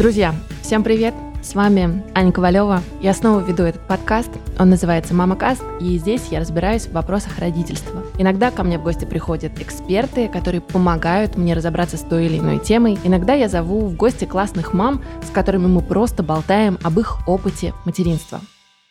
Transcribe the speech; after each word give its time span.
Друзья, 0.00 0.34
всем 0.62 0.82
привет! 0.82 1.12
С 1.42 1.54
вами 1.54 2.02
Аня 2.14 2.32
Ковалева. 2.32 2.82
Я 3.02 3.12
снова 3.12 3.40
веду 3.40 3.64
этот 3.64 3.86
подкаст. 3.86 4.30
Он 4.58 4.70
называется 4.70 5.12
«Мама 5.12 5.36
Каст», 5.36 5.62
и 5.78 5.98
здесь 5.98 6.28
я 6.30 6.40
разбираюсь 6.40 6.86
в 6.86 6.92
вопросах 6.92 7.38
родительства. 7.38 8.02
Иногда 8.16 8.50
ко 8.50 8.62
мне 8.62 8.78
в 8.78 8.82
гости 8.82 9.04
приходят 9.04 9.60
эксперты, 9.60 10.28
которые 10.28 10.62
помогают 10.62 11.36
мне 11.36 11.52
разобраться 11.52 11.98
с 11.98 12.00
той 12.00 12.24
или 12.24 12.38
иной 12.38 12.60
темой. 12.60 12.98
Иногда 13.04 13.34
я 13.34 13.50
зову 13.50 13.88
в 13.88 13.94
гости 13.94 14.24
классных 14.24 14.72
мам, 14.72 15.02
с 15.22 15.28
которыми 15.28 15.66
мы 15.66 15.82
просто 15.82 16.22
болтаем 16.22 16.78
об 16.82 16.98
их 16.98 17.18
опыте 17.28 17.74
материнства. 17.84 18.40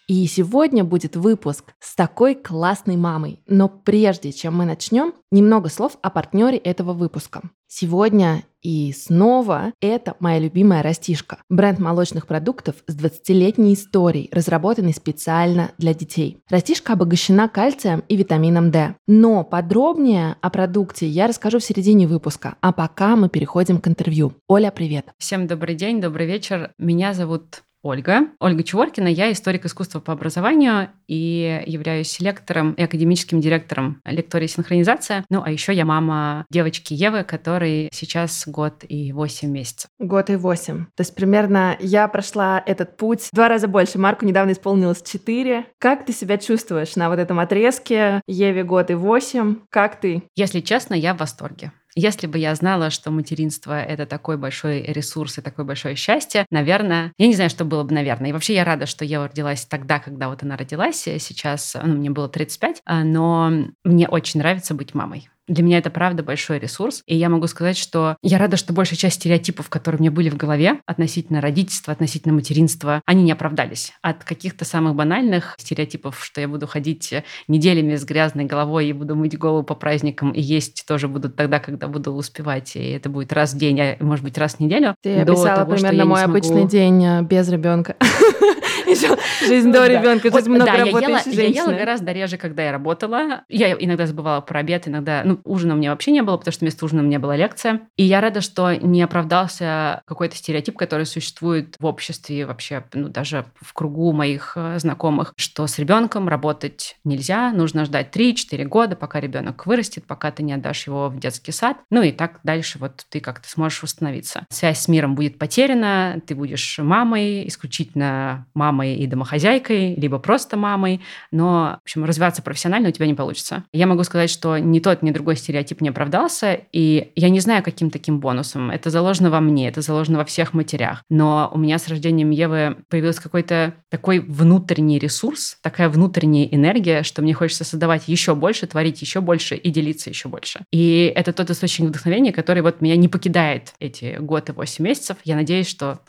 И 0.09 0.25
сегодня 0.25 0.83
будет 0.83 1.15
выпуск 1.15 1.65
с 1.79 1.93
такой 1.93 2.33
классной 2.33 2.97
мамой. 2.97 3.41
Но 3.45 3.69
прежде 3.69 4.31
чем 4.31 4.57
мы 4.57 4.65
начнем, 4.65 5.13
немного 5.29 5.69
слов 5.69 5.99
о 6.01 6.09
партнере 6.09 6.57
этого 6.57 6.93
выпуска. 6.93 7.43
Сегодня 7.67 8.41
и 8.63 8.91
снова 8.91 9.71
это 9.79 10.15
моя 10.19 10.39
любимая 10.39 10.81
растишка. 10.81 11.37
Бренд 11.47 11.77
молочных 11.77 12.25
продуктов 12.25 12.77
с 12.87 12.97
20-летней 12.97 13.75
историей, 13.75 14.29
разработанный 14.31 14.95
специально 14.95 15.73
для 15.77 15.93
детей. 15.93 16.39
Растишка 16.49 16.93
обогащена 16.93 17.47
кальцием 17.47 18.03
и 18.07 18.15
витамином 18.15 18.71
D. 18.71 18.95
Но 19.05 19.43
подробнее 19.43 20.37
о 20.41 20.49
продукте 20.49 21.07
я 21.07 21.27
расскажу 21.27 21.59
в 21.59 21.63
середине 21.63 22.07
выпуска. 22.07 22.55
А 22.61 22.73
пока 22.73 23.15
мы 23.15 23.29
переходим 23.29 23.79
к 23.79 23.87
интервью. 23.87 24.33
Оля, 24.47 24.71
привет. 24.71 25.05
Всем 25.19 25.45
добрый 25.45 25.75
день, 25.75 26.01
добрый 26.01 26.25
вечер. 26.25 26.73
Меня 26.79 27.13
зовут 27.13 27.61
Ольга. 27.81 28.27
Ольга 28.39 28.63
Чеворкина. 28.63 29.07
Я 29.07 29.31
историк 29.31 29.65
искусства 29.65 29.99
по 29.99 30.13
образованию 30.13 30.89
и 31.07 31.63
являюсь 31.65 32.19
лектором 32.19 32.73
и 32.73 32.83
академическим 32.83 33.39
директором 33.39 34.01
лектории 34.05 34.47
«Синхронизация». 34.47 35.25
Ну, 35.29 35.41
а 35.43 35.49
еще 35.49 35.73
я 35.73 35.85
мама 35.85 36.45
девочки 36.49 36.93
Евы, 36.93 37.23
которой 37.23 37.89
сейчас 37.93 38.43
год 38.45 38.83
и 38.87 39.13
восемь 39.13 39.49
месяцев. 39.49 39.89
Год 39.97 40.29
и 40.29 40.35
восемь. 40.35 40.85
То 40.95 41.01
есть 41.01 41.15
примерно 41.15 41.77
я 41.79 42.07
прошла 42.07 42.61
этот 42.65 42.97
путь 42.97 43.21
в 43.31 43.35
два 43.35 43.47
раза 43.47 43.67
больше. 43.67 43.97
Марку 43.97 44.25
недавно 44.25 44.51
исполнилось 44.51 45.01
четыре. 45.01 45.65
Как 45.79 46.05
ты 46.05 46.13
себя 46.13 46.37
чувствуешь 46.37 46.95
на 46.95 47.09
вот 47.09 47.19
этом 47.19 47.39
отрезке? 47.39 48.21
Еве 48.27 48.63
год 48.63 48.91
и 48.91 48.95
восемь. 48.95 49.57
Как 49.69 49.99
ты? 49.99 50.23
Если 50.35 50.59
честно, 50.59 50.93
я 50.95 51.13
в 51.13 51.17
восторге. 51.17 51.71
Если 51.99 52.27
бы 52.27 52.37
я 52.37 52.55
знала, 52.55 52.91
что 52.91 53.11
материнство— 53.11 53.77
это 53.83 54.05
такой 54.05 54.37
большой 54.37 54.83
ресурс 54.83 55.37
и 55.37 55.41
такое 55.41 55.65
большое 55.65 55.95
счастье, 55.95 56.45
наверное, 56.49 57.11
я 57.17 57.27
не 57.27 57.35
знаю, 57.35 57.49
что 57.49 57.65
было 57.65 57.83
бы, 57.83 57.93
наверное. 57.93 58.29
И 58.29 58.33
вообще 58.33 58.53
я 58.53 58.63
рада, 58.63 58.85
что 58.85 59.03
Ева 59.03 59.27
родилась 59.27 59.65
тогда, 59.65 59.99
когда 59.99 60.29
вот 60.29 60.41
она 60.41 60.55
родилась. 60.55 61.01
Сейчас, 61.01 61.75
ну, 61.83 61.95
мне 61.95 62.09
было 62.09 62.29
35, 62.29 62.81
а, 62.85 63.03
но 63.03 63.51
мне 63.83 64.07
очень 64.07 64.39
нравится 64.39 64.73
быть 64.73 64.93
мамой. 64.93 65.29
Для 65.49 65.63
меня 65.63 65.79
это 65.79 65.89
правда 65.89 66.23
большой 66.23 66.59
ресурс. 66.59 67.03
И 67.05 67.15
я 67.15 67.27
могу 67.29 67.47
сказать, 67.47 67.77
что 67.77 68.15
я 68.21 68.37
рада, 68.37 68.55
что 68.55 68.71
большая 68.71 68.97
часть 68.97 69.17
стереотипов, 69.17 69.69
которые 69.69 69.99
у 69.99 70.01
меня 70.01 70.11
были 70.11 70.29
в 70.29 70.37
голове 70.37 70.79
относительно 70.85 71.41
родительства, 71.41 71.91
относительно 71.91 72.33
материнства, 72.33 73.01
они 73.05 73.23
не 73.23 73.31
оправдались. 73.31 73.91
От 74.01 74.23
каких-то 74.23 74.63
самых 74.63 74.95
банальных 74.95 75.55
стереотипов, 75.57 76.23
что 76.23 76.39
я 76.39 76.47
буду 76.47 76.67
ходить 76.67 77.13
неделями 77.47 77.95
с 77.95 78.05
грязной 78.05 78.45
головой 78.45 78.87
и 78.87 78.93
буду 78.93 79.15
мыть 79.15 79.37
голову 79.37 79.63
по 79.63 79.75
праздникам 79.75 80.31
и 80.31 80.41
есть 80.41 80.85
тоже 80.87 81.07
буду 81.07 81.29
тогда, 81.29 81.59
когда 81.59 81.87
буду 81.87 82.13
успевать. 82.13 82.75
И 82.75 82.91
это 82.91 83.09
будет 83.09 83.33
раз 83.33 83.53
в 83.53 83.57
день, 83.57 83.81
а 83.81 83.97
может 83.99 84.23
быть 84.23 84.37
раз 84.37 84.55
в 84.55 84.59
неделю. 84.59 84.95
Ты 85.01 85.19
описала 85.19 85.57
того, 85.57 85.73
примерно 85.73 86.05
мой 86.05 86.19
смогу... 86.19 86.37
обычный 86.37 86.67
день 86.67 87.03
э, 87.03 87.21
без 87.23 87.49
ребенка. 87.49 87.95
Еще 88.89 89.17
жизнь 89.45 89.71
до 89.71 89.87
ребенка. 89.87 90.31
Тут 90.31 90.47
много 90.47 90.75
женщины. 90.75 91.33
Я 91.33 91.47
ела 91.47 91.71
гораздо 91.71 92.11
реже, 92.11 92.37
когда 92.37 92.63
я 92.63 92.71
работала. 92.71 93.43
Я 93.49 93.73
иногда 93.73 94.05
забывала 94.05 94.41
про 94.41 94.59
обед, 94.59 94.87
иногда... 94.87 95.23
Ну, 95.23 95.39
ужина 95.43 95.73
у 95.73 95.77
меня 95.77 95.91
вообще 95.91 96.11
не 96.11 96.21
было, 96.21 96.37
потому 96.37 96.51
что 96.51 96.61
вместо 96.61 96.85
ужина 96.85 97.01
у 97.01 97.05
меня 97.05 97.19
была 97.19 97.35
лекция. 97.35 97.81
И 97.97 98.03
я 98.03 98.21
рада, 98.21 98.41
что 98.41 98.73
не 98.73 99.01
оправдался 99.01 100.01
какой-то 100.05 100.35
стереотип, 100.35 100.77
который 100.77 101.05
существует 101.05 101.75
в 101.79 101.85
обществе 101.85 102.45
вообще, 102.45 102.83
ну, 102.93 103.09
даже 103.09 103.45
в 103.61 103.73
кругу 103.73 104.11
моих 104.11 104.53
э, 104.55 104.79
знакомых, 104.79 105.33
что 105.37 105.67
с 105.67 105.77
ребенком 105.79 106.27
работать 106.27 106.97
нельзя, 107.03 107.51
нужно 107.51 107.85
ждать 107.85 108.15
3-4 108.15 108.63
года, 108.65 108.95
пока 108.95 109.19
ребенок 109.19 109.65
вырастет, 109.65 110.05
пока 110.05 110.31
ты 110.31 110.43
не 110.43 110.53
отдашь 110.53 110.87
его 110.87 111.09
в 111.09 111.19
детский 111.19 111.51
сад. 111.51 111.77
Ну 111.89 112.01
и 112.01 112.11
так 112.11 112.39
дальше 112.43 112.79
вот 112.79 113.05
ты 113.09 113.19
как-то 113.19 113.49
сможешь 113.49 113.83
восстановиться. 113.83 114.45
Связь 114.49 114.79
с 114.79 114.87
миром 114.87 115.15
будет 115.15 115.37
потеряна, 115.37 116.21
ты 116.25 116.35
будешь 116.35 116.79
мамой, 116.79 117.47
исключительно 117.47 118.47
мамой 118.53 118.78
и 118.87 119.07
домохозяйкой, 119.07 119.95
либо 119.95 120.19
просто 120.19 120.57
мамой, 120.57 121.01
но, 121.31 121.77
в 121.79 121.83
общем, 121.83 122.05
развиваться 122.05 122.41
профессионально 122.41 122.89
у 122.89 122.91
тебя 122.91 123.07
не 123.07 123.13
получится. 123.13 123.63
Я 123.73 123.87
могу 123.87 124.03
сказать, 124.03 124.29
что 124.29 124.57
ни 124.57 124.79
тот, 124.79 125.01
ни 125.01 125.11
другой 125.11 125.35
стереотип 125.35 125.81
не 125.81 125.89
оправдался, 125.89 126.59
и 126.71 127.11
я 127.15 127.29
не 127.29 127.39
знаю, 127.39 127.63
каким 127.63 127.89
таким 127.89 128.19
бонусом. 128.19 128.71
Это 128.71 128.89
заложено 128.89 129.29
во 129.29 129.39
мне, 129.39 129.67
это 129.67 129.81
заложено 129.81 130.17
во 130.17 130.25
всех 130.25 130.53
матерях. 130.53 131.03
Но 131.09 131.49
у 131.53 131.57
меня 131.57 131.77
с 131.77 131.87
рождением 131.87 132.29
Евы 132.29 132.77
появился 132.89 133.21
какой-то 133.21 133.73
такой 133.89 134.19
внутренний 134.19 134.99
ресурс, 134.99 135.57
такая 135.61 135.89
внутренняя 135.89 136.45
энергия, 136.45 137.03
что 137.03 137.21
мне 137.21 137.33
хочется 137.33 137.63
создавать 137.63 138.07
еще 138.07 138.35
больше, 138.35 138.67
творить 138.67 139.01
еще 139.01 139.21
больше 139.21 139.55
и 139.55 139.69
делиться 139.69 140.09
еще 140.09 140.29
больше. 140.29 140.61
И 140.71 141.11
это 141.15 141.33
тот 141.33 141.49
источник 141.49 141.89
вдохновения, 141.89 142.31
который 142.31 142.61
вот 142.61 142.81
меня 142.81 142.95
не 142.95 143.07
покидает 143.07 143.73
эти 143.79 144.17
год 144.19 144.49
и 144.49 144.51
восемь 144.51 144.85
месяцев. 144.85 145.17
Я 145.23 145.35
надеюсь, 145.35 145.67
что 145.67 145.99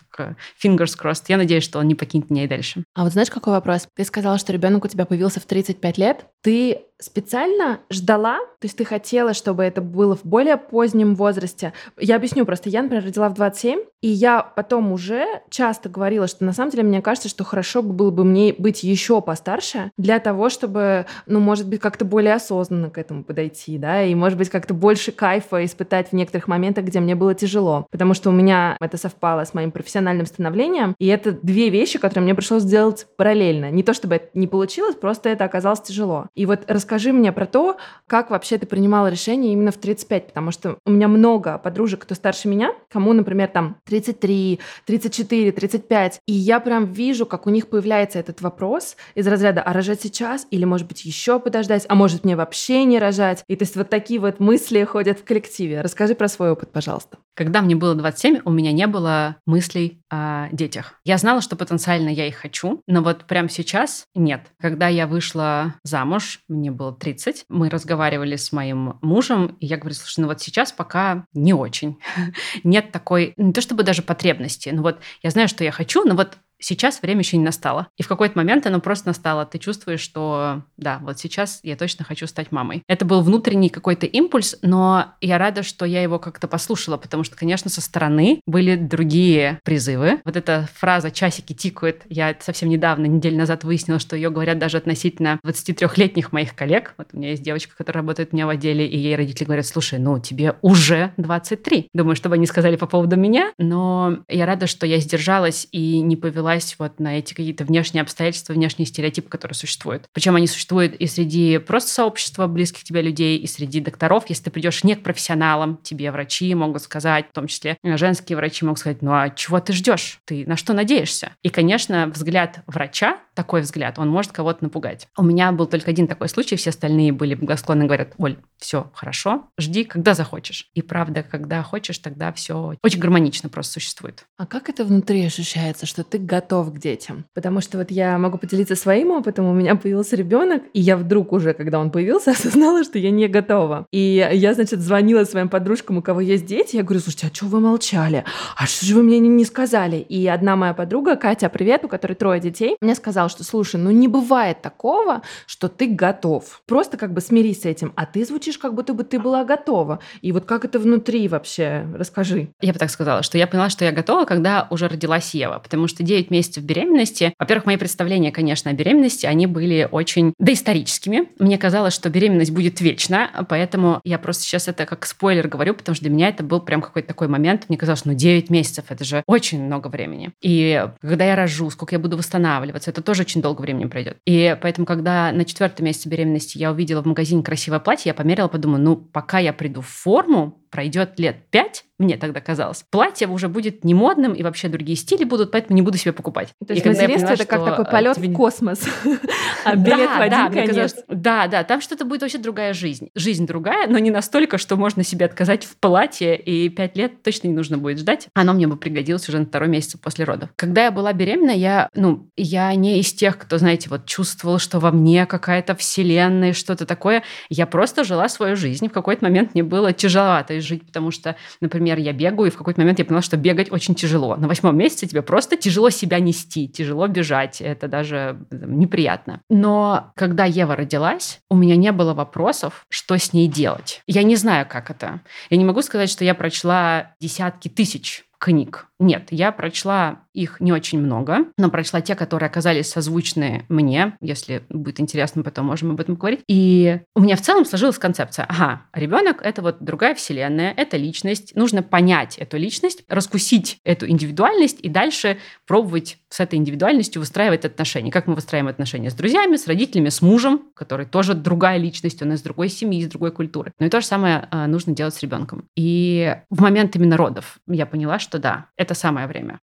fingers 0.62 0.97
crossed. 1.00 1.25
Я 1.28 1.37
надеюсь, 1.37 1.64
что 1.64 1.78
он 1.78 1.88
не 1.88 1.94
покинет 1.94 2.31
меня 2.31 2.44
и 2.44 2.48
дальше. 2.48 2.59
А 2.94 3.04
вот 3.04 3.12
знаешь, 3.12 3.31
какой 3.31 3.53
вопрос? 3.53 3.88
Ты 3.94 4.04
сказала, 4.04 4.38
что 4.38 4.53
ребенок 4.53 4.84
у 4.84 4.88
тебя 4.88 5.04
появился 5.04 5.41
в 5.41 5.44
35 5.44 5.98
лет. 5.98 6.26
Ты 6.43 6.82
специально 7.00 7.81
ждала? 7.91 8.38
То 8.60 8.66
есть 8.66 8.76
ты 8.76 8.84
хотела, 8.84 9.34
чтобы 9.34 9.62
это 9.62 9.81
было 9.81 10.16
в 10.16 10.25
более 10.25 10.56
позднем 10.56 11.15
возрасте? 11.15 11.72
Я 11.99 12.16
объясню 12.16 12.44
просто. 12.44 12.69
Я, 12.69 12.82
например, 12.82 13.04
родила 13.04 13.28
в 13.28 13.34
27, 13.34 13.81
и 14.03 14.09
я 14.09 14.43
потом 14.43 14.93
уже 14.93 15.25
часто 15.50 15.88
говорила, 15.88 16.26
что 16.26 16.44
на 16.44 16.53
самом 16.53 16.70
деле 16.70 16.82
мне 16.82 17.03
кажется, 17.03 17.28
что 17.28 17.44
хорошо 17.44 17.82
бы 17.82 17.93
было 17.93 18.10
бы 18.10 18.25
мне 18.25 18.54
быть 18.56 18.82
еще 18.82 19.20
постарше 19.22 19.93
для 19.97 20.19
того, 20.20 20.50
чтобы, 20.50 21.06
ну, 21.26 21.41
может 21.41 21.69
быть, 21.69 21.81
как-то 21.81 22.04
более 22.04 22.34
осознанно 22.34 22.91
к 22.91 22.99
этому 22.99 23.25
подойти, 23.25 23.78
да, 23.78 24.03
и, 24.03 24.15
может 24.15 24.38
быть, 24.38 24.50
как-то 24.50 24.75
больше 24.75 25.12
кайфа 25.12 25.65
испытать 25.65 26.09
в 26.09 26.12
некоторых 26.12 26.49
моментах, 26.49 26.84
где 26.84 27.00
мне 27.00 27.15
было 27.15 27.34
тяжело. 27.34 27.87
Потому 27.91 28.15
что 28.15 28.31
у 28.31 28.32
меня 28.32 28.76
это 28.81 28.97
совпало 28.97 29.44
с 29.44 29.54
моим 29.54 29.70
профессиональным 29.70 30.26
становлением, 30.26 30.94
и 30.99 31.06
это 31.06 31.32
две 31.32 31.70
вещи, 31.70 31.99
которые 31.99 32.25
мне 32.25 32.34
пришлось 32.34 32.50
сделать 32.59 33.06
параллельно. 33.16 33.71
Не 33.71 33.83
то, 33.83 33.94
чтобы 33.94 34.16
это 34.16 34.28
не 34.34 34.47
получилось, 34.47 34.97
просто 34.97 35.28
это 35.28 35.44
оказалось 35.44 35.81
тяжело. 35.81 36.27
И 36.34 36.47
вот 36.47 36.61
расскажи 36.66 37.12
мне 37.12 37.33
про 37.33 37.47
то, 37.47 37.77
как 38.06 38.31
вообще 38.31 38.59
ты 38.59 38.66
принимала 38.66 39.09
решение 39.09 39.53
именно 39.53 39.71
в 39.71 39.77
35, 39.77 40.28
потому 40.28 40.50
что 40.50 40.78
у 40.84 40.91
меня 40.91 41.09
много 41.09 41.59
подружек, 41.59 42.00
кто 42.00 42.15
старше 42.15 42.49
меня, 42.49 42.72
кому, 42.91 43.12
например, 43.12 43.49
там 43.49 43.77
33, 43.84 44.61
34, 44.87 45.53
35. 45.53 46.21
И 46.27 46.33
я 46.33 46.61
прям 46.61 46.87
вижу, 46.87 47.27
как 47.27 47.47
у 47.47 47.50
них 47.50 47.69
появляется 47.69 48.19
этот 48.19 48.41
вопрос 48.41 48.97
из 49.15 49.27
разряда 49.27 49.62
«а 49.62 49.72
рожать 49.72 50.00
сейчас?» 50.03 50.47
или, 50.50 50.65
может 50.65 50.88
быть, 50.88 51.05
еще 51.05 51.38
подождать, 51.38 51.87
а 51.88 51.94
может, 51.94 52.25
мне 52.25 52.37
вообще 52.37 52.84
не 52.84 52.99
рожать? 52.99 53.44
И 53.49 53.56
то 53.56 53.65
есть 53.65 53.77
вот 53.77 53.91
такие 53.91 54.21
вот 54.21 54.41
мысли 54.41 54.82
ходят 54.84 55.19
в 55.19 55.25
коллективе. 55.25 55.81
Расскажи 55.81 56.15
про 56.15 56.28
свой 56.28 56.50
опыт, 56.50 56.71
пожалуйста. 56.72 57.19
Когда 57.34 57.62
мне 57.62 57.75
было 57.75 57.94
27, 57.94 58.41
у 58.44 58.50
меня 58.50 58.72
не 58.72 58.87
было 58.87 59.37
мыслей 59.47 60.03
о 60.11 60.49
детях. 60.53 60.94
Я 61.05 61.19
знала, 61.19 61.41
что 61.41 61.56
потенциально 61.56 62.09
я 62.09 62.27
их 62.30 62.36
хочу, 62.36 62.82
но 62.86 63.02
вот 63.02 63.26
прямо 63.26 63.48
сейчас 63.48 64.06
нет. 64.14 64.42
Когда 64.60 64.88
я 64.88 65.06
вышла 65.06 65.74
замуж, 65.84 66.41
мне 66.48 66.70
было 66.70 66.92
30, 66.92 67.44
мы 67.48 67.68
разговаривали 67.68 68.36
с 68.36 68.52
моим 68.52 68.98
мужем, 69.02 69.56
и 69.60 69.66
я 69.66 69.76
говорю, 69.76 69.94
слушай, 69.94 70.20
ну 70.20 70.26
вот 70.26 70.40
сейчас 70.40 70.72
пока 70.72 71.26
не 71.32 71.52
очень. 71.54 71.98
Нет 72.64 72.92
такой, 72.92 73.34
не 73.36 73.52
то 73.52 73.60
чтобы 73.60 73.82
даже 73.82 74.02
потребности, 74.02 74.70
но 74.70 74.82
вот 74.82 75.00
я 75.22 75.30
знаю, 75.30 75.48
что 75.48 75.64
я 75.64 75.72
хочу, 75.72 76.04
но 76.04 76.14
вот 76.14 76.38
сейчас 76.60 77.03
время 77.03 77.21
еще 77.21 77.37
не 77.37 77.44
настало. 77.44 77.88
И 77.97 78.03
в 78.03 78.09
какой-то 78.09 78.37
момент 78.38 78.66
оно 78.66 78.81
просто 78.81 79.09
настало. 79.09 79.47
Ты 79.47 79.59
чувствуешь, 79.59 80.00
что 80.00 80.62
да, 80.76 80.98
вот 81.03 81.19
сейчас 81.19 81.60
я 81.62 81.76
точно 81.76 82.04
хочу 82.04 82.26
стать 82.26 82.53
мамой. 82.53 82.82
Это 82.87 83.04
был 83.04 83.22
внутренний 83.22 83.69
какой-то 83.69 84.06
импульс, 84.06 84.56
но 84.62 85.15
я 85.20 85.38
рада, 85.38 85.62
что 85.62 85.84
я 85.84 86.03
его 86.03 86.19
как-то 86.19 86.49
послушала, 86.49 86.97
потому 86.97 87.25
что, 87.25 87.37
конечно, 87.37 87.70
со 87.70 87.81
стороны 87.81 88.41
были 88.47 88.76
другие 88.76 89.60
призывы. 89.65 90.20
Вот 90.25 90.37
эта 90.37 90.69
фраза 90.75 91.11
«часики 91.11 91.52
тикают», 91.52 92.02
я 92.08 92.37
совсем 92.40 92.69
недавно, 92.69 93.06
неделю 93.06 93.37
назад 93.37 93.64
выяснила, 93.64 93.99
что 93.99 94.17
ее 94.17 94.31
говорят 94.31 94.58
даже 94.58 94.76
относительно 94.76 95.40
23-летних 95.44 96.32
моих 96.32 96.55
коллег. 96.55 96.94
Вот 96.99 97.08
у 97.12 97.17
меня 97.17 97.31
есть 97.31 97.43
девочка, 97.43 97.76
которая 97.76 98.02
работает 98.02 98.31
у 98.32 98.37
меня 98.37 98.46
в 98.46 98.50
отделе, 98.50 98.87
и 98.87 98.99
ей 98.99 99.17
родители 99.17 99.44
говорят, 99.44 99.67
слушай, 99.67 99.99
ну 99.99 100.19
тебе 100.19 100.56
уже 100.62 101.12
23. 101.17 101.88
Думаю, 101.94 102.17
что 102.17 102.29
бы 102.29 102.34
они 102.34 102.46
сказали 102.46 102.76
по 102.76 102.87
поводу 102.87 103.17
меня, 103.17 103.52
но 103.58 104.19
я 104.29 104.46
рада, 104.46 104.67
что 104.67 104.87
я 104.87 104.99
сдержалась 104.99 105.69
и 105.73 106.00
не 106.00 106.17
повела 106.17 106.50
повелась 106.50 106.76
вот 106.79 106.99
на 107.00 107.19
эти 107.19 107.35
какие-то 107.35 107.64
внешние 107.64 108.02
обстоятельства, 108.02 108.52
внешние 108.52 108.87
стереотипы, 108.87 109.29
которые 109.29 109.55
существуют. 109.55 110.06
Причем 110.12 110.37
они 110.37 110.47
существуют 110.47 110.94
и 110.94 111.06
среди 111.06 111.58
просто 111.58 111.91
сообщества 111.91 112.47
близких 112.47 112.85
тебе 112.85 113.02
людей, 113.02 113.38
и 113.38 113.47
среди 113.47 113.81
докторов. 113.81 114.25
Если 114.29 114.44
ты 114.44 114.50
придешь 114.50 114.85
не 114.85 114.97
к 114.97 115.02
профессионалам, 115.02 115.79
тебе 115.82 116.11
врачи 116.11 116.55
могут 116.55 116.82
сказать, 116.82 117.26
в 117.31 117.32
том 117.32 117.47
числе 117.47 117.76
женские 117.82 118.37
врачи 118.37 118.64
могут 118.64 118.79
сказать, 118.79 119.02
ну 119.02 119.12
а 119.12 119.31
чего 119.31 119.61
ты 119.61 119.73
ждешь? 119.73 120.20
Ты 120.25 120.44
на 120.47 120.56
что 120.56 120.73
надеешься? 120.73 121.32
И, 121.43 121.50
конечно, 121.50 122.06
взгляд 122.06 122.61
врача, 122.67 123.19
такой 123.35 123.62
взгляд, 123.62 123.99
он 123.99 124.08
может 124.08 124.32
кого-то 124.32 124.64
напугать. 124.64 125.06
У 125.17 125.23
меня 125.23 125.53
был 125.53 125.67
только 125.67 125.91
один 125.91 126.06
такой 126.06 126.29
случай, 126.29 126.56
все 126.56 126.70
остальные 126.70 127.12
были 127.12 127.35
благосклонны, 127.35 127.85
говорят, 127.85 128.14
Оль, 128.19 128.37
все 128.58 128.91
хорошо, 128.94 129.49
жди, 129.58 129.85
когда 129.85 130.14
захочешь. 130.14 130.69
И 130.75 130.82
правда, 130.82 131.23
когда 131.23 131.62
хочешь, 131.62 131.99
тогда 131.99 132.32
все 132.32 132.75
очень 132.82 133.00
гармонично 133.00 133.49
просто 133.49 133.75
существует. 133.75 134.25
А 134.37 134.46
как 134.46 134.69
это 134.69 134.85
внутри 134.85 135.25
ощущается, 135.25 135.87
что 135.87 136.05
ты 136.05 136.19
готов 136.19 136.39
к 136.40 136.78
детям? 136.78 137.25
Потому 137.34 137.60
что 137.60 137.78
вот 137.78 137.90
я 137.90 138.19
могу 138.19 138.38
поделиться 138.38 138.76
своим 138.76 139.10
опытом, 139.10 139.46
у 139.46 139.54
меня 139.54 139.75
появился 139.76 140.16
ребенок, 140.16 140.62
и 140.72 140.81
я 140.81 140.96
вдруг 140.96 141.32
уже, 141.32 141.52
когда 141.52 141.78
он 141.78 141.90
появился, 141.90 142.31
осознала, 142.32 142.84
что 142.84 142.98
я 142.98 143.10
не 143.10 143.28
готова. 143.28 143.87
И 143.92 144.28
я, 144.32 144.54
значит, 144.54 144.81
звонила 144.81 145.25
своим 145.25 145.48
подружкам, 145.48 145.98
у 145.98 146.02
кого 146.02 146.20
есть 146.20 146.46
дети, 146.46 146.76
я 146.76 146.82
говорю, 146.82 147.00
слушайте, 147.00 147.28
а 147.31 147.34
что 147.34 147.46
вы 147.46 147.60
молчали? 147.60 148.25
А 148.56 148.66
что 148.66 148.87
же 148.87 148.94
вы 148.94 149.02
мне 149.02 149.19
не 149.19 149.44
сказали? 149.44 149.96
И 149.96 150.26
одна 150.26 150.56
моя 150.56 150.75
подруга, 150.75 151.16
Катя, 151.16 151.48
привет, 151.48 151.84
у 151.84 151.88
которой 151.88 152.14
трое 152.14 152.40
детей, 152.40 152.76
мне 152.81 152.94
сказала, 152.94 153.28
что, 153.28 153.44
слушай, 153.44 153.76
ну 153.76 153.90
не 153.90 154.08
бывает 154.08 154.62
такого, 154.62 155.22
что 155.46 155.69
ты 155.69 155.86
готов. 155.88 156.62
Просто 156.66 156.96
как 156.96 157.12
бы 157.12 157.20
смирись 157.20 157.62
с 157.62 157.64
этим. 157.64 157.93
А 157.96 158.06
ты 158.06 158.25
звучишь, 158.25 158.58
как 158.58 158.75
будто 158.75 158.94
бы 158.94 159.04
ты 159.04 159.19
была 159.19 159.44
готова. 159.44 160.00
И 160.22 160.32
вот 160.32 160.44
как 160.44 160.64
это 160.64 160.78
внутри 160.78 161.28
вообще? 161.28 161.86
Расскажи. 161.94 162.48
Я 162.60 162.72
бы 162.72 162.78
так 162.78 162.90
сказала, 162.90 163.22
что 163.22 163.38
я 163.38 163.46
поняла, 163.46 163.70
что 163.70 163.84
я 163.84 163.93
готова, 163.93 164.25
когда 164.25 164.66
уже 164.70 164.88
родилась 164.88 165.34
Ева. 165.34 165.58
Потому 165.58 165.88
что 165.88 166.02
9 166.02 166.30
месяцев 166.31 166.65
беременности, 166.65 167.35
во-первых, 167.38 167.67
мои 167.67 167.77
представления, 167.77 168.32
конечно, 168.32 168.71
о 168.71 168.75
беременности, 168.75 169.27
они 169.27 169.47
были 169.47 169.88
очень 169.91 170.35
доисторическими. 170.38 171.29
Мне 171.38 171.59
казалось, 171.59 171.94
что 171.94 172.11
беременность 172.11 172.53
будет 172.53 172.81
вечна, 172.81 173.47
поэтому 173.49 174.00
я 174.05 174.19
просто 174.19 174.44
сейчас 174.44 174.69
это 174.69 174.87
как 174.87 175.06
спойлер 175.06 175.49
говорю, 175.49 175.75
потому 175.75 175.94
что 175.94 176.05
для 176.05 176.12
меня 176.12 176.29
это 176.29 176.43
был 176.43 176.61
прям 176.61 176.82
какой-то 176.82 177.09
такой 177.09 177.29
момент. 177.29 177.67
Мне 177.69 177.79
казалось, 177.79 178.05
ну 178.05 178.15
9 178.15 178.50
месяцев, 178.50 178.87
это 178.88 179.05
же 179.05 179.23
очень 179.27 179.62
много 179.62 179.88
времени. 179.88 180.32
И 180.41 180.87
когда 181.00 181.25
я 181.25 181.37
рожу, 181.37 181.71
сколько 181.71 181.94
я 181.94 181.99
буду 181.99 182.17
восстанавливаться, 182.17 182.91
это 182.91 183.03
тоже 183.03 183.23
очень 183.23 183.43
долго 183.43 183.62
времени 183.62 183.87
пройдет. 183.87 184.19
И 184.27 184.56
поэтому, 184.61 184.87
когда 184.87 185.32
на 185.32 185.44
четвертом 185.44 185.87
месяце 185.87 186.09
беременности 186.09 186.59
я 186.59 186.71
увидела 186.71 187.03
в 187.03 187.06
магазине 187.06 187.43
красивое 187.43 187.81
платье, 187.81 188.11
я 188.11 188.15
померила, 188.15 188.49
подумала, 188.49 188.79
ну, 188.79 188.97
пока 188.97 189.38
я 189.38 189.53
приду 189.53 189.81
в 189.81 189.88
форму, 189.88 190.59
пройдет 190.70 191.19
лет 191.19 191.37
пять, 191.50 191.84
мне 191.99 192.17
тогда 192.17 192.40
казалось, 192.40 192.84
платье 192.90 193.28
уже 193.28 193.49
будет 193.49 193.84
не 193.84 193.93
модным, 193.93 194.32
и 194.32 194.43
вообще 194.43 194.69
другие 194.69 194.96
стили 194.96 195.25
будут, 195.25 195.50
поэтому 195.50 195.76
не 195.76 195.82
буду 195.82 195.99
себе 195.99 196.12
покупать. 196.12 196.55
То 196.67 196.72
есть 196.72 196.87
материнство 196.87 197.32
это 197.32 197.44
как 197.44 197.64
такой 197.64 197.84
полет 197.84 198.17
в 198.17 198.32
космос, 198.32 198.84
а 199.64 199.76
билет 199.76 200.08
в 200.08 200.20
один 200.20 200.50
конец. 200.50 200.96
Да, 201.08 201.46
да, 201.46 201.62
там 201.62 201.82
что-то 201.82 202.06
будет 202.06 202.22
вообще 202.22 202.38
другая 202.38 202.72
жизнь. 202.72 203.11
Жизнь 203.14 203.46
другая, 203.46 203.87
но 203.87 203.99
не 203.99 204.11
настолько, 204.11 204.56
что 204.56 204.76
можно 204.76 205.05
себе 205.05 205.26
отказать 205.26 205.64
в 205.64 205.76
платье, 205.76 206.38
и 206.38 206.70
пять 206.70 206.96
лет 206.96 207.22
точно 207.22 207.49
не 207.49 207.55
нужно 207.55 207.76
будет 207.76 207.99
ждать. 207.99 208.28
Оно 208.34 208.55
мне 208.55 208.67
бы 208.67 208.76
пригодилось 208.76 209.28
уже 209.28 209.40
на 209.40 209.44
второй 209.44 209.69
месяц 209.69 209.96
после 209.96 210.25
родов. 210.25 210.49
Когда 210.56 210.84
я 210.84 210.90
была 210.90 211.12
беременна, 211.12 211.50
я, 211.50 211.90
ну, 211.94 212.31
я 212.37 212.75
не 212.75 213.00
из 213.00 213.12
тех, 213.12 213.37
кто, 213.37 213.58
знаете, 213.58 213.90
вот 213.90 214.06
чувствовал, 214.06 214.58
что 214.58 214.78
во 214.78 214.90
мне 214.90 215.26
какая-то 215.26 215.75
вселенная, 215.75 216.55
что-то 216.55 216.87
такое. 216.87 217.25
Я 217.50 217.67
просто 217.67 218.05
жила 218.05 218.28
свою 218.31 218.56
жизнь. 218.56 218.88
В 218.88 218.93
какой-то 218.93 219.25
момент 219.25 219.52
мне 219.52 219.62
было 219.62 219.93
тяжеловато 219.93 220.59
жить, 220.62 220.86
потому 220.86 221.10
что, 221.10 221.36
например, 221.60 221.98
я 221.98 222.12
бегаю, 222.12 222.48
и 222.48 222.50
в 222.50 222.56
какой-то 222.56 222.80
момент 222.80 222.98
я 222.98 223.04
поняла, 223.04 223.22
что 223.22 223.36
бегать 223.36 223.70
очень 223.70 223.94
тяжело. 223.94 224.36
На 224.36 224.48
восьмом 224.48 224.76
месяце 224.76 225.06
тебе 225.06 225.22
просто 225.22 225.56
тяжело 225.56 225.90
себя 225.90 226.18
нести, 226.18 226.68
тяжело 226.68 227.06
бежать, 227.06 227.60
это 227.60 227.88
даже 227.88 228.38
неприятно. 228.50 229.40
Но 229.48 230.12
когда 230.16 230.44
Ева 230.44 230.76
родилась, 230.76 231.40
у 231.48 231.56
меня 231.56 231.76
не 231.76 231.92
было 231.92 232.14
вопросов, 232.14 232.84
что 232.88 233.18
с 233.18 233.32
ней 233.32 233.48
делать. 233.48 234.02
Я 234.06 234.22
не 234.22 234.36
знаю, 234.36 234.66
как 234.68 234.90
это. 234.90 235.20
Я 235.50 235.56
не 235.56 235.64
могу 235.64 235.82
сказать, 235.82 236.10
что 236.10 236.24
я 236.24 236.34
прочла 236.34 237.14
десятки 237.20 237.68
тысяч 237.68 238.24
книг. 238.40 238.86
Нет, 238.98 239.28
я 239.30 239.52
прочла 239.52 240.22
их 240.32 240.61
не 240.61 240.73
очень 240.73 241.00
много, 241.00 241.47
но 241.56 241.71
прочла 241.71 242.00
те, 242.00 242.15
которые 242.15 242.49
оказались 242.49 242.91
созвучны 242.91 243.65
мне. 243.69 244.17
Если 244.21 244.62
будет 244.69 245.00
интересно, 245.00 245.43
потом 245.43 245.67
можем 245.67 245.91
об 245.93 246.00
этом 246.00 246.15
говорить. 246.15 246.41
И 246.49 247.00
у 247.15 247.21
меня 247.21 247.37
в 247.37 247.41
целом 247.41 247.65
сложилась 247.65 247.99
концепция. 247.99 248.47
Ага, 248.49 248.82
ребенок— 248.93 249.41
это 249.43 249.62
вот 249.62 249.79
другая 249.81 250.15
вселенная, 250.15 250.73
это 250.77 250.97
личность. 250.97 251.55
Нужно 251.56 251.82
понять 251.82 252.38
эту 252.38 252.56
личность, 252.56 253.05
раскусить 253.09 253.79
эту 253.85 254.09
индивидуальность 254.09 254.79
и 254.81 254.88
дальше 254.88 255.38
пробовать 255.67 256.19
с 256.29 256.41
этой 256.41 256.56
индивидуальностью 256.56 257.21
выстраивать 257.21 257.65
отношения. 257.65 258.11
Как 258.11 258.27
мы 258.27 258.35
выстраиваем 258.35 258.71
отношения 258.71 259.11
с 259.11 259.15
друзьями, 259.15 259.56
с 259.56 259.67
родителями, 259.67 260.09
с 260.09 260.23
мужем, 260.23 260.62
который 260.75 261.06
тоже 261.06 261.35
другая 261.35 261.79
личность, 261.79 262.23
он 262.23 262.32
из 262.32 262.43
другой 262.43 262.69
семьи, 262.69 263.00
из 263.00 263.09
другой 263.09 263.32
культуры. 263.32 263.73
Но 263.79 263.87
и 263.87 263.88
то 263.88 264.00
же 264.00 264.06
самое 264.06 264.47
а, 264.50 264.67
нужно 264.67 264.94
делать 264.94 265.15
с 265.15 265.23
ребенком. 265.23 265.65
И 265.77 266.37
в 266.50 266.61
момент 266.61 266.94
именно 266.97 267.17
родов 267.17 267.59
я 267.67 267.87
поняла, 267.87 268.19
что 268.19 268.38
да, 268.38 268.67
это 268.77 268.94
самое 268.94 269.27
время. 269.27 269.59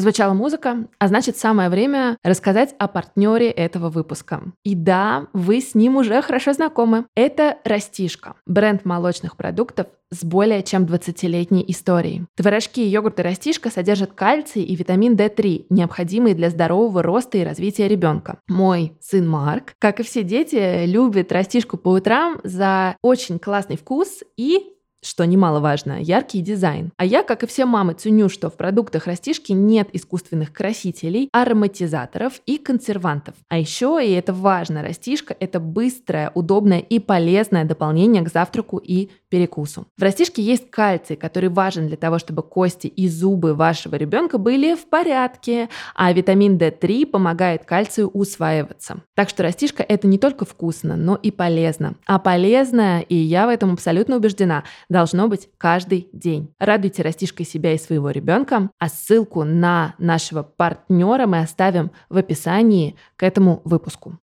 Прозвучала 0.00 0.32
музыка, 0.32 0.86
а 0.98 1.08
значит 1.08 1.36
самое 1.36 1.68
время 1.68 2.16
рассказать 2.24 2.74
о 2.78 2.88
партнере 2.88 3.50
этого 3.50 3.90
выпуска. 3.90 4.44
И 4.64 4.74
да, 4.74 5.26
вы 5.34 5.60
с 5.60 5.74
ним 5.74 5.98
уже 5.98 6.22
хорошо 6.22 6.54
знакомы. 6.54 7.04
Это 7.14 7.58
Растишка, 7.64 8.36
бренд 8.46 8.86
молочных 8.86 9.36
продуктов 9.36 9.88
с 10.10 10.24
более 10.24 10.62
чем 10.62 10.84
20-летней 10.84 11.66
историей. 11.68 12.24
Творожки 12.34 12.80
и 12.80 12.88
йогурты 12.88 13.22
Растишка 13.22 13.70
содержат 13.70 14.12
кальций 14.12 14.62
и 14.62 14.74
витамин 14.74 15.16
D3, 15.16 15.66
необходимые 15.68 16.34
для 16.34 16.48
здорового 16.48 17.02
роста 17.02 17.36
и 17.36 17.44
развития 17.44 17.86
ребенка. 17.86 18.40
Мой 18.48 18.94
сын 19.00 19.28
Марк, 19.28 19.74
как 19.78 20.00
и 20.00 20.02
все 20.02 20.22
дети, 20.22 20.86
любит 20.86 21.30
Растишку 21.30 21.76
по 21.76 21.90
утрам 21.90 22.40
за 22.42 22.96
очень 23.02 23.38
классный 23.38 23.76
вкус 23.76 24.22
и 24.38 24.62
что 25.02 25.24
немаловажно, 25.24 26.00
яркий 26.00 26.40
дизайн. 26.40 26.92
А 26.96 27.04
я, 27.04 27.22
как 27.22 27.42
и 27.42 27.46
все 27.46 27.64
мамы, 27.64 27.94
ценю, 27.94 28.28
что 28.28 28.50
в 28.50 28.56
продуктах 28.56 29.06
растишки 29.06 29.52
нет 29.52 29.88
искусственных 29.92 30.52
красителей, 30.52 31.28
ароматизаторов 31.32 32.40
и 32.46 32.58
консервантов. 32.58 33.34
А 33.48 33.58
еще, 33.58 34.00
и 34.04 34.12
это 34.12 34.32
важно, 34.32 34.82
растишка– 34.82 35.34
это 35.40 35.58
быстрое, 35.60 36.30
удобное 36.34 36.80
и 36.80 36.98
полезное 36.98 37.64
дополнение 37.64 38.22
к 38.22 38.30
завтраку 38.30 38.78
и 38.78 39.10
перекусу. 39.28 39.86
В 39.96 40.02
растишке 40.02 40.42
есть 40.42 40.70
кальций, 40.70 41.16
который 41.16 41.48
важен 41.48 41.86
для 41.86 41.96
того, 41.96 42.18
чтобы 42.18 42.42
кости 42.42 42.86
и 42.86 43.08
зубы 43.08 43.54
вашего 43.54 43.94
ребенка 43.94 44.38
были 44.38 44.74
в 44.74 44.86
порядке, 44.86 45.68
а 45.94 46.12
витамин 46.12 46.58
D3 46.58 47.06
помогает 47.06 47.64
кальцию 47.64 48.08
усваиваться. 48.08 49.02
Так 49.14 49.28
что 49.28 49.42
растишка– 49.42 49.82
это 49.88 50.06
не 50.06 50.18
только 50.18 50.44
вкусно, 50.44 50.96
но 50.96 51.16
и 51.16 51.30
полезно. 51.30 51.94
А 52.06 52.18
полезное, 52.18 53.00
и 53.00 53.14
я 53.14 53.46
в 53.46 53.48
этом 53.48 53.72
абсолютно 53.72 54.16
убеждена– 54.16 54.64
должно 54.90 55.28
быть 55.28 55.48
каждый 55.56 56.10
день. 56.12 56.52
Радуйте 56.58 57.02
растишкой 57.02 57.46
себя 57.46 57.72
и 57.72 57.78
своего 57.78 58.10
ребенка, 58.10 58.68
а 58.78 58.88
ссылку 58.88 59.44
на 59.44 59.94
нашего 59.96 60.42
партнера 60.42 61.26
мы 61.26 61.38
оставим 61.38 61.92
в 62.10 62.18
описании 62.18 62.96
к 63.16 63.22
этому 63.22 63.62
выпуску. 63.64 64.18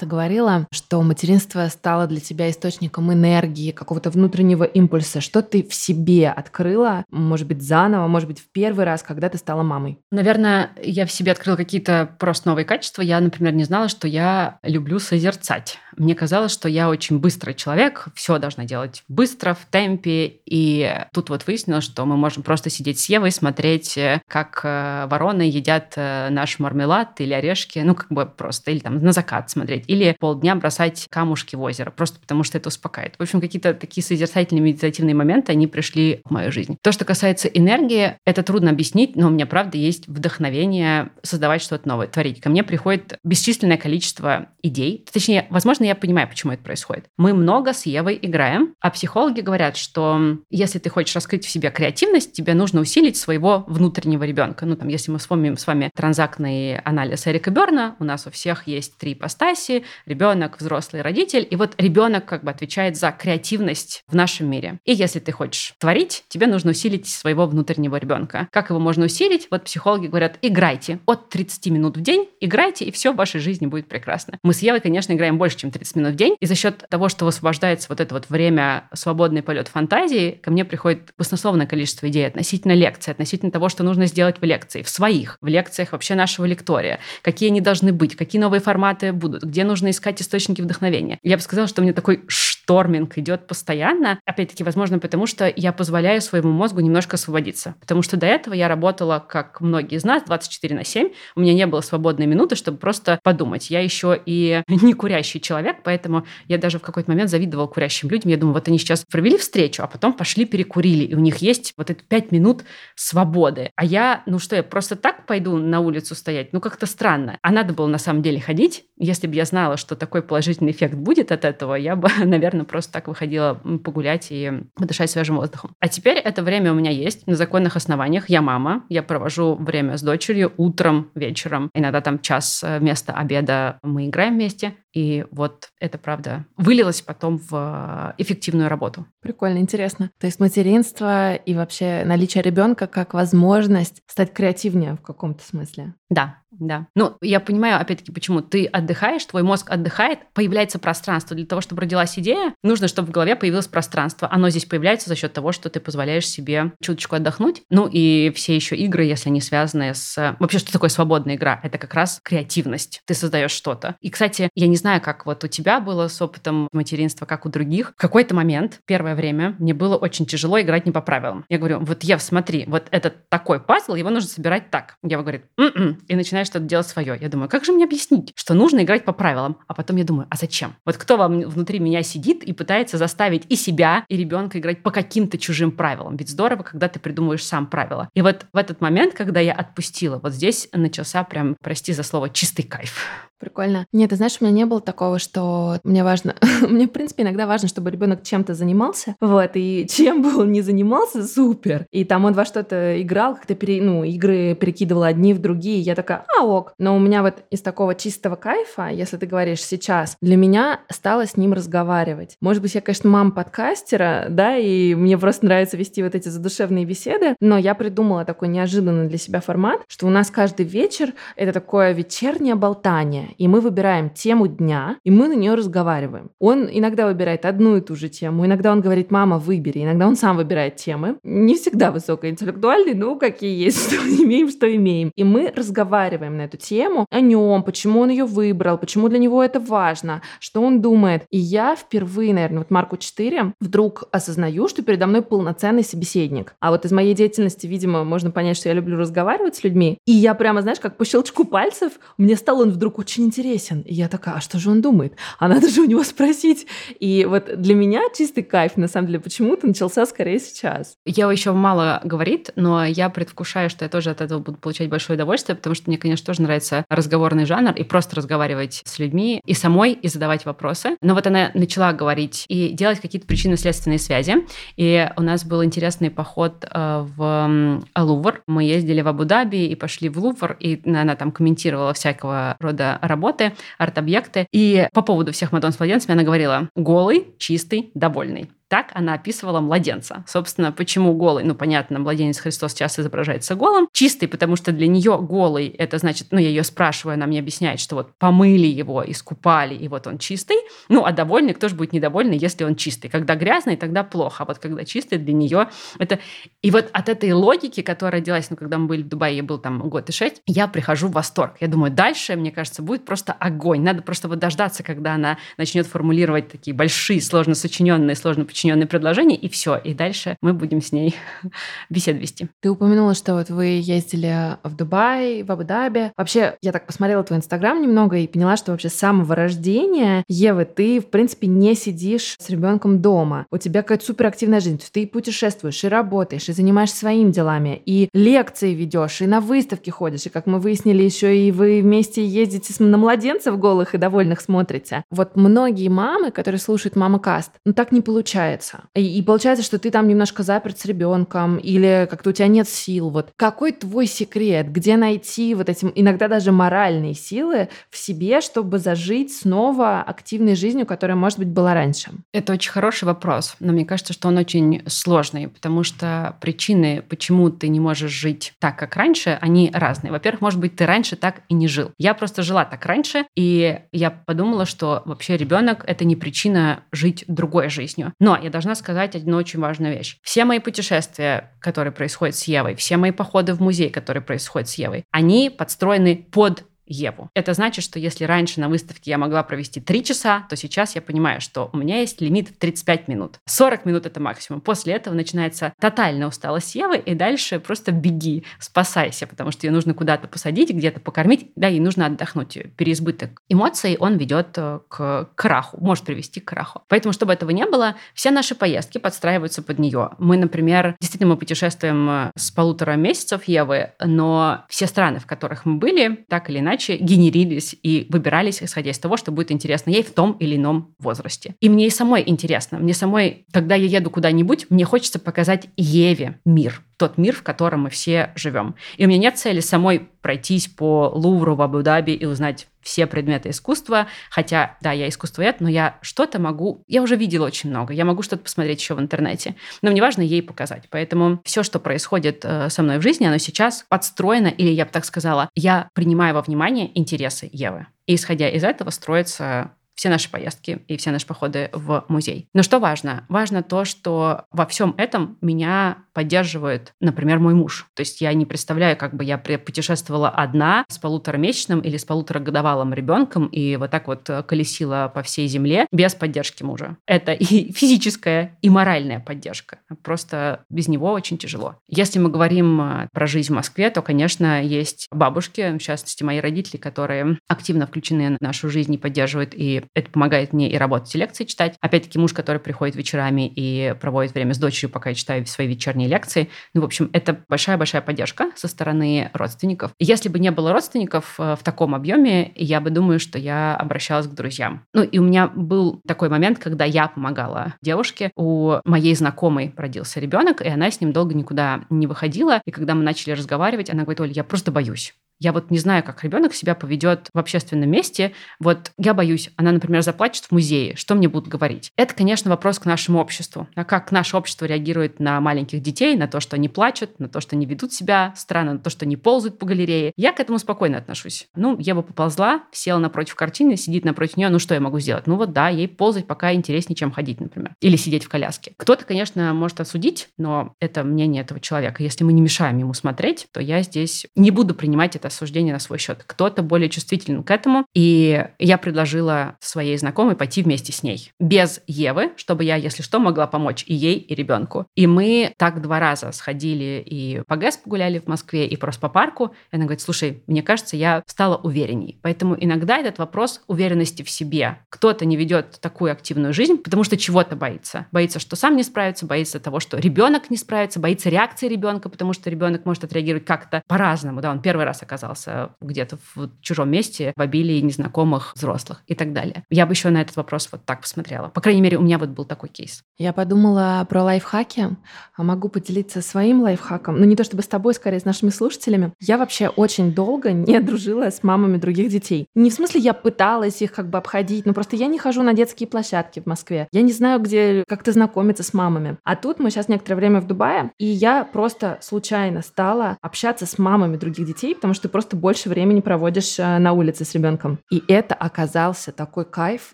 Ты 0.00 0.06
говорила, 0.06 0.66
что 0.72 1.02
материнство 1.02 1.68
стало 1.68 2.06
для 2.06 2.20
тебя 2.20 2.48
источником 2.48 3.12
энергии, 3.12 3.70
какого-то 3.70 4.08
внутреннего 4.08 4.64
импульса. 4.64 5.20
Что 5.20 5.42
ты 5.42 5.62
в 5.62 5.74
себе 5.74 6.30
открыла, 6.30 7.04
может 7.10 7.46
быть, 7.46 7.60
заново, 7.60 8.06
может 8.06 8.26
быть, 8.26 8.40
в 8.40 8.50
первый 8.50 8.86
раз, 8.86 9.02
когда 9.02 9.28
ты 9.28 9.36
стала 9.36 9.62
мамой? 9.62 9.98
Наверное, 10.10 10.70
я 10.82 11.04
в 11.04 11.12
себе 11.12 11.32
открыла 11.32 11.56
какие-то 11.56 12.16
просто 12.18 12.48
новые 12.48 12.64
качества. 12.64 13.02
Я, 13.02 13.20
например, 13.20 13.52
не 13.52 13.64
знала, 13.64 13.88
что 13.88 14.08
я 14.08 14.58
люблю 14.62 15.00
созерцать. 15.00 15.76
Мне 16.00 16.14
казалось, 16.14 16.50
что 16.50 16.66
я 16.66 16.88
очень 16.88 17.18
быстрый 17.18 17.52
человек, 17.52 18.06
все 18.14 18.38
должна 18.38 18.64
делать 18.64 19.04
быстро, 19.06 19.52
в 19.52 19.66
темпе. 19.70 20.36
И 20.46 20.90
тут 21.12 21.28
вот 21.28 21.46
выяснилось, 21.46 21.84
что 21.84 22.06
мы 22.06 22.16
можем 22.16 22.42
просто 22.42 22.70
сидеть 22.70 22.98
с 22.98 23.10
Евой, 23.10 23.30
смотреть, 23.30 23.98
э, 23.98 24.22
как 24.26 24.62
э, 24.64 25.06
вороны 25.10 25.42
едят 25.42 25.92
э, 25.96 26.30
наш 26.30 26.58
мармелад 26.58 27.20
или 27.20 27.34
орешки, 27.34 27.80
ну, 27.80 27.94
как 27.94 28.10
бы 28.10 28.24
просто, 28.24 28.70
или 28.70 28.78
там 28.78 29.02
на 29.02 29.12
закат 29.12 29.50
смотреть 29.50 29.84
или 29.88 30.16
полдня 30.18 30.54
бросать 30.54 31.06
камушки 31.10 31.54
в 31.54 31.60
озеро, 31.60 31.90
просто 31.90 32.18
потому 32.18 32.44
что 32.44 32.56
это 32.56 32.68
успокаивает. 32.68 33.16
В 33.18 33.22
общем, 33.22 33.42
какие-то 33.42 33.74
такие 33.74 34.02
созерцательные 34.02 34.62
медитативные 34.62 35.14
моменты, 35.14 35.52
они 35.52 35.66
пришли 35.66 36.22
в 36.24 36.30
мою 36.30 36.50
жизнь. 36.50 36.78
То, 36.80 36.92
что 36.92 37.04
касается 37.04 37.48
энергии, 37.48 38.16
это 38.24 38.42
трудно 38.42 38.70
объяснить, 38.70 39.16
но 39.16 39.26
у 39.26 39.30
меня, 39.30 39.44
правда, 39.44 39.76
есть 39.76 40.08
вдохновение 40.08 41.10
создавать 41.22 41.60
что-то 41.60 41.86
новое, 41.86 42.06
творить. 42.06 42.40
Ко 42.40 42.48
мне 42.48 42.62
приходит 42.62 43.18
бесчисленное 43.22 43.76
количество 43.76 44.46
идей. 44.62 45.04
Точнее, 45.12 45.46
возможно, 45.50 45.84
я 45.84 45.89
я 45.90 45.96
понимаю, 45.96 46.28
почему 46.28 46.52
это 46.52 46.62
происходит. 46.62 47.06
Мы 47.16 47.34
много 47.34 47.72
с 47.72 47.84
Евой 47.84 48.16
играем, 48.22 48.74
а 48.80 48.90
психологи 48.90 49.40
говорят, 49.40 49.76
что 49.76 50.38
если 50.50 50.78
ты 50.78 50.88
хочешь 50.88 51.14
раскрыть 51.16 51.44
в 51.44 51.50
себе 51.50 51.70
креативность, 51.70 52.32
тебе 52.32 52.54
нужно 52.54 52.80
усилить 52.80 53.16
своего 53.16 53.64
внутреннего 53.66 54.22
ребенка. 54.22 54.66
Ну, 54.66 54.76
там, 54.76 54.86
если 54.86 55.10
мы 55.10 55.18
вспомним 55.18 55.56
с 55.56 55.66
вами 55.66 55.90
транзактный 55.94 56.78
анализ 56.78 57.26
Эрика 57.26 57.50
Берна, 57.50 57.96
у 57.98 58.04
нас 58.04 58.26
у 58.28 58.30
всех 58.30 58.68
есть 58.68 58.98
три 58.98 59.14
ипостаси, 59.14 59.84
ребенок, 60.06 60.60
взрослый, 60.60 61.02
родитель, 61.02 61.46
и 61.50 61.56
вот 61.56 61.74
ребенок 61.76 62.24
как 62.24 62.44
бы 62.44 62.52
отвечает 62.52 62.96
за 62.96 63.10
креативность 63.10 64.04
в 64.06 64.14
нашем 64.14 64.48
мире. 64.48 64.78
И 64.84 64.92
если 64.92 65.18
ты 65.18 65.32
хочешь 65.32 65.74
творить, 65.78 66.24
тебе 66.28 66.46
нужно 66.46 66.70
усилить 66.70 67.08
своего 67.08 67.46
внутреннего 67.46 67.96
ребенка. 67.96 68.46
Как 68.52 68.70
его 68.70 68.78
можно 68.78 69.06
усилить? 69.06 69.48
Вот 69.50 69.64
психологи 69.64 70.06
говорят, 70.06 70.38
играйте 70.42 71.00
от 71.06 71.30
30 71.30 71.66
минут 71.66 71.96
в 71.96 72.00
день, 72.00 72.28
играйте, 72.40 72.84
и 72.84 72.92
все 72.92 73.12
в 73.12 73.16
вашей 73.16 73.40
жизни 73.40 73.66
будет 73.66 73.88
прекрасно. 73.88 74.38
Мы 74.44 74.54
с 74.54 74.60
Евой, 74.60 74.80
конечно, 74.80 75.12
играем 75.12 75.36
больше, 75.36 75.56
чем 75.56 75.69
30 75.72 75.96
минут 75.96 76.12
в 76.12 76.16
день, 76.16 76.36
и 76.40 76.46
за 76.46 76.54
счет 76.54 76.84
того, 76.88 77.08
что 77.08 77.24
высвобождается 77.24 77.86
вот 77.88 78.00
это 78.00 78.14
вот 78.14 78.28
время 78.28 78.88
свободный 78.92 79.42
полет 79.42 79.68
фантазии, 79.68 80.38
ко 80.42 80.50
мне 80.50 80.64
приходит 80.64 81.12
баснословное 81.18 81.66
количество 81.66 82.08
идей 82.08 82.26
относительно 82.26 82.72
лекций, 82.72 83.12
относительно 83.12 83.50
того, 83.50 83.68
что 83.68 83.82
нужно 83.82 84.06
сделать 84.06 84.40
в 84.40 84.44
лекции, 84.44 84.82
в 84.82 84.88
своих, 84.88 85.38
в 85.40 85.46
лекциях 85.46 85.92
вообще 85.92 86.14
нашего 86.14 86.44
лектория, 86.44 87.00
какие 87.22 87.50
они 87.50 87.60
должны 87.60 87.92
быть, 87.92 88.16
какие 88.16 88.40
новые 88.40 88.60
форматы 88.60 89.12
будут, 89.12 89.44
где 89.44 89.64
нужно 89.64 89.90
искать 89.90 90.20
источники 90.20 90.60
вдохновения. 90.60 91.18
Я 91.22 91.36
бы 91.36 91.42
сказала, 91.42 91.68
что 91.68 91.80
у 91.80 91.84
меня 91.84 91.94
такой 91.94 92.24
шторминг 92.28 93.18
идет 93.18 93.46
постоянно. 93.46 94.20
Опять-таки, 94.24 94.62
возможно, 94.62 94.98
потому 94.98 95.26
что 95.26 95.52
я 95.54 95.72
позволяю 95.72 96.20
своему 96.20 96.50
мозгу 96.50 96.80
немножко 96.80 97.16
освободиться. 97.16 97.74
Потому 97.80 98.02
что 98.02 98.16
до 98.16 98.26
этого 98.26 98.54
я 98.54 98.68
работала, 98.68 99.24
как 99.26 99.60
многие 99.60 99.96
из 99.96 100.04
нас, 100.04 100.22
24 100.24 100.76
на 100.76 100.84
7. 100.84 101.10
У 101.34 101.40
меня 101.40 101.54
не 101.54 101.66
было 101.66 101.80
свободной 101.80 102.26
минуты, 102.26 102.54
чтобы 102.54 102.78
просто 102.78 103.18
подумать. 103.22 103.70
Я 103.70 103.80
еще 103.80 104.20
и 104.24 104.62
не 104.68 104.92
курящий 104.92 105.40
человек, 105.40 105.59
поэтому 105.84 106.26
я 106.48 106.58
даже 106.58 106.78
в 106.78 106.82
какой-то 106.82 107.10
момент 107.10 107.30
завидовала 107.30 107.66
курящим 107.66 108.08
людям. 108.08 108.30
Я 108.30 108.36
думаю, 108.36 108.54
вот 108.54 108.68
они 108.68 108.78
сейчас 108.78 109.04
провели 109.10 109.36
встречу, 109.36 109.82
а 109.82 109.86
потом 109.86 110.12
пошли 110.12 110.44
перекурили, 110.44 111.04
и 111.04 111.14
у 111.14 111.18
них 111.18 111.38
есть 111.38 111.72
вот 111.76 111.90
эти 111.90 112.02
5 112.02 112.32
минут 112.32 112.64
свободы. 112.94 113.70
А 113.76 113.84
я, 113.84 114.22
ну 114.26 114.38
что, 114.38 114.56
я 114.56 114.62
просто 114.62 114.96
так 114.96 115.26
пойду 115.26 115.56
на 115.56 115.80
улицу 115.80 116.14
стоять? 116.14 116.52
Ну 116.52 116.60
как-то 116.60 116.86
странно. 116.86 117.38
А 117.42 117.50
надо 117.50 117.72
было 117.72 117.86
на 117.86 117.98
самом 117.98 118.22
деле 118.22 118.40
ходить. 118.40 118.84
Если 118.96 119.26
бы 119.26 119.34
я 119.34 119.44
знала, 119.44 119.76
что 119.76 119.96
такой 119.96 120.22
положительный 120.22 120.72
эффект 120.72 120.94
будет 120.94 121.32
от 121.32 121.44
этого, 121.44 121.74
я 121.74 121.96
бы, 121.96 122.08
наверное, 122.24 122.64
просто 122.64 122.92
так 122.92 123.08
выходила 123.08 123.54
погулять 123.84 124.28
и 124.30 124.52
подышать 124.74 125.10
свежим 125.10 125.36
воздухом. 125.36 125.74
А 125.80 125.88
теперь 125.88 126.18
это 126.18 126.42
время 126.42 126.72
у 126.72 126.74
меня 126.74 126.90
есть 126.90 127.26
на 127.26 127.36
законных 127.36 127.76
основаниях. 127.76 128.28
Я 128.28 128.42
мама, 128.42 128.84
я 128.88 129.02
провожу 129.02 129.54
время 129.54 129.96
с 129.96 130.02
дочерью 130.02 130.52
утром, 130.56 131.10
вечером, 131.14 131.70
иногда 131.74 132.00
там 132.00 132.18
час 132.20 132.62
э, 132.64 132.78
вместо 132.78 133.12
обеда 133.12 133.78
мы 133.82 134.06
играем 134.06 134.34
вместе. 134.34 134.74
И 134.92 135.24
вот 135.30 135.70
это, 135.78 135.98
правда, 135.98 136.46
вылилось 136.56 137.00
потом 137.00 137.38
в 137.38 138.14
эффективную 138.18 138.68
работу. 138.68 139.06
Прикольно, 139.20 139.58
интересно. 139.58 140.10
То 140.18 140.26
есть 140.26 140.40
материнство 140.40 141.34
и 141.34 141.54
вообще 141.54 142.02
наличие 142.04 142.42
ребенка 142.42 142.86
как 142.86 143.14
возможность 143.14 144.02
стать 144.06 144.32
креативнее 144.32 144.94
в 144.94 145.02
каком-то 145.02 145.44
смысле. 145.44 145.94
Да, 146.10 146.40
да. 146.50 146.86
Ну, 146.94 147.16
я 147.22 147.40
понимаю, 147.40 147.80
опять-таки, 147.80 148.12
почему 148.12 148.42
ты 148.42 148.66
отдыхаешь, 148.66 149.24
твой 149.24 149.42
мозг 149.42 149.70
отдыхает, 149.70 150.18
появляется 150.34 150.78
пространство. 150.78 151.36
Для 151.36 151.46
того, 151.46 151.60
чтобы 151.60 151.82
родилась 151.82 152.18
идея, 152.18 152.54
нужно, 152.62 152.88
чтобы 152.88 153.08
в 153.08 153.10
голове 153.12 153.36
появилось 153.36 153.68
пространство. 153.68 154.28
Оно 154.30 154.50
здесь 154.50 154.66
появляется 154.66 155.08
за 155.08 155.16
счет 155.16 155.32
того, 155.32 155.52
что 155.52 155.70
ты 155.70 155.80
позволяешь 155.80 156.28
себе 156.28 156.72
чуточку 156.82 157.16
отдохнуть. 157.16 157.62
Ну 157.70 157.88
и 157.90 158.30
все 158.34 158.54
еще 158.54 158.76
игры, 158.76 159.04
если 159.04 159.30
они 159.30 159.40
связаны 159.40 159.94
с... 159.94 160.36
Вообще, 160.38 160.58
что 160.58 160.72
такое 160.72 160.90
свободная 160.90 161.36
игра? 161.36 161.60
Это 161.62 161.78
как 161.78 161.94
раз 161.94 162.20
креативность. 162.22 163.00
Ты 163.06 163.14
создаешь 163.14 163.52
что-то. 163.52 163.96
И, 164.00 164.10
кстати, 164.10 164.50
я 164.54 164.66
не 164.66 164.76
знаю, 164.76 165.00
как 165.00 165.26
вот 165.26 165.44
у 165.44 165.48
тебя 165.48 165.80
было 165.80 166.08
с 166.08 166.20
опытом 166.20 166.68
материнства, 166.72 167.24
как 167.24 167.46
у 167.46 167.48
других. 167.48 167.92
В 167.96 168.00
какой-то 168.00 168.34
момент, 168.34 168.80
первое 168.86 169.14
время, 169.14 169.54
мне 169.58 169.72
было 169.72 169.96
очень 169.96 170.26
тяжело 170.26 170.60
играть 170.60 170.84
не 170.84 170.92
по 170.92 171.00
правилам. 171.00 171.44
Я 171.48 171.58
говорю, 171.58 171.78
вот 171.80 172.02
Ев, 172.02 172.20
смотри, 172.20 172.64
вот 172.66 172.88
этот 172.90 173.28
такой 173.28 173.60
пазл, 173.60 173.94
его 173.94 174.10
нужно 174.10 174.28
собирать 174.28 174.70
так. 174.70 174.96
Ева 175.02 175.22
говорит, 175.22 175.44
м-м", 175.56 175.99
и 176.08 176.16
начинает 176.16 176.46
что-то 176.46 176.64
делать 176.64 176.86
свое. 176.86 177.18
Я 177.20 177.28
думаю, 177.28 177.48
как 177.48 177.64
же 177.64 177.72
мне 177.72 177.84
объяснить, 177.84 178.32
что 178.34 178.54
нужно 178.54 178.82
играть 178.82 179.04
по 179.04 179.12
правилам? 179.12 179.58
А 179.66 179.74
потом 179.74 179.96
я 179.96 180.04
думаю, 180.04 180.26
а 180.30 180.36
зачем? 180.36 180.74
Вот 180.84 180.96
кто 180.96 181.16
вам 181.16 181.40
внутри 181.40 181.78
меня 181.78 182.02
сидит 182.02 182.42
и 182.42 182.52
пытается 182.52 182.98
заставить 182.98 183.44
и 183.48 183.56
себя, 183.56 184.04
и 184.08 184.16
ребенка 184.16 184.58
играть 184.58 184.82
по 184.82 184.90
каким-то 184.90 185.38
чужим 185.38 185.72
правилам? 185.72 186.16
Ведь 186.16 186.28
здорово, 186.28 186.62
когда 186.62 186.88
ты 186.88 186.98
придумываешь 187.00 187.44
сам 187.44 187.66
правила. 187.66 188.08
И 188.14 188.22
вот 188.22 188.46
в 188.52 188.56
этот 188.56 188.80
момент, 188.80 189.14
когда 189.14 189.40
я 189.40 189.52
отпустила, 189.52 190.18
вот 190.22 190.32
здесь 190.32 190.68
начался 190.72 191.24
прям, 191.24 191.56
прости 191.62 191.92
за 191.92 192.02
слово, 192.02 192.30
чистый 192.30 192.62
кайф. 192.62 193.28
Прикольно. 193.40 193.86
Нет, 193.92 194.10
ты 194.10 194.16
знаешь, 194.16 194.36
у 194.38 194.44
меня 194.44 194.54
не 194.54 194.66
было 194.66 194.82
такого, 194.82 195.18
что 195.18 195.78
мне 195.82 196.04
важно... 196.04 196.36
мне, 196.68 196.86
в 196.86 196.90
принципе, 196.90 197.22
иногда 197.22 197.46
важно, 197.46 197.68
чтобы 197.68 197.90
ребенок 197.90 198.22
чем-то 198.22 198.54
занимался. 198.54 199.16
Вот, 199.18 199.52
и 199.54 199.86
чем 199.90 200.22
бы 200.22 200.36
он 200.36 200.52
ни 200.52 200.60
занимался, 200.60 201.26
супер. 201.26 201.86
И 201.90 202.04
там 202.04 202.26
он 202.26 202.34
во 202.34 202.44
что-то 202.44 203.00
играл, 203.00 203.34
как-то 203.34 203.54
пере... 203.54 203.80
ну, 203.80 204.04
игры 204.04 204.54
перекидывал 204.54 205.04
одни 205.04 205.32
в 205.32 205.38
другие. 205.38 205.80
Я 205.90 205.94
такая, 205.96 206.24
а, 206.38 206.44
ок. 206.44 206.72
Но 206.78 206.96
у 206.96 206.98
меня 206.98 207.22
вот 207.22 207.42
из 207.50 207.60
такого 207.62 207.94
чистого 207.94 208.36
кайфа, 208.36 208.88
если 208.88 209.16
ты 209.16 209.26
говоришь 209.26 209.62
сейчас, 209.62 210.16
для 210.20 210.36
меня 210.36 210.80
стало 210.88 211.26
с 211.26 211.36
ним 211.36 211.52
разговаривать. 211.52 212.36
Может 212.40 212.62
быть, 212.62 212.74
я, 212.74 212.80
конечно, 212.80 213.10
мама 213.10 213.32
подкастера, 213.32 214.26
да, 214.28 214.56
и 214.56 214.94
мне 214.94 215.18
просто 215.18 215.46
нравится 215.46 215.76
вести 215.76 216.02
вот 216.02 216.14
эти 216.14 216.28
задушевные 216.28 216.84
беседы, 216.84 217.34
но 217.40 217.58
я 217.58 217.74
придумала 217.74 218.24
такой 218.24 218.48
неожиданный 218.48 219.08
для 219.08 219.18
себя 219.18 219.40
формат, 219.40 219.80
что 219.88 220.06
у 220.06 220.10
нас 220.10 220.30
каждый 220.30 220.66
вечер 220.66 221.12
это 221.36 221.52
такое 221.52 221.92
вечернее 221.92 222.54
болтание 222.54 223.34
и 223.38 223.48
мы 223.48 223.60
выбираем 223.60 224.10
тему 224.10 224.46
дня, 224.46 224.98
и 225.04 225.10
мы 225.10 225.28
на 225.28 225.34
нее 225.34 225.54
разговариваем. 225.54 226.30
Он 226.38 226.68
иногда 226.70 227.06
выбирает 227.06 227.44
одну 227.44 227.76
и 227.76 227.80
ту 227.80 227.96
же 227.96 228.08
тему, 228.08 228.46
иногда 228.46 228.72
он 228.72 228.80
говорит, 228.80 229.10
мама, 229.10 229.38
выбери, 229.38 229.82
иногда 229.82 230.06
он 230.06 230.16
сам 230.16 230.36
выбирает 230.36 230.76
темы. 230.76 231.16
Не 231.22 231.54
всегда 231.54 231.90
высокоинтеллектуальный, 231.90 232.94
но 232.94 233.16
какие 233.16 233.64
есть, 233.64 233.86
что 233.86 233.96
имеем, 233.96 234.50
что 234.50 234.74
имеем. 234.74 235.10
И 235.16 235.24
мы 235.24 235.52
разговариваем 235.54 235.79
на 235.84 236.42
эту 236.42 236.56
тему, 236.56 237.06
о 237.10 237.20
нем, 237.20 237.62
почему 237.62 238.00
он 238.00 238.10
ее 238.10 238.24
выбрал, 238.24 238.78
почему 238.78 239.08
для 239.08 239.18
него 239.18 239.42
это 239.42 239.60
важно, 239.60 240.22
что 240.38 240.62
он 240.62 240.80
думает. 240.80 241.24
И 241.30 241.38
я 241.38 241.76
впервые, 241.76 242.34
наверное, 242.34 242.58
вот 242.58 242.70
Марку 242.70 242.96
4 242.96 243.54
вдруг 243.60 244.04
осознаю, 244.12 244.68
что 244.68 244.82
передо 244.82 245.06
мной 245.06 245.22
полноценный 245.22 245.84
собеседник. 245.84 246.54
А 246.60 246.70
вот 246.70 246.84
из 246.84 246.92
моей 246.92 247.14
деятельности, 247.14 247.66
видимо, 247.66 248.04
можно 248.04 248.30
понять, 248.30 248.56
что 248.56 248.68
я 248.68 248.74
люблю 248.74 248.96
разговаривать 248.98 249.56
с 249.56 249.64
людьми. 249.64 249.98
И 250.06 250.12
я 250.12 250.34
прямо, 250.34 250.62
знаешь, 250.62 250.80
как 250.80 250.96
по 250.96 251.04
щелчку 251.04 251.44
пальцев, 251.44 251.92
мне 252.18 252.36
стал 252.36 252.60
он 252.60 252.70
вдруг 252.70 252.98
очень 252.98 253.24
интересен. 253.24 253.80
И 253.82 253.94
я 253.94 254.08
такая, 254.08 254.36
а 254.36 254.40
что 254.40 254.58
же 254.58 254.70
он 254.70 254.82
думает? 254.82 255.14
А 255.38 255.48
надо 255.48 255.68
же 255.68 255.82
у 255.82 255.86
него 255.86 256.04
спросить. 256.04 256.66
И 256.98 257.26
вот 257.28 257.60
для 257.60 257.74
меня 257.74 258.02
чистый 258.16 258.42
кайф, 258.42 258.76
на 258.76 258.88
самом 258.88 259.08
деле, 259.08 259.20
почему-то 259.20 259.66
начался 259.66 260.06
скорее 260.06 260.38
сейчас. 260.40 260.94
Я 261.04 261.30
еще 261.30 261.52
мало 261.52 262.00
говорит, 262.04 262.50
но 262.56 262.84
я 262.84 263.08
предвкушаю, 263.10 263.70
что 263.70 263.84
я 263.84 263.88
тоже 263.88 264.10
от 264.10 264.20
этого 264.20 264.38
буду 264.38 264.58
получать 264.58 264.88
большое 264.88 265.16
удовольствие, 265.16 265.56
потому 265.56 265.69
что 265.74 265.90
мне, 265.90 265.98
конечно, 265.98 266.26
тоже 266.26 266.42
нравится 266.42 266.84
разговорный 266.88 267.44
жанр 267.44 267.72
и 267.72 267.84
просто 267.84 268.16
разговаривать 268.16 268.82
с 268.84 268.98
людьми 268.98 269.40
и 269.44 269.54
самой, 269.54 269.92
и 269.92 270.08
задавать 270.08 270.44
вопросы. 270.44 270.96
Но 271.02 271.14
вот 271.14 271.26
она 271.26 271.50
начала 271.54 271.92
говорить 271.92 272.44
и 272.48 272.70
делать 272.70 273.00
какие-то 273.00 273.26
причинно-следственные 273.26 273.98
связи. 273.98 274.36
И 274.76 275.08
у 275.16 275.22
нас 275.22 275.44
был 275.44 275.64
интересный 275.64 276.10
поход 276.10 276.64
э, 276.70 277.06
в 277.16 277.80
Лувр. 277.96 278.42
Мы 278.46 278.64
ездили 278.64 279.00
в 279.00 279.08
Абу-Даби 279.08 279.66
и 279.66 279.74
пошли 279.74 280.08
в 280.08 280.18
Лувр, 280.18 280.56
и 280.60 280.80
она 280.84 281.16
там 281.16 281.32
комментировала 281.32 281.94
всякого 281.94 282.56
рода 282.60 282.98
работы, 283.02 283.52
арт-объекты. 283.78 284.46
И 284.52 284.88
по 284.92 285.02
поводу 285.02 285.32
всех 285.32 285.52
Мадон 285.52 285.72
с 285.72 285.78
младенцами 285.78 286.14
она 286.14 286.22
говорила 286.22 286.68
«голый, 286.74 287.28
чистый, 287.38 287.90
довольный». 287.94 288.50
Так 288.70 288.92
она 288.94 289.14
описывала 289.14 289.58
младенца. 289.58 290.22
Собственно, 290.28 290.70
почему 290.70 291.12
голый? 291.14 291.42
Ну, 291.42 291.56
понятно, 291.56 291.98
младенец 291.98 292.38
Христос 292.38 292.72
часто 292.72 293.02
изображается 293.02 293.56
голым. 293.56 293.88
Чистый, 293.92 294.28
потому 294.28 294.54
что 294.54 294.70
для 294.70 294.86
нее 294.86 295.18
голый, 295.18 295.66
это 295.66 295.98
значит, 295.98 296.28
ну, 296.30 296.38
я 296.38 296.48
ее 296.48 296.62
спрашиваю, 296.62 297.14
она 297.14 297.26
мне 297.26 297.40
объясняет, 297.40 297.80
что 297.80 297.96
вот 297.96 298.16
помыли 298.16 298.68
его, 298.68 299.02
искупали, 299.04 299.74
и 299.74 299.88
вот 299.88 300.06
он 300.06 300.18
чистый. 300.18 300.56
Ну, 300.88 301.04
а 301.04 301.10
довольный, 301.10 301.52
кто 301.52 301.68
же 301.68 301.74
будет 301.74 301.92
недовольный, 301.92 302.38
если 302.38 302.62
он 302.62 302.76
чистый? 302.76 303.08
Когда 303.08 303.34
грязный, 303.34 303.76
тогда 303.76 304.04
плохо, 304.04 304.44
а 304.44 304.46
вот 304.46 304.60
когда 304.60 304.84
чистый, 304.84 305.18
для 305.18 305.34
нее 305.34 305.68
это... 305.98 306.20
И 306.62 306.70
вот 306.70 306.90
от 306.92 307.08
этой 307.08 307.32
логики, 307.32 307.82
которая 307.82 308.20
родилась, 308.20 308.50
ну, 308.50 308.56
когда 308.56 308.78
мы 308.78 308.86
были 308.86 309.02
в 309.02 309.08
Дубае, 309.08 309.38
я 309.38 309.42
был 309.42 309.58
там 309.58 309.80
год 309.88 310.08
и 310.10 310.12
шесть, 310.12 310.42
я 310.46 310.68
прихожу 310.68 311.08
в 311.08 311.12
восторг. 311.12 311.56
Я 311.58 311.66
думаю, 311.66 311.90
дальше, 311.90 312.36
мне 312.36 312.52
кажется, 312.52 312.82
будет 312.82 313.04
просто 313.04 313.32
огонь. 313.32 313.82
Надо 313.82 314.02
просто 314.02 314.28
вот 314.28 314.38
дождаться, 314.38 314.84
когда 314.84 315.14
она 315.14 315.38
начнет 315.56 315.88
формулировать 315.88 316.48
такие 316.48 316.72
большие, 316.72 317.20
сложно 317.20 317.56
сочиненные, 317.56 318.14
сложно 318.14 318.44
подчиненное 318.60 318.86
предложение, 318.86 319.38
и 319.38 319.48
все. 319.48 319.76
И 319.76 319.94
дальше 319.94 320.36
мы 320.42 320.52
будем 320.52 320.82
с 320.82 320.92
ней 320.92 321.14
бесед 321.90 322.18
вести. 322.18 322.48
Ты 322.60 322.70
упомянула, 322.70 323.14
что 323.14 323.34
вот 323.34 323.48
вы 323.48 323.80
ездили 323.82 324.58
в 324.62 324.76
Дубай, 324.76 325.42
в 325.42 325.50
Абу-Даби. 325.50 326.12
Вообще, 326.14 326.56
я 326.60 326.72
так 326.72 326.86
посмотрела 326.86 327.24
твой 327.24 327.38
Инстаграм 327.38 327.80
немного 327.80 328.18
и 328.18 328.26
поняла, 328.26 328.58
что 328.58 328.72
вообще 328.72 328.90
с 328.90 328.94
самого 328.94 329.34
рождения, 329.34 330.24
Евы, 330.28 330.66
ты, 330.66 331.00
в 331.00 331.06
принципе, 331.06 331.46
не 331.46 331.74
сидишь 331.74 332.36
с 332.38 332.50
ребенком 332.50 333.00
дома. 333.00 333.46
У 333.50 333.56
тебя 333.56 333.80
какая-то 333.80 334.04
суперактивная 334.04 334.60
жизнь. 334.60 334.82
Ты 334.92 335.04
и 335.04 335.06
путешествуешь, 335.06 335.82
и 335.82 335.88
работаешь, 335.88 336.50
и 336.50 336.52
занимаешься 336.52 336.98
своими 336.98 337.30
делами, 337.30 337.80
и 337.86 338.10
лекции 338.12 338.74
ведешь, 338.74 339.22
и 339.22 339.26
на 339.26 339.40
выставки 339.40 339.88
ходишь, 339.88 340.26
и, 340.26 340.28
как 340.28 340.46
мы 340.46 340.58
выяснили, 340.58 341.02
еще 341.02 341.34
и 341.34 341.50
вы 341.50 341.80
вместе 341.80 342.26
ездите 342.26 342.74
на 342.84 342.98
младенцев 342.98 343.58
голых 343.58 343.94
и 343.94 343.98
довольных 343.98 344.42
смотрите. 344.42 345.02
Вот 345.10 345.36
многие 345.36 345.88
мамы, 345.88 346.30
которые 346.30 346.60
слушают 346.60 346.94
Мама 346.94 347.18
Каст, 347.18 347.52
ну 347.64 347.72
так 347.72 347.90
не 347.90 348.02
получается. 348.02 348.49
И, 348.94 349.18
и 349.18 349.22
получается, 349.22 349.64
что 349.64 349.78
ты 349.78 349.90
там 349.90 350.08
немножко 350.08 350.42
заперт 350.42 350.78
с 350.78 350.84
ребенком, 350.84 351.58
или 351.58 352.06
как-то 352.10 352.30
у 352.30 352.32
тебя 352.32 352.48
нет 352.48 352.68
сил. 352.68 353.10
Вот 353.10 353.30
какой 353.36 353.72
твой 353.72 354.06
секрет? 354.06 354.70
Где 354.70 354.96
найти 354.96 355.54
вот 355.54 355.68
этим 355.68 355.92
иногда 355.94 356.28
даже 356.28 356.52
моральные 356.52 357.14
силы 357.14 357.68
в 357.90 357.96
себе, 357.96 358.40
чтобы 358.40 358.78
зажить 358.78 359.34
снова 359.34 360.02
активной 360.02 360.54
жизнью, 360.54 360.86
которая, 360.86 361.16
может 361.16 361.38
быть, 361.38 361.48
была 361.48 361.74
раньше? 361.74 362.10
Это 362.32 362.52
очень 362.52 362.70
хороший 362.70 363.04
вопрос, 363.04 363.56
но 363.60 363.72
мне 363.72 363.84
кажется, 363.84 364.12
что 364.12 364.28
он 364.28 364.38
очень 364.38 364.82
сложный, 364.86 365.48
потому 365.48 365.82
что 365.82 366.36
причины, 366.40 367.02
почему 367.08 367.50
ты 367.50 367.68
не 367.68 367.80
можешь 367.80 368.10
жить 368.10 368.54
так, 368.58 368.78
как 368.78 368.96
раньше, 368.96 369.38
они 369.40 369.70
разные. 369.72 370.12
Во-первых, 370.12 370.40
может 370.40 370.60
быть, 370.60 370.76
ты 370.76 370.86
раньше 370.86 371.16
так 371.16 371.42
и 371.48 371.54
не 371.54 371.68
жил. 371.68 371.90
Я 371.98 372.14
просто 372.14 372.42
жила 372.42 372.64
так 372.64 372.84
раньше, 372.86 373.26
и 373.36 373.80
я 373.92 374.10
подумала, 374.10 374.66
что 374.66 375.02
вообще 375.04 375.36
ребенок 375.36 375.84
это 375.86 376.04
не 376.04 376.16
причина 376.16 376.80
жить 376.92 377.24
другой 377.28 377.68
жизнью. 377.68 378.12
Но 378.20 378.36
я 378.42 378.50
должна 378.50 378.74
сказать 378.74 379.14
одну 379.14 379.36
очень 379.36 379.60
важную 379.60 379.96
вещь. 379.96 380.18
Все 380.22 380.44
мои 380.44 380.58
путешествия, 380.58 381.52
которые 381.60 381.92
происходят 381.92 382.36
с 382.36 382.44
Евой, 382.44 382.74
все 382.74 382.96
мои 382.96 383.10
походы 383.10 383.54
в 383.54 383.60
музей, 383.60 383.90
которые 383.90 384.22
происходят 384.22 384.68
с 384.68 384.74
Евой, 384.74 385.04
они 385.10 385.50
подстроены 385.50 386.16
под 386.30 386.64
Еву. 386.90 387.30
Это 387.34 387.54
значит, 387.54 387.84
что 387.84 387.98
если 387.98 388.24
раньше 388.24 388.60
на 388.60 388.68
выставке 388.68 389.12
я 389.12 389.18
могла 389.18 389.42
провести 389.42 389.80
3 389.80 390.04
часа, 390.04 390.44
то 390.48 390.56
сейчас 390.56 390.96
я 390.96 391.00
понимаю, 391.00 391.40
что 391.40 391.70
у 391.72 391.76
меня 391.76 392.00
есть 392.00 392.20
лимит 392.20 392.48
в 392.48 392.56
35 392.58 393.08
минут. 393.08 393.38
40 393.46 393.84
минут 393.86 394.06
это 394.06 394.20
максимум. 394.20 394.60
После 394.60 394.94
этого 394.94 395.14
начинается 395.14 395.72
тотальная 395.80 396.26
усталость 396.26 396.74
Евы, 396.74 396.98
и 396.98 397.14
дальше 397.14 397.60
просто 397.60 397.92
беги, 397.92 398.44
спасайся, 398.58 399.26
потому 399.26 399.52
что 399.52 399.66
ее 399.66 399.72
нужно 399.72 399.94
куда-то 399.94 400.26
посадить, 400.26 400.70
где-то 400.70 401.00
покормить, 401.00 401.52
да, 401.54 401.68
ей 401.68 401.80
нужно 401.80 402.06
отдохнуть. 402.06 402.58
Переизбыток 402.76 403.40
эмоций, 403.48 403.96
он 403.98 404.16
ведет 404.16 404.56
э, 404.56 404.80
к 404.88 405.30
краху, 405.36 405.78
может 405.80 406.04
привести 406.04 406.40
к 406.40 406.46
краху. 406.46 406.82
Поэтому, 406.88 407.12
чтобы 407.12 407.32
этого 407.32 407.50
не 407.50 407.66
было, 407.66 407.94
все 408.14 408.32
наши 408.32 408.56
поездки 408.56 408.98
подстраиваются 408.98 409.62
под 409.62 409.78
нее. 409.78 410.10
Мы, 410.18 410.36
например, 410.36 410.96
действительно 411.00 411.34
мы 411.34 411.36
путешествуем 411.36 412.10
э, 412.10 412.30
с 412.36 412.50
полутора 412.50 412.92
месяцев 412.96 413.44
Евы, 413.44 413.92
но 414.04 414.64
все 414.68 414.86
страны, 414.86 415.20
в 415.20 415.26
которых 415.26 415.64
мы 415.64 415.76
были, 415.76 416.24
так 416.28 416.50
или 416.50 416.58
иначе, 416.58 416.79
иначе 416.80 416.96
генерились 416.96 417.76
и 417.82 418.06
выбирались, 418.08 418.62
исходя 418.62 418.90
из 418.90 418.98
того, 418.98 419.16
что 419.16 419.32
будет 419.32 419.52
интересно 419.52 419.90
ей 419.90 420.02
в 420.02 420.12
том 420.12 420.32
или 420.32 420.56
ином 420.56 420.94
возрасте. 420.98 421.54
И 421.60 421.68
мне 421.68 421.86
и 421.86 421.90
самой 421.90 422.22
интересно. 422.26 422.78
Мне 422.78 422.94
самой, 422.94 423.44
когда 423.52 423.74
я 423.74 423.86
еду 423.98 424.10
куда-нибудь, 424.10 424.66
мне 424.70 424.84
хочется 424.84 425.18
показать 425.18 425.68
Еве 425.76 426.38
мир 426.44 426.82
тот 427.00 427.16
мир, 427.16 427.34
в 427.34 427.42
котором 427.42 427.84
мы 427.84 427.90
все 427.90 428.30
живем. 428.34 428.74
И 428.98 429.06
у 429.06 429.08
меня 429.08 429.18
нет 429.18 429.38
цели 429.38 429.60
самой 429.60 430.10
пройтись 430.22 430.68
по 430.68 431.10
Лувру 431.14 431.54
в 431.54 431.62
Абу-Даби 431.62 432.12
и 432.12 432.26
узнать 432.26 432.68
все 432.82 433.06
предметы 433.06 433.50
искусства, 433.50 434.06
хотя, 434.30 434.76
да, 434.80 434.92
я 434.92 435.08
искусствовед, 435.08 435.60
но 435.60 435.68
я 435.68 435.98
что-то 436.00 436.38
могу, 436.38 436.82
я 436.86 437.02
уже 437.02 437.16
видела 437.16 437.46
очень 437.46 437.70
много, 437.70 437.92
я 437.92 438.04
могу 438.04 438.22
что-то 438.22 438.44
посмотреть 438.44 438.80
еще 438.80 438.94
в 438.94 439.00
интернете, 439.00 439.54
но 439.82 439.90
мне 439.90 440.00
важно 440.00 440.22
ей 440.22 440.42
показать. 440.42 440.84
Поэтому 440.90 441.40
все, 441.44 441.62
что 441.62 441.78
происходит 441.78 442.40
э, 442.44 442.70
со 442.70 442.82
мной 442.82 442.98
в 442.98 443.02
жизни, 443.02 443.26
оно 443.26 443.38
сейчас 443.38 443.84
подстроено, 443.88 444.48
или 444.48 444.70
я 444.70 444.86
бы 444.86 444.90
так 444.90 445.04
сказала, 445.04 445.50
я 445.54 445.90
принимаю 445.94 446.34
во 446.34 446.42
внимание 446.42 446.90
интересы 446.98 447.50
Евы. 447.52 447.86
И 448.06 448.14
исходя 448.14 448.48
из 448.48 448.64
этого 448.64 448.90
строится 448.90 449.72
все 450.00 450.08
наши 450.08 450.30
поездки 450.30 450.80
и 450.88 450.96
все 450.96 451.10
наши 451.10 451.26
походы 451.26 451.68
в 451.74 452.06
музей. 452.08 452.48
Но 452.54 452.62
что 452.62 452.78
важно? 452.78 453.26
Важно 453.28 453.62
то, 453.62 453.84
что 453.84 454.46
во 454.50 454.64
всем 454.64 454.94
этом 454.96 455.36
меня 455.42 455.98
поддерживает, 456.14 456.94
например, 457.00 457.38
мой 457.38 457.52
муж. 457.52 457.86
То 457.94 458.00
есть 458.00 458.22
я 458.22 458.32
не 458.32 458.46
представляю, 458.46 458.96
как 458.96 459.14
бы 459.14 459.24
я 459.24 459.36
путешествовала 459.36 460.30
одна 460.30 460.86
с 460.88 460.96
полуторамесячным 460.96 461.80
или 461.80 461.98
с 461.98 462.06
полуторагодовалым 462.06 462.94
ребенком 462.94 463.48
и 463.48 463.76
вот 463.76 463.90
так 463.90 464.06
вот 464.06 464.26
колесила 464.48 465.12
по 465.14 465.22
всей 465.22 465.46
земле 465.48 465.86
без 465.92 466.14
поддержки 466.14 466.62
мужа. 466.62 466.96
Это 467.06 467.32
и 467.32 467.70
физическая, 467.76 468.56
и 468.62 468.70
моральная 468.70 469.20
поддержка. 469.20 469.80
Просто 470.02 470.64
без 470.70 470.88
него 470.88 471.12
очень 471.12 471.36
тяжело. 471.36 471.76
Если 471.88 472.18
мы 472.18 472.30
говорим 472.30 472.80
э, 472.80 473.08
про 473.12 473.26
жизнь 473.26 473.52
в 473.52 473.56
Москве, 473.56 473.90
то, 473.90 474.00
конечно, 474.00 474.64
есть 474.64 475.08
бабушки, 475.10 475.76
в 475.76 475.82
частности, 475.82 476.22
мои 476.22 476.40
родители, 476.40 476.78
которые 476.78 477.38
активно 477.48 477.86
включены 477.86 478.38
в 478.38 478.42
нашу 478.42 478.70
жизнь 478.70 478.94
и 478.94 478.98
поддерживают 478.98 479.52
и 479.54 479.82
это 479.94 480.10
помогает 480.10 480.52
мне 480.52 480.70
и 480.70 480.76
работать, 480.76 481.14
и 481.14 481.18
лекции 481.18 481.44
читать. 481.44 481.76
Опять-таки 481.80 482.18
муж, 482.18 482.32
который 482.32 482.58
приходит 482.58 482.96
вечерами 482.96 483.50
и 483.54 483.94
проводит 484.00 484.34
время 484.34 484.54
с 484.54 484.58
дочерью, 484.58 484.90
пока 484.90 485.10
я 485.10 485.14
читаю 485.14 485.46
свои 485.46 485.66
вечерние 485.66 486.08
лекции. 486.08 486.48
Ну, 486.74 486.82
в 486.82 486.84
общем, 486.84 487.10
это 487.12 487.44
большая-большая 487.48 488.02
поддержка 488.02 488.50
со 488.54 488.68
стороны 488.68 489.30
родственников. 489.32 489.92
Если 489.98 490.28
бы 490.28 490.38
не 490.38 490.50
было 490.50 490.72
родственников 490.72 491.34
э, 491.38 491.56
в 491.58 491.62
таком 491.62 491.94
объеме, 491.94 492.52
я 492.54 492.80
бы 492.80 492.90
думаю, 492.90 493.18
что 493.18 493.38
я 493.38 493.76
обращалась 493.76 494.26
к 494.26 494.30
друзьям. 494.34 494.84
Ну, 494.94 495.02
и 495.02 495.18
у 495.18 495.22
меня 495.22 495.48
был 495.48 496.00
такой 496.06 496.28
момент, 496.28 496.58
когда 496.58 496.84
я 496.84 497.08
помогала 497.08 497.74
девушке. 497.82 498.30
У 498.36 498.76
моей 498.84 499.14
знакомой 499.14 499.72
родился 499.76 500.20
ребенок, 500.20 500.62
и 500.62 500.68
она 500.68 500.90
с 500.90 501.00
ним 501.00 501.12
долго 501.12 501.34
никуда 501.34 501.84
не 501.90 502.06
выходила. 502.06 502.60
И 502.64 502.70
когда 502.70 502.94
мы 502.94 503.02
начали 503.02 503.32
разговаривать, 503.32 503.90
она 503.90 504.02
говорит, 504.02 504.20
Оля, 504.20 504.32
я 504.32 504.44
просто 504.44 504.70
боюсь. 504.70 505.14
Я 505.40 505.52
вот 505.52 505.70
не 505.70 505.78
знаю, 505.78 506.04
как 506.04 506.22
ребенок 506.22 506.54
себя 506.54 506.74
поведет 506.74 507.28
в 507.32 507.38
общественном 507.38 507.90
месте. 507.90 508.32
Вот 508.58 508.92
я 508.98 509.14
боюсь, 509.14 509.50
она, 509.56 509.72
например, 509.72 510.02
заплачет 510.02 510.44
в 510.44 510.52
музее. 510.52 510.94
Что 510.96 511.14
мне 511.14 511.28
будут 511.28 511.48
говорить? 511.48 511.90
Это, 511.96 512.14
конечно, 512.14 512.50
вопрос 512.50 512.78
к 512.78 512.84
нашему 512.84 513.18
обществу. 513.18 513.66
А 513.74 513.84
как 513.84 514.12
наше 514.12 514.36
общество 514.36 514.66
реагирует 514.66 515.18
на 515.18 515.40
маленьких 515.40 515.80
детей, 515.80 516.14
на 516.14 516.28
то, 516.28 516.40
что 516.40 516.56
они 516.56 516.68
плачут, 516.68 517.18
на 517.18 517.28
то, 517.28 517.40
что 517.40 517.56
они 517.56 517.64
ведут 517.64 517.94
себя 517.94 518.34
странно, 518.36 518.74
на 518.74 518.78
то, 518.78 518.90
что 518.90 519.06
они 519.06 519.16
ползают 519.16 519.58
по 519.58 519.64
галерее. 519.64 520.12
Я 520.16 520.32
к 520.32 520.40
этому 520.40 520.58
спокойно 520.58 520.98
отношусь. 520.98 521.48
Ну, 521.56 521.78
я 521.78 521.94
бы 521.94 522.02
поползла, 522.02 522.64
села 522.70 522.98
напротив 522.98 523.34
картины, 523.34 523.76
сидит 523.76 524.04
напротив 524.04 524.36
нее. 524.36 524.50
Ну, 524.50 524.58
что 524.58 524.74
я 524.74 524.80
могу 524.80 525.00
сделать? 525.00 525.26
Ну, 525.26 525.36
вот 525.36 525.52
да, 525.54 525.70
ей 525.70 525.88
ползать 525.88 526.26
пока 526.26 526.52
интереснее, 526.52 526.96
чем 526.96 527.10
ходить, 527.10 527.40
например. 527.40 527.74
Или 527.80 527.96
сидеть 527.96 528.24
в 528.24 528.28
коляске. 528.28 528.74
Кто-то, 528.76 529.06
конечно, 529.06 529.54
может 529.54 529.80
осудить, 529.80 530.28
но 530.36 530.74
это 530.80 531.02
мнение 531.02 531.42
этого 531.42 531.60
человека. 531.60 532.02
Если 532.02 532.24
мы 532.24 532.34
не 532.34 532.42
мешаем 532.42 532.76
ему 532.76 532.92
смотреть, 532.92 533.46
то 533.52 533.60
я 533.60 533.82
здесь 533.82 534.26
не 534.36 534.50
буду 534.50 534.74
принимать 534.74 535.16
это 535.16 535.29
осуждение 535.30 535.72
на 535.72 535.78
свой 535.78 535.98
счет. 535.98 536.22
Кто-то 536.26 536.62
более 536.62 536.88
чувствителен 536.88 537.42
к 537.42 537.50
этому, 537.50 537.86
и 537.94 538.44
я 538.58 538.78
предложила 538.78 539.56
своей 539.60 539.96
знакомой 539.96 540.36
пойти 540.36 540.62
вместе 540.62 540.92
с 540.92 541.02
ней. 541.02 541.32
Без 541.40 541.80
Евы, 541.86 542.32
чтобы 542.36 542.64
я, 542.64 542.76
если 542.76 543.02
что, 543.02 543.18
могла 543.18 543.46
помочь 543.46 543.84
и 543.86 543.94
ей, 543.94 544.18
и 544.18 544.34
ребенку. 544.34 544.86
И 544.94 545.06
мы 545.06 545.52
так 545.56 545.82
два 545.82 545.98
раза 545.98 546.32
сходили 546.32 547.02
и 547.04 547.42
по 547.46 547.56
ГЭС 547.56 547.78
погуляли 547.78 548.18
в 548.18 548.26
Москве, 548.26 548.66
и 548.66 548.76
просто 548.76 549.00
по 549.00 549.08
парку. 549.08 549.54
И 549.72 549.76
она 549.76 549.84
говорит, 549.84 550.00
слушай, 550.00 550.42
мне 550.46 550.62
кажется, 550.62 550.96
я 550.96 551.22
стала 551.26 551.56
уверенней. 551.56 552.18
Поэтому 552.22 552.56
иногда 552.58 552.98
этот 552.98 553.18
вопрос 553.18 553.62
уверенности 553.66 554.22
в 554.22 554.30
себе. 554.30 554.78
Кто-то 554.88 555.24
не 555.24 555.36
ведет 555.36 555.78
такую 555.80 556.12
активную 556.12 556.52
жизнь, 556.52 556.76
потому 556.76 557.04
что 557.04 557.16
чего-то 557.16 557.56
боится. 557.56 558.06
Боится, 558.12 558.38
что 558.38 558.56
сам 558.56 558.76
не 558.76 558.82
справится, 558.82 559.26
боится 559.26 559.60
того, 559.60 559.80
что 559.80 559.98
ребенок 559.98 560.50
не 560.50 560.56
справится, 560.56 561.00
боится 561.00 561.28
реакции 561.28 561.68
ребенка, 561.68 562.08
потому 562.08 562.32
что 562.32 562.50
ребенок 562.50 562.84
может 562.84 563.04
отреагировать 563.04 563.44
как-то 563.44 563.82
по-разному. 563.86 564.40
Да, 564.40 564.50
он 564.50 564.60
первый 564.60 564.84
раз 564.84 565.02
оказался 565.20 565.70
где-то 565.80 566.18
в 566.34 566.50
чужом 566.60 566.90
месте, 566.90 567.32
в 567.36 567.40
обилии 567.40 567.80
незнакомых 567.80 568.52
взрослых 568.54 569.02
и 569.06 569.14
так 569.14 569.32
далее. 569.32 569.64
Я 569.70 569.86
бы 569.86 569.92
еще 569.92 570.10
на 570.10 570.22
этот 570.22 570.36
вопрос 570.36 570.68
вот 570.72 570.84
так 570.84 571.02
посмотрела. 571.02 571.48
По 571.48 571.60
крайней 571.60 571.80
мере, 571.80 571.98
у 571.98 572.02
меня 572.02 572.18
вот 572.18 572.30
был 572.30 572.44
такой 572.44 572.68
кейс. 572.68 573.02
Я 573.18 573.32
подумала 573.32 574.06
про 574.08 574.22
лайфхаки. 574.24 574.96
А 575.36 575.42
могу 575.42 575.68
поделиться 575.68 576.22
своим 576.22 576.62
лайфхаком. 576.62 577.18
Ну, 577.18 577.24
не 577.24 577.36
то 577.36 577.44
чтобы 577.44 577.62
с 577.62 577.66
тобой, 577.66 577.94
скорее, 577.94 578.20
с 578.20 578.24
нашими 578.24 578.50
слушателями. 578.50 579.12
Я 579.20 579.38
вообще 579.38 579.68
очень 579.68 580.14
долго 580.14 580.52
не 580.52 580.80
дружила 580.80 581.30
с 581.30 581.42
мамами 581.42 581.76
других 581.76 582.10
детей. 582.10 582.46
Не 582.54 582.70
в 582.70 582.74
смысле 582.74 583.00
я 583.00 583.12
пыталась 583.12 583.82
их 583.82 583.92
как 583.92 584.08
бы 584.08 584.18
обходить, 584.18 584.66
но 584.66 584.72
просто 584.72 584.96
я 584.96 585.06
не 585.06 585.18
хожу 585.18 585.42
на 585.42 585.52
детские 585.52 585.88
площадки 585.88 586.40
в 586.40 586.46
Москве. 586.46 586.88
Я 586.92 587.02
не 587.02 587.12
знаю, 587.12 587.40
где 587.40 587.84
как-то 587.88 588.12
знакомиться 588.12 588.62
с 588.62 588.74
мамами. 588.74 589.18
А 589.24 589.36
тут 589.36 589.58
мы 589.58 589.70
сейчас 589.70 589.88
некоторое 589.88 590.16
время 590.16 590.40
в 590.40 590.46
Дубае, 590.46 590.92
и 590.98 591.06
я 591.06 591.44
просто 591.44 591.98
случайно 592.00 592.62
стала 592.62 593.18
общаться 593.20 593.66
с 593.66 593.78
мамами 593.78 594.16
других 594.16 594.46
детей, 594.46 594.74
потому 594.74 594.94
что 594.94 595.08
просто 595.10 595.36
больше 595.36 595.68
времени 595.68 596.00
проводишь 596.00 596.58
э, 596.58 596.78
на 596.78 596.92
улице 596.92 597.24
с 597.24 597.34
ребенком. 597.34 597.78
И 597.90 598.02
это 598.08 598.34
оказался 598.34 599.12
такой 599.12 599.44
кайф. 599.44 599.90